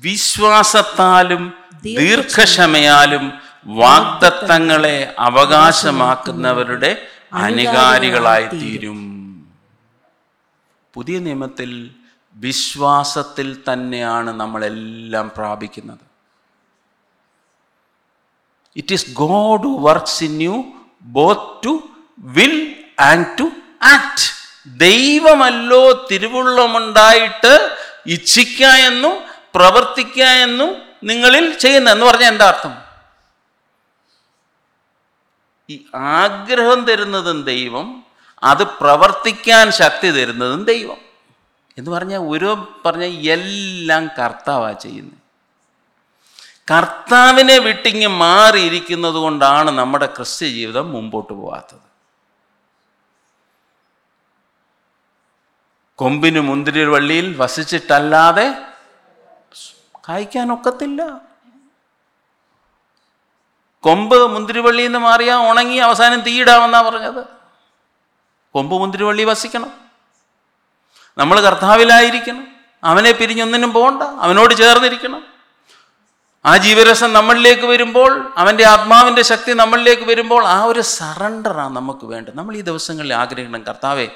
[0.03, 1.43] വിശ്വാസത്താലും
[1.83, 9.01] ദീർഘക്ഷമയാലും വാഗ്ദത്തങ്ങളെ അവകാശമാക്കുന്നവരുടെ അനുകാരികളായി തീരും
[10.95, 11.91] പുതിയ നിയമത്തിൽ
[12.35, 16.05] വിശ്വാസത്തിൽ തന്നെയാണ് നമ്മളെല്ലാം പ്രാപിക്കുന്നത്.
[18.77, 20.65] It is God works in you
[21.05, 21.89] both to
[22.19, 23.51] will and to
[23.83, 24.27] act
[24.67, 27.71] ദൈവമല്ലോ തിരുവുള്ളമുണ്ടായിട്ട്
[28.07, 29.23] ഇച്ഛിക്ക എന്നും
[29.55, 32.86] പ്രവർത്തിക്കുക എന്നും നിങ്ങളിൽ ചെയ്യുന്ന എന്ന് പറഞ്ഞാൽ എന്താ അർത്ഥം?
[35.71, 38.05] ഈ ആഗ്രഹം തരുന്നതും ദൈവം
[38.43, 40.99] അത് പ്രവർത്തിക്കാൻ ശക്തി തരുന്നതും ദൈവം.
[41.79, 45.19] എന്ന് പറഞ്ഞാൽ ഓരോ പറഞ്ഞ എല്ലാം കർത്താവാ ചെയ്യുന്നത്.
[46.71, 51.87] കർത്താവിനെ വിട്ടിങ്ങി മാറിയിരിക്കുന്നത് കൊണ്ടാണ് നമ്മുടെ ക്രിസ്ത്യ ജീവിതം മുമ്പോട്ട് പോകാത്തത്
[55.95, 58.47] കൊമ്പിന് മുന്തിരി വള്ളിയിൽ വസിച്ചിട്ടല്ലാതെ
[60.09, 61.26] കായ്ക്കാനൊക്കത്തില്ല.
[63.87, 67.25] കൊമ്പ് മുന്തിരിവള്ളിയിൽ നിന്ന് മാറിയാൽ ഉണങ്ങി അവസാനം തീയിടാമെന്നാ പറഞ്ഞത്.
[68.53, 69.73] കൊമ്പ് മുന്തിരിവള്ളി വസിക്കണം.
[71.19, 72.49] നമ്മൾ കർത്താവിലായിരിക്കണം.
[72.85, 75.25] അവനെ പിരിഞ്ഞൊന്നിനും പോകണ്ട അവനോട് ചേർന്നിരിക്കണം.
[76.47, 82.37] ആ ജീവരസം നമ്മളിലേക്ക് വരുമ്പോൾ അവന്റെ ആത്മാവിന്റെ ശക്തി നമ്മളിലേക്ക് വരുമ്പോൾ ആ ഒരു സറണ്ടറാണ് നമുക്ക് വേണ്ടത്.
[82.37, 84.09] നമ്മൾ ഈ ദിവസങ്ങളിൽ ആഗ്രഹിക്കണം കർത്താവെ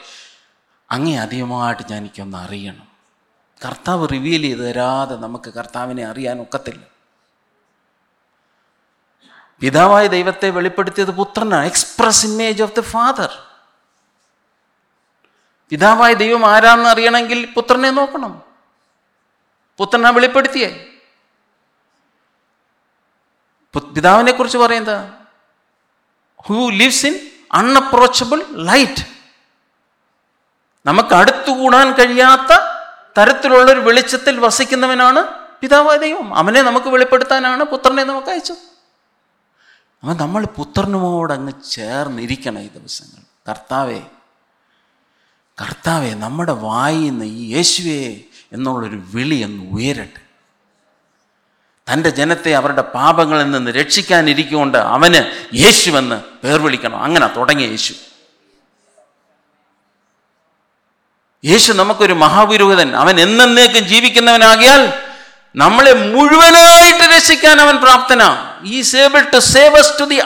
[0.90, 2.86] അങ്ങേ അധികമായിട്ട് ഞാൻ എനിക്കൊന്ന് അറിയണം.
[3.66, 6.99] കർത്താവ് റിവീൽ ചെയ്ത് തരാതെ നമുക്ക് കർത്താവിനെ അറിയാൻ ഒക്കത്തില്ല.
[9.60, 11.66] പിതാവായ ദൈവത്തെ വെളിപ്പെടുത്തിയത് പുത്രനാണ്.
[11.66, 13.38] Express image of the Father
[15.70, 18.42] പിതാവായ ദൈവം ആരാന്ന് അറിയണമെങ്കിൽ പുത്രനെ നോക്കണം.
[19.78, 20.86] പുത്രനെ വെളിപ്പെടുത്തിയേ.
[23.94, 25.12] പിതാവിനെ കുറിച്ച് പറയുന്നത്
[26.46, 29.02] who lives in unapproachable light
[30.86, 32.52] നമുക്ക് അടുത്തുകൂടാൻ കഴിയാത്ത
[33.18, 35.26] തരത്തിലുള്ള ഒരു വെളിച്ചത്തിൽ വസിക്കുന്നവനാണ്
[35.60, 36.34] പിതാവായ ദൈവം.
[36.34, 38.69] അവനെ നമുക്ക് വെളിപ്പെടുത്താനാണ് പുത്രനെ നമുക്ക് അയച്ചത്.
[40.04, 43.22] അവൻ നമ്മൾ പുത്രനുമോടങ്ങ് ചേർന്നിരിക്കണം ഈ ദിവസങ്ങൾ.
[43.48, 44.00] കർത്താവേ
[45.60, 48.20] കർത്താവേ നമ്മുടെ വായിൽ നിന്ന് ഈ യേശുവേ
[48.52, 50.20] എന്നുള്ളൊരു വിളി ഒന്ന് ഉയരട്ടെ.
[51.92, 57.02] തന്റെ ജനത്തെ അവരുടെ പാപങ്ങളിൽ നിന്ന് രക്ഷിക്കാനിരിക്കുകൊണ്ട് അവന് യേശുവെന്ന് പേർ വിളിക്കണം.
[57.02, 57.94] അങ്ങനെ തുടങ്ങിയ യേശു.
[61.44, 62.96] യേശു നമുക്കൊരു മഹാപുരോഹിതൻ.
[62.96, 65.09] അവൻ എന്നേക്കും ജീവിക്കുന്നവനാകിയാൽ
[65.56, 68.60] നമ്മളെ മുഴുവനായിട്ട് രക്ഷിക്കാൻ അവൻ പ്രാപ്തനാ.
[68.64, 70.20] Is able to save us to the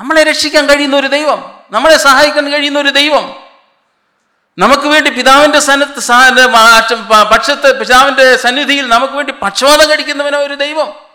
[0.00, 1.60] നമ്മളെ രക്ഷിക്കാൻ കഴിയുന്ന ഒരു ദൈവം.
[1.70, 3.42] നമ്മളെ സഹായിക്കാൻ കഴിയുന്ന ഒരു ദൈവം.
[4.58, 6.00] നമുക്ക് വേണ്ടി പിതാവിന്റെ സന്നത്ത്
[7.22, 11.10] പക്ഷത്ത് പിതാവിന്റെ സന്നിധിയിൽ നമുക്ക് വേണ്ടി പക്ഷപാതം കഴിക്കുന്നവനോ ഒരു ദൈവം.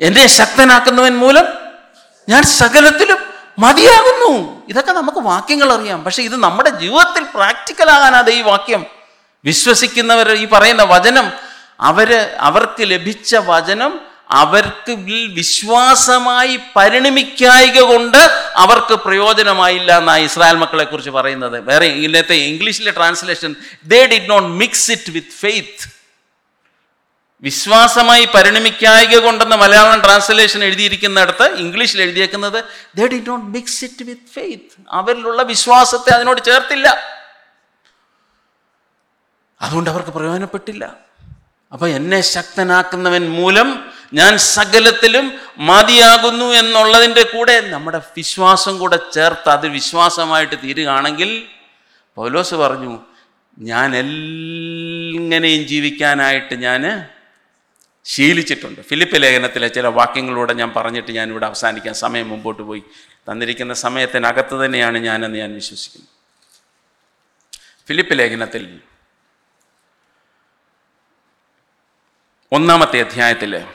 [0.00, 1.44] എന്നെ ശക്തനാക്കുന്നവൻ മൂലം
[2.28, 3.29] ഞാൻ സകലത്തിലും
[3.60, 4.62] മതിയാകുന്നു.
[4.68, 6.04] ഇതൊക്കെ നമുക്ക് വാക്യങ്ങൾ അറിയാം.
[6.04, 8.84] പക്ഷെ ഇത് നമ്മുടെ ജീവിതത്തിൽ പ്രാക്ടിക്കൽ ആകാനാണ് ഈ വാക്യം.
[9.44, 11.32] വിശ്വസിക്കുന്നവർ ഈ പറയുന്ന വചനം
[11.80, 14.00] അവർ അവർക്ക് ലഭിച്ച വചനം
[14.30, 14.92] അവർക്ക്
[15.32, 18.18] വിശ്വാസമായി പരിണമിക്കായിക കൊണ്ട്
[18.56, 21.60] അവർക്ക് പ്രയോജനമായില്ല എന്നാണ് ഇസ്രായേൽ മക്കളെ കുറിച്ച് പറയുന്നത്.
[21.60, 25.99] വേറെ ഇന്നത്തെ ഇംഗ്ലീഷിലെ translation they did not mix it with faith
[27.42, 32.64] വിശ്വാസമായി പരിണമിക്കായിക കൊണ്ടെന്ന് മലയാളം ട്രാൻസ്ലേഷൻ എഴുതിയിരിക്കുന്നിടത്ത് ഇംഗ്ലീഷിൽ എഴുതിയേക്കുന്നത്
[32.96, 36.88] they did not mix it with faith അവരിലുള്ള വിശ്വാസത്തെ അതിനോട് ചേർത്തില്ല.
[39.60, 41.10] അതുകൊണ്ട് അവർക്ക് പ്രയോജനപ്പെട്ടില്ല.
[41.72, 50.54] അപ്പൊ എന്നെ ശക്തനാക്കുന്നവൻ മൂലം ഞാൻ സകലത്തിലും മതിയാകുന്നു എന്നുള്ളതിന്റെ കൂടെ നമ്മുടെ വിശ്വാസം കൂടെ ചേർത്ത് അത് വിശ്വാസമായിട്ട്
[50.64, 51.46] തീരുകയാണെങ്കിൽ
[52.14, 52.98] പൗലോസ് പറഞ്ഞു
[53.58, 57.06] ഞാൻ എങ്ങനെയും ജീവിക്കാനായിട്ട് ഞാൻ
[58.04, 58.80] ശീലിച്ചിട്ടുണ്ട്.
[58.80, 62.82] ഫിലിപ്പ് ലേഖനത്തിലെ ചില വാക്യങ്ങളൂടെ ഞാൻ പറഞ്ഞിട്ട് ഞാൻ ഇവിടെ അവസാനിക്കാൻ സമയം മുമ്പോട്ട് പോയി.
[63.30, 66.06] തന്നിരിക്കുന്ന സമയത്തിനകത്ത് തന്നെയാണ് ഞാനെന്ന് ഞാൻ വിശ്വസിക്കുന്നു.
[67.88, 68.80] ഫിലിപ്പ് ലേഖനത്തിൽ
[72.52, 73.66] ഒന്നാമത്തെ അധ്യായത്തിൽ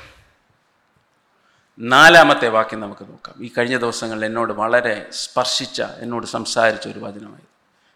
[1.79, 3.45] നാലാമത്തെ വാക്യം നമുക്ക് നോക്കാം.
[3.45, 7.45] ഈ കഴിഞ്ഞ ദിവസങ്ങളിൽ എന്നോട് വളരെ സ്പർശിച്ച എന്നോട് സംസാരിച്ച ഒരു വചനമായി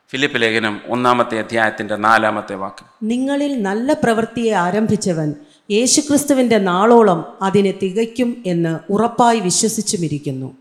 [0.09, 5.33] ഫിലിപ്പ് ലേഖനം ഒന്നാമത്തെ അധ്യായത്തിന്റെ നാലാമത്തെ വാക്യം നിങ്ങളിൽ നല്ല പ്രവൃത്തിയെ ആരംഭിച്ചവൻ
[5.71, 10.57] യേശുക്രിസ്തുവിന്റെ നാളോളം അതിനെ തികയ്ക്കും എന്ന് ഉറപ്പായി വിശ്വസിച്ചുമിരിക്കുന്നു.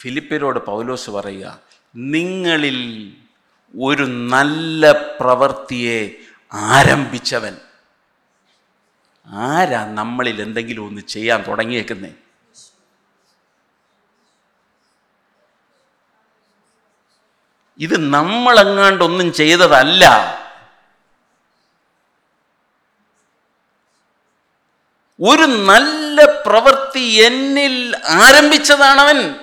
[0.00, 1.60] ഫിലിപ്പിനോട് പൗലോസ് പറയുക
[1.96, 3.12] നിങ്ങളിൽ
[3.82, 6.10] ഒരു നല്ല പ്രവൃത്തിയെ
[6.52, 7.56] ആരംഭിച്ചവൻ.
[9.26, 12.12] ആരാ നമ്മളിൽ എന്തെങ്കിലും ഒന്ന് ചെയ്യാൻ തുടങ്ങിയേക്കുന്നേ?
[17.78, 20.06] ഇത് നമ്മളെങ്ങാണ്ടൊന്നും ചെയ്തതല്ല.
[25.20, 29.34] ഒരു നല്ല പ്രവൃത്തി എന്നിൽ ആരംഭിച്ചതാണ് അവൻ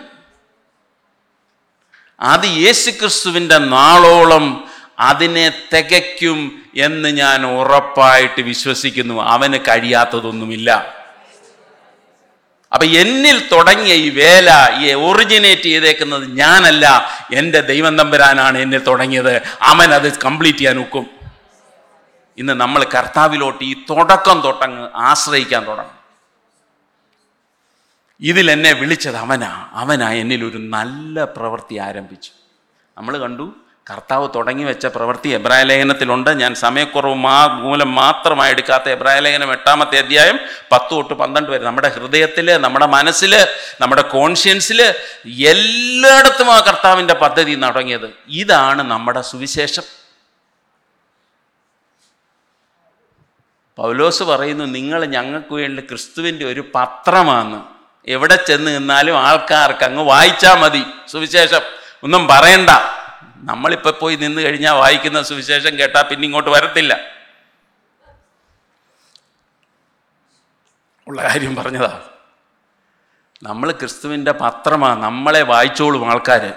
[2.19, 4.69] അത് യേശുക്രിസ്തുവിന്റെ നാളോളം
[4.99, 9.21] അതിനെ തികയ്ക്കും എന്ന് ഞാൻ ഉറപ്പായിട്ട് വിശ്വസിക്കുന്നു.
[9.21, 10.95] അവന് കഴിയാത്തതൊന്നുമില്ല.
[12.74, 17.09] അപ്പൊ എന്നിൽ തുടങ്ങിയ ഈ വേല ഈ ഒറിജിനേറ്റ് ചെയ്തേക്കുന്നത് ഞാനല്ല.
[17.34, 19.41] എന്റെ ദൈവം തമ്പുരാനാണ് എന്നിൽ തുടങ്ങിയത്.
[19.61, 21.22] അവൻ അത് കംപ്ലീറ്റ് ചെയ്യാൻ ഒക്കും.
[22.38, 26.03] ഇന്ന് നമ്മൾ കർത്താവിലോട്ട് ഈ തുടക്കം തൊട്ടങ്ങ് ആശ്രയിക്കാൻ തുടങ്ങും.
[28.19, 29.69] ഇതിൽ എന്നെ വിളിച്ചത് അവനാ.
[29.71, 32.31] അവനാ എന്നിൽ ഒരു നല്ല പ്രവൃത്തി ആരംഭിച്ചു.
[32.97, 33.53] നമ്മൾ കണ്ടു
[33.91, 36.39] കർത്താവ് തുടങ്ങി വെച്ച പ്രവൃത്തി എബ്രായ ലേഖനത്തിലുണ്ട്.
[36.39, 40.39] ഞാൻ സമയക്കുറവ് മാ മൂലം മാത്രമായി എടുക്കാത്ത എബ്രായ ലേഖനം എട്ടാമത്തെ അധ്യായം
[40.71, 41.63] പത്ത് തൊട്ട് പന്ത്രണ്ട് വരെ.
[41.63, 43.47] നമ്മുടെ ഹൃദയത്തിൽ നമ്മുടെ മനസ്സിൽ
[43.81, 44.81] നമ്മുടെ കോൺഷ്യൻസിൽ
[45.47, 50.03] എല്ലായിടത്തും ആ കർത്താവിന്റെ പദ്ധതി തുടങ്ങിയത് ഇതാണ് നമ്മുടെ സുവിശേഷം.
[53.78, 57.65] പൗലോസ് പറയുന്നു നിങ്ങൾ ഞങ്ങൾക്ക് വേണ്ടി ക്രിസ്തുവിന്റെ ഒരു പത്രമാണ്.
[58.07, 60.84] എവിടെ ചെന്ന് നിന്നാലും ആൾക്കാർക്ക് അങ്ങ് വായിച്ചാൽ മതി.
[61.07, 61.61] സുവിശേഷം
[62.03, 62.69] ഒന്നും പറയണ്ട.
[63.36, 66.99] നമ്മളിപ്പോൾ പോയി നിന്ന് കഴിഞ്ഞാൽ വായിക്കുന്ന സുവിശേഷം കേട്ടാൽ പിന്നെ ഇങ്ങോട്ട് വരത്തില്ല.
[71.07, 72.01] ഉള്ള കാര്യം പറഞ്ഞതാ.
[73.43, 76.53] നമ്മൾ ക്രിസ്തുവിന്റെ പത്രമാണ് നമ്മളെ വായിച്ചോളും ആൾക്കാർ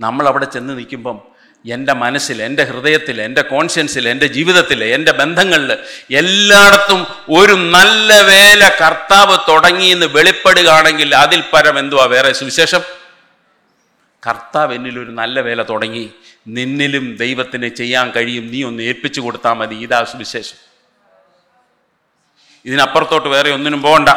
[0.00, 1.33] നമ്മളവിടെ ചെന്ന് നിൽക്കുമ്പം
[1.66, 5.72] എന്റെ മനസ്സിൽ എന്റെ ഹൃദയത്തിൽ എന്റെ കോൺഷ്യൻസിൽ എന്റെ ജീവിതത്തിൽ എന്റെ ബന്ധങ്ങളിൽ
[6.14, 12.04] എല്ലായിടത്തും ഒരു നല്ല വേല കർത്താവ് തുടങ്ങിയെന്ന് വെളിപ്പെടുകയാണെങ്കിൽ അതിൽ പരം എന്തുവാ?
[12.04, 12.80] വേറെ സുവിശേഷം?
[14.26, 16.10] കർത്താവ് എന്നിൽ ഒരു നല്ല വേല തുടങ്ങി.
[16.48, 18.50] നിന്നിലും ദൈവത്തിന് ചെയ്യാൻ കഴിയും.
[18.50, 19.74] നീ ഒന്ന് ഏൽപ്പിച്ചു കൊടുത്താൽ മതി.
[19.74, 20.56] ഇതാ സുവിശേഷം.
[22.64, 24.08] ഇതിനപ്പുറത്തോട്ട് വേറെ ഒന്നിനും പോകണ്ട.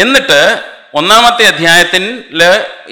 [0.00, 2.04] എന്നിട്ട് ഒന്നാമത്തെ അധ്യായത്തിൽ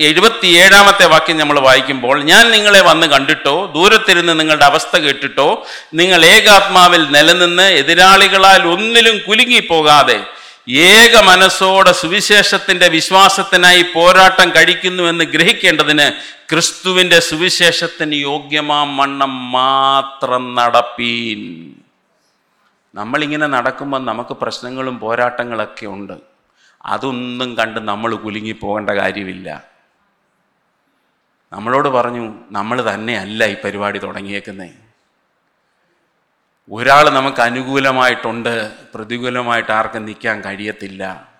[0.08, 5.46] എഴുപത്തിയേഴാമത്തെ വാക്യം നമ്മൾ വായിക്കുമ്പോൾ ഞാൻ നിങ്ങളെ വന്ന് കണ്ടിട്ടോ ദൂരത്തിരുന്ന് നിങ്ങളുടെ അവസ്ഥ കേട്ടിട്ടോ
[6.00, 10.18] നിങ്ങൾ ഏകാത്മാവിൽ നിലനിന്ന് എതിരാളികളാൽ ഒന്നിലും കുലുങ്ങിപ്പോകാതെ
[10.90, 16.06] ഏക മനസ്സോടെ സുവിശേഷത്തിന്റെ വിശ്വാസത്തിനായി പോരാട്ടം കഴിക്കുന്നുവെന്ന് ഗ്രഹിക്കേണ്ടതിന്
[16.50, 21.42] ക്രിസ്തുവിന്റെ സുവിശേഷത്തിന് യോഗ്യമാം വണ്ണം മാത്രം നടപ്പീൻ.
[22.94, 26.33] നമ്മളിങ്ങനെ നടക്കുമ്പോൾ നമുക്ക് പ്രശ്നങ്ങളും പോരാട്ടങ്ങളൊക്കെ ഉണ്ട്.
[26.84, 29.48] അതൊന്നും കണ്ട് നമ്മൾ കുലുങ്ങി പോകേണ്ട കാര്യമില്ല.
[31.52, 34.74] നമ്മളോട് പറഞ്ഞു നമ്മൾ തന്നെയല്ല ഈ പരിപാടി തുടങ്ങിയേക്കുന്നത്
[36.70, 41.34] ഒരാൾ നമുക്ക് അനുകൂലമായിട്ടുണ്ട് പ്രതികൂലമായിട്ട് ആർക്കും നിൽക്കാൻ കഴിയത്തില്ല.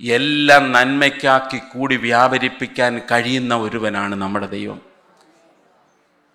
[0.00, 4.80] എല്ലാം നന്മയ്ക്കാക്കി കൂടി വ്യാപരിപ്പിക്കാൻ കഴിയുന്ന ഒരുവനാണ് നമ്മുടെ ദൈവം.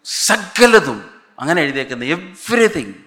[0.05, 1.09] സകലതും
[1.39, 3.06] അങ്ങനെ എഴുതിയേക്കുന്നത് എവ്രിതിങ്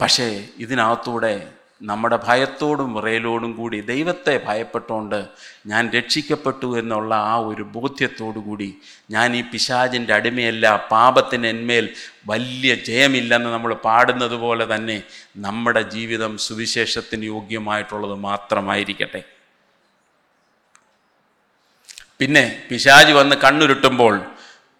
[0.00, 0.26] പക്ഷേ
[0.58, 1.34] ഇതിനകത്തൂടെ
[1.80, 5.16] നമ്മുടെ ഭയത്തോടും വിറയലോടും കൂടി ദൈവത്തെ ഭയപ്പെട്ടുകൊണ്ട്
[5.66, 8.68] ഞാൻ രക്ഷിക്കപ്പെട്ടു എന്നുള്ള ആ ഒരു ബോധ്യത്തോടു കൂടി
[9.10, 11.86] ഞാൻ ഈ പിശാചിന്റെ അടിമയല്ല പാപത്തിന് എന്മേൽ
[12.26, 15.02] വലിയ ജയമില്ലെന്ന് നമ്മൾ പാടുന്നത് പോലെ തന്നെ
[15.36, 19.22] നമ്മുടെ ജീവിതം സുവിശേഷത്തിന് യോഗ്യമായിട്ടുള്ളത് മാത്രമായിരിക്കട്ടെ.
[22.20, 24.14] പിന്നെ പിശാജ് വന്ന് കണ്ണുരുട്ടുമ്പോൾ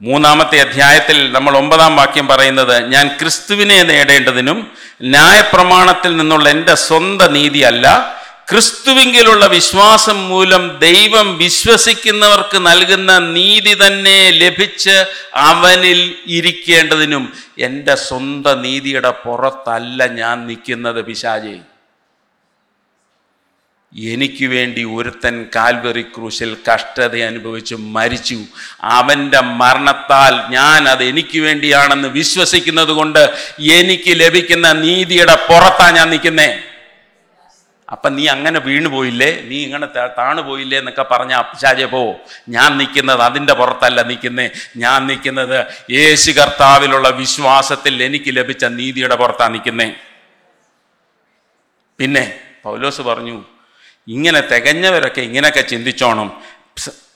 [0.01, 4.59] മൂന്നാമത്തെ അധ്യായത്തിൽ നമ്മൾ ഒമ്പതാം വാക്യം പറയുന്നത് ഞാൻ ക്രിസ്തുവിനെ നേടേണ്ടതിനും
[5.07, 7.87] ന്യായപ്രമാണത്തിൽ നിന്നുള്ള എന്റെ സ്വന്തം നീതിയല്ല
[8.49, 14.97] ക്രിസ്തുവിങ്കിലുള്ള വിശ്വാസം മൂലം ദൈവം വിശ്വസിക്കുന്നവർക്ക് നൽകുന്ന നീതി തന്നെ ലഭിച്ച്
[15.47, 17.25] അവനിൽ ഇരിക്കേണ്ടതിനും
[17.59, 21.57] എന്റെ സ്വന്തം നീതിയുടെ പുറത്തല്ല ഞാൻ നിൽക്കുന്നത് പിശാജേ
[23.97, 28.39] എനിക്ക് വേണ്ടി ഒരുത്തൻ കാൽവറി ക്രൂശിൽ കഷ്ടത അനുഭവിച്ച് മരിച്ചു.
[28.83, 36.59] അവന്റെ മരണത്താൽ ഞാൻ അത് എനിക്ക് വേണ്ടിയാണെന്ന് വിശ്വസിക്കുന്നത് കൊണ്ട് എനിക്ക് ലഭിക്കുന്ന നീതിയുടെ പുറത്താ ഞാൻ നിൽക്കുന്നേ.
[37.93, 39.41] അപ്പം നീ അങ്ങനെ വീണു പോയില്ലേ?
[39.45, 39.87] നീ ഇങ്ങനെ
[40.19, 42.17] താണു പോയില്ലേ എന്നൊക്കെ പറഞ്ഞ അപ്ചാര്യ പോ.
[42.49, 44.51] ഞാൻ നിൽക്കുന്നത് അതിന്റെ പുറത്തല്ല നിൽക്കുന്നേ.
[44.77, 49.95] ഞാൻ നിൽക്കുന്നത് യേശു കർത്താവിലുള്ള വിശ്വാസത്തിൽ എനിക്ക് ലഭിച്ച നീതിയുടെ പുറത്താണ് നിൽക്കുന്നേ.
[51.99, 53.45] പിന്നെ പൗലോസ് പറഞ്ഞു
[54.09, 56.33] ഇങ്ങനെ തികഞ്ഞവരൊക്കെ ഇങ്ങനെയൊക്കെ ചിന്തിച്ചോണം.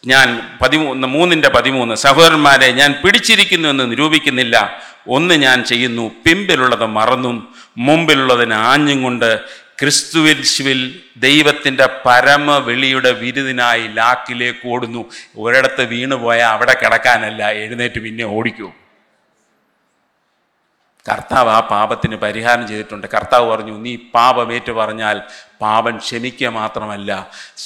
[0.07, 4.82] ഞാൻ പതിമൂന്ന് മൂന്നിന്റെ പതിമൂന്ന് സഹോദരന്മാരെ ഞാൻ പിടിച്ചിരിക്കുന്നു എന്ന് നിരൂപിക്കുന്നില്ല.
[5.09, 9.41] ഒന്ന് ഞാൻ ചെയ്യുന്നു പിമ്പിലുള്ളത് മറന്നും മുമ്പിലുള്ളതിന് ആഞ്ഞും കൊണ്ട്
[9.80, 15.11] ക്രിസ്തുവിൽ ദൈവത്തിന്റെ പരമവെളിയുടെ വിരുദിനായി ലാക്കിലേക്ക് ഓടുന്നു.
[15.36, 18.72] ഒരിടത്ത് വീണുപോയാൽ അവിടെ കിടക്കാനല്ല എഴുന്നേറ്റ് പിന്നെ ഓടിക്കൂ.
[21.09, 23.07] കർത്താവ് ആ പാപത്തിന് പരിഹാരം ചെയ്തിട്ടുണ്ട്.
[23.14, 25.16] കർത്താവ് പറഞ്ഞു നീ പാപമേറ്റു പറഞ്ഞാൽ
[25.62, 27.11] പാപം ക്ഷമിക്കുക മാത്രമല്ല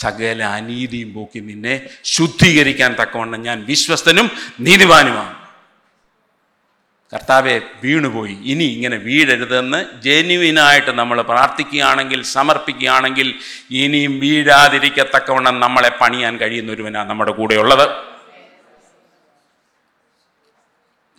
[0.00, 1.74] സകല അനീതിയും പോക്കി നിന്നെ
[2.14, 4.28] ശുദ്ധീകരിക്കാൻ തക്കവണ്ണം ഞാൻ വിശ്വസ്തനും
[4.66, 5.34] നീതിവാനുമാണ്
[7.12, 8.36] കർത്താവെ വീണുപോയി.
[8.52, 13.28] ഇനി ഇങ്ങനെ വീഴരുതെന്ന് ജെന്യുവിനായിട്ട് നമ്മൾ പ്രാർത്ഥിക്കുകയാണെങ്കിൽ സമർപ്പിക്കുകയാണെങ്കിൽ
[13.82, 17.86] ഇനിയും വീഴാതിരിക്കത്തക്കവണ്ണം നമ്മളെ പണിയാൻ കഴിയുന്ന ഒരുവനാണ് നമ്മുടെ കൂടെയുള്ളത്.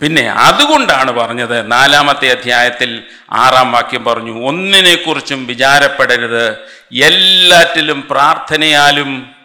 [0.01, 6.57] പിന്നെ അതുകൊണ്ടാണ് പറഞ്ഞത് നാലാമത്തെ അധ്യായത്തിൽ ആറാം വാക്യം പറഞ്ഞു ഒന്നിനെക്കുറിച്ചും വിചാരപ്പെടരുത്.
[6.93, 9.35] എല്ലാറ്റിലും പ്രാർത്ഥനയാലും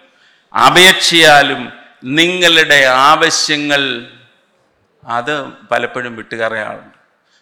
[0.66, 1.72] അപേക്ഷയാലും
[2.04, 4.06] നിങ്ങളുടെ ആവശ്യങ്ങൾ
[5.06, 6.98] അത് പലപ്പോഴും വിട്ടുകറയാറുണ്ട്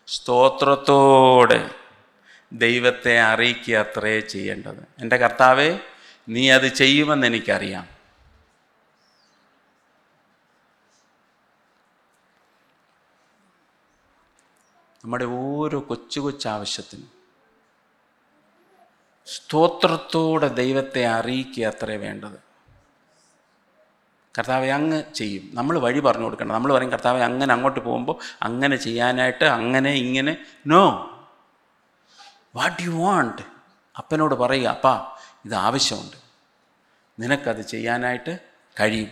[0.07, 1.71] സ്തോത്രത്തോടെ
[2.53, 5.01] ദൈവത്തെ അറിയിക്കുക അത്രേ ചെയ്യേണ്ടത്.
[5.01, 5.79] എന്റെ കർത്താവെ
[6.29, 7.98] നീ അത് ചെയ്യുമെന്ന് എനിക്കറിയാം.
[15.05, 17.11] നമ്മുടെ ഓരോ കൊച്ചു കൊച്ചു ആവശ്യത്തിനും.
[19.27, 22.49] സ്തോത്രത്തോടെ ദൈവത്തെ അറിയിക്കുക അത്രേ വേണ്ടത്.
[24.39, 25.51] കർത്താവെ അങ്ങ് ചെയ്യും.
[25.53, 26.55] നമ്മൾ വഴി പറഞ്ഞു കൊടുക്കണം.
[26.55, 30.37] നമ്മൾ പറയും കർത്താവെ അങ്ങനെ അങ്ങോട്ട് പോകുമ്പോൾ അങ്ങനെ ചെയ്യാനായിട്ട് അങ്ങനെ ഇങ്ങനെ.
[30.67, 31.15] നോ
[32.57, 33.43] വാട്ട് യു വാണ്ട്
[33.99, 36.17] അപ്പനോട് പറയുക അപ്പാ ഇത് ആവശ്യമുണ്ട്.
[37.21, 38.39] നിനക്കത് ചെയ്യാനായിട്ട്
[38.81, 39.09] കഴിയും.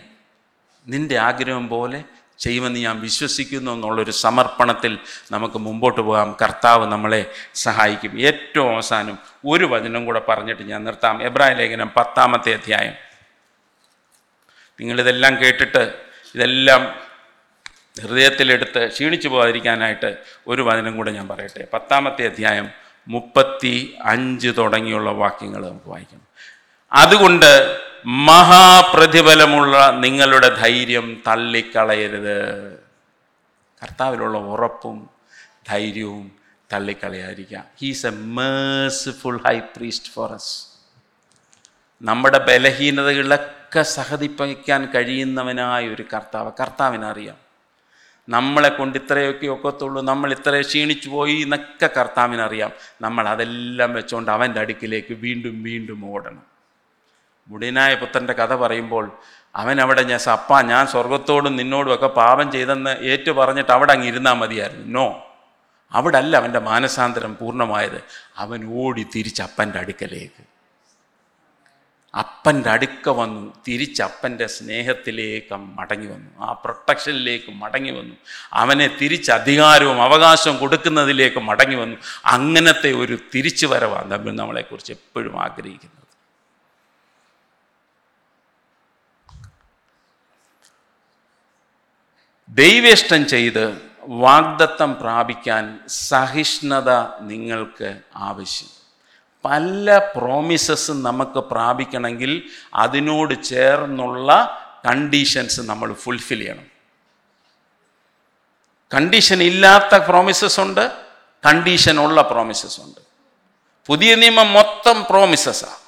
[0.87, 2.03] നിന്റെ ആഗ്രഹം പോലെ
[2.39, 4.97] ചെയ്യുമെന്ന് ഞാൻ വിശ്വസിക്കുന്നു എന്നുള്ളൊരു സമർപ്പണത്തിൽ
[5.31, 6.37] നമുക്ക് മുമ്പോട്ട് പോകാം.
[6.41, 8.21] കർത്താവ് നമ്മളെ സഹായിക്കും.
[8.21, 11.23] ഏറ്റവും അവസാനം ഒരു വചനം കൂടെ പറഞ്ഞിട്ട് ഞാൻ നിർത്താം.
[11.23, 12.93] എബ്രാഹിം ലേഖനം പത്താമത്തെ അധ്യായം.
[14.81, 15.93] നിങ്ങളിതെല്ലാം കേട്ടിട്ട്
[16.35, 17.07] ഇതെല്ലാം
[18.01, 20.17] ഹൃദയത്തിലെടുത്ത് ക്ഷീണിച്ചു പോകാതിരിക്കാനായിട്ട്
[20.47, 21.67] ഒരു വചനം കൂടെ ഞാൻ പറയട്ടെ.
[21.73, 22.69] പത്താമത്തെ അധ്യായം
[23.07, 26.21] മുപ്പത്തി അഞ്ച് തുടങ്ങിയുള്ള വാക്യങ്ങൾ നമുക്ക് വായിക്കാം.
[26.91, 32.77] അതുകൊണ്ട് മഹാപ്രതിഫലമുള്ള നിങ്ങളുടെ ധൈര്യം തള്ളിക്കളയരുത്.
[33.83, 35.09] കർത്താവിലുള്ള ഉറപ്പും
[35.69, 36.31] ധൈര്യവും
[36.73, 40.67] തള്ളിക്കളയാതിരിക്കുക he's a merciful high priest for us
[42.01, 47.35] നമ്മുടെ ബലഹീനതകളൊക്കെ സഹതിപ്പിക്കാൻ കഴിയുന്നവനായ ഒരു കർത്താവ് കർത്താവിനറിയാം.
[48.29, 52.71] നമ്മളെ കൊണ്ട് ഇത്രയൊക്കെ ഒക്കത്തുള്ളൂ നമ്മൾ ഇത്ര ക്ഷീണിച്ചു പോയി എന്നൊക്കെ കർത്താവിനറിയാം.
[53.01, 56.56] നമ്മൾ അതെല്ലാം വെച്ചുകൊണ്ട് അവന്റെ അടുക്കിലേക്ക് വീണ്ടും വീണ്ടും ഓടണം.
[57.47, 59.11] മുടിയനായ പുത്രന്റെ കഥ പറയുമ്പോൾ
[59.55, 64.33] അവൻ അവിടെ ഞാൻ സപ്പ ഞാൻ സ്വർഗത്തോടും നിന്നോടും ഒക്കെ പാപം ചെയ്തെന്ന് ഏറ്റു പറഞ്ഞിട്ട് അവിടെ അങ്ങ് ഇരുന്നാൽ
[64.33, 64.99] മതിയായിരുന്നു.
[64.99, 65.23] നോ
[65.91, 68.03] അവിടെ അല്ല അവന്റെ മാനസാന്തരം പൂർണമായത്.
[68.37, 70.57] അവൻ ഓടി തിരിച്ച് അപ്പന്റെ അടുക്കലേക്ക്.
[72.17, 76.45] അപ്പന്റെ അടുക്ക വന്നു തിരിച്ചപ്പന്റെ സ്നേഹത്തിലേക്ക് മടങ്ങി വന്നു.
[76.45, 78.15] ആ പ്രൊട്ടക്ഷനിലേക്ക് മടങ്ങി വന്നു.
[78.53, 81.97] അവനെ തിരിച്ച് അധികാരവും അവകാശവും കൊടുക്കുന്നതിലേക്ക് മടങ്ങി വന്നു.
[82.25, 86.06] അങ്ങനത്തെ ഒരു തിരിച്ചു വരവാണ് നമ്മൾ നമ്മളെക്കുറിച്ച് എപ്പോഴും ആഗ്രഹിക്കുന്നത്.
[92.49, 98.69] ദൈവേഷ്ടം ചെയ്ത് വാഗ്ദത്തം പ്രാപിക്കാൻ സഹിഷ്ണുത നിങ്ങൾക്ക് ആവശ്യം.
[99.45, 102.43] പല പ്രോമിസസ് നമുക്ക് പ്രാപിക്കണമെങ്കിൽ
[102.73, 104.29] അതിനോട് ചേർന്നുള്ള
[104.85, 106.65] കണ്ടീഷൻസ് നമ്മൾ ഫുൾഫിൽ ചെയ്യണം.
[108.93, 110.91] കണ്ടീഷൻ ഇല്ലാത്ത പ്രോമിസസ് ഉണ്ട്
[111.45, 113.01] കണ്ടീഷൻ ഉള്ള പ്രോമിസസ് ഉണ്ട്.
[113.87, 115.87] പുതിയ നിയമം മൊത്തം പ്രോമിസസാണ്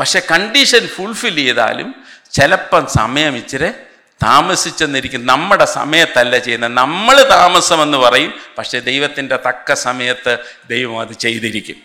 [0.00, 1.94] പക്ഷെ കണ്ടീഷൻ ഫുൾഫിൽ ചെയ്താലും
[2.30, 3.87] ചിലപ്പം സമയം ഇച്ചിരി
[4.22, 6.72] താമസിച്ചെന്നിരിക്കും നമ്മുടെ സമയത്തല്ല ചെയ്യുന്നത്.
[6.72, 10.38] നമ്മൾ താമസമെന്ന് പറയും പക്ഷെ ദൈവത്തിന്റെ തക്ക സമയത്ത്
[10.70, 11.76] ദൈവം അത് ചെയ്തിരിക്കും.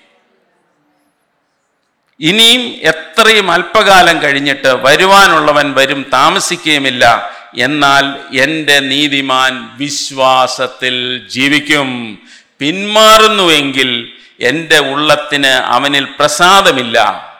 [2.19, 7.31] ഇനിയും എത്രയും അല്പകാലം കഴിഞ്ഞിട്ട് വരുവാനുള്ളവൻ വരും താമസിക്കുകയുമില്ല.
[7.57, 12.19] എന്നാൽ എന്റെ നീതിമാൻ വിശ്വാസത്തിൽ ജീവിക്കും.
[12.59, 17.32] പിന്മാറുന്നുവെങ്കിൽ എന്റെ ഉള്ളത്തിന് അവനിൽ പ്രസാദമില്ല.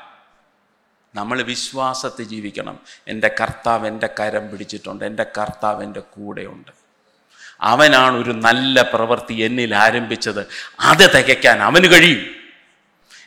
[1.16, 2.80] നമ്മൾ വിശ്വാസത്തിൽ ജീവിക്കണം.
[3.08, 5.06] എന്റെ കർത്താവ് എന്റെ കരം പിടിച്ചിട്ടുണ്ട്.
[5.06, 6.72] എന്റെ കർത്താവ് എന്റെ കൂടെയുണ്ട്.
[7.62, 10.48] അവനാണ് ഒരു നല്ല പ്രവൃത്തി എന്നിൽ ആരംഭിച്ചത്.
[10.80, 12.36] അത് തികയ്ക്കാൻ അവന് കഴിയും.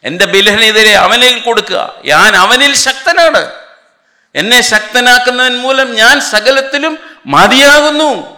[0.05, 2.03] എന്റെ ബിലഹനെതിരെ അവനിൽ കൊടുക്കുക.
[2.05, 3.53] ഞാൻ അവനിൽ ശക്തനാണ്.
[4.35, 8.37] എന്നെ ശക്തനാക്കുന്നവൻ മൂലം ഞാൻ സകലത്തിലും മതിയാകുന്നു.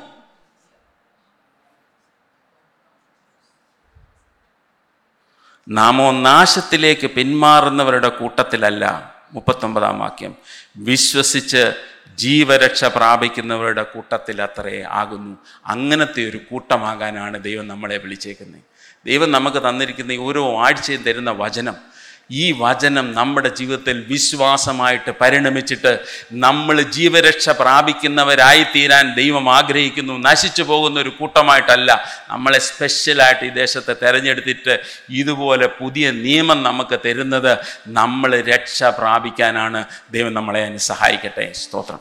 [5.68, 9.17] നാമോ നാശത്തിലേക്ക് പിന്മാറുന്നവരുടെ കൂട്ടത്തിലല്ല.
[9.33, 10.35] മുപ്പത്തൊമ്പതാം വാക്യം.
[10.76, 11.72] വിശ്വസിച്ച്
[12.16, 15.37] ജീവരക്ഷ പ്രാപിക്കുന്നവരുടെ കൂട്ടത്തിൽ അത്രേ ആകുന്നു.
[15.66, 18.62] അങ്ങനത്തെ ഒരു കൂട്ടമാകാനാണ് ദൈവം നമ്മളെ വിളിച്ചേക്കുന്നത്.
[19.07, 21.97] ദൈവം നമുക്ക് തന്നിരിക്കുന്ന ഓരോ ആഴ്ചയും തരുന്ന വചനം
[22.31, 25.99] ഈ വചനം നമ്മുടെ ജീവിതത്തിൽ വിശ്വാസമായിട്ട് പരിണമിച്ചിട്ട്
[26.33, 31.91] നമ്മൾ ജീവരക്ഷ പ്രാപിക്കുന്നവരായി തീരാൻ ദൈവം ആഗ്രഹിക്കുന്നു നശിച്ചു പോകുന്ന ഒരു കൂട്ടമായിട്ടല്ല.
[32.29, 34.79] നമ്മളെ സ്പെഷ്യലായിട്ട് ഈ ദേശത്തെ തിരഞ്ഞെടുത്തിട്ട്
[35.11, 37.59] ഇതുപോലെ പുതിയ നിയമം നമുക്ക് തരുന്നത്
[37.89, 41.53] നമ്മൾ രക്ഷ പ്രാപിക്കാനാണ് ദൈവം നമ്മളെ അതിന് സഹായിക്കട്ടെ.
[41.53, 42.01] സ്തോത്രം.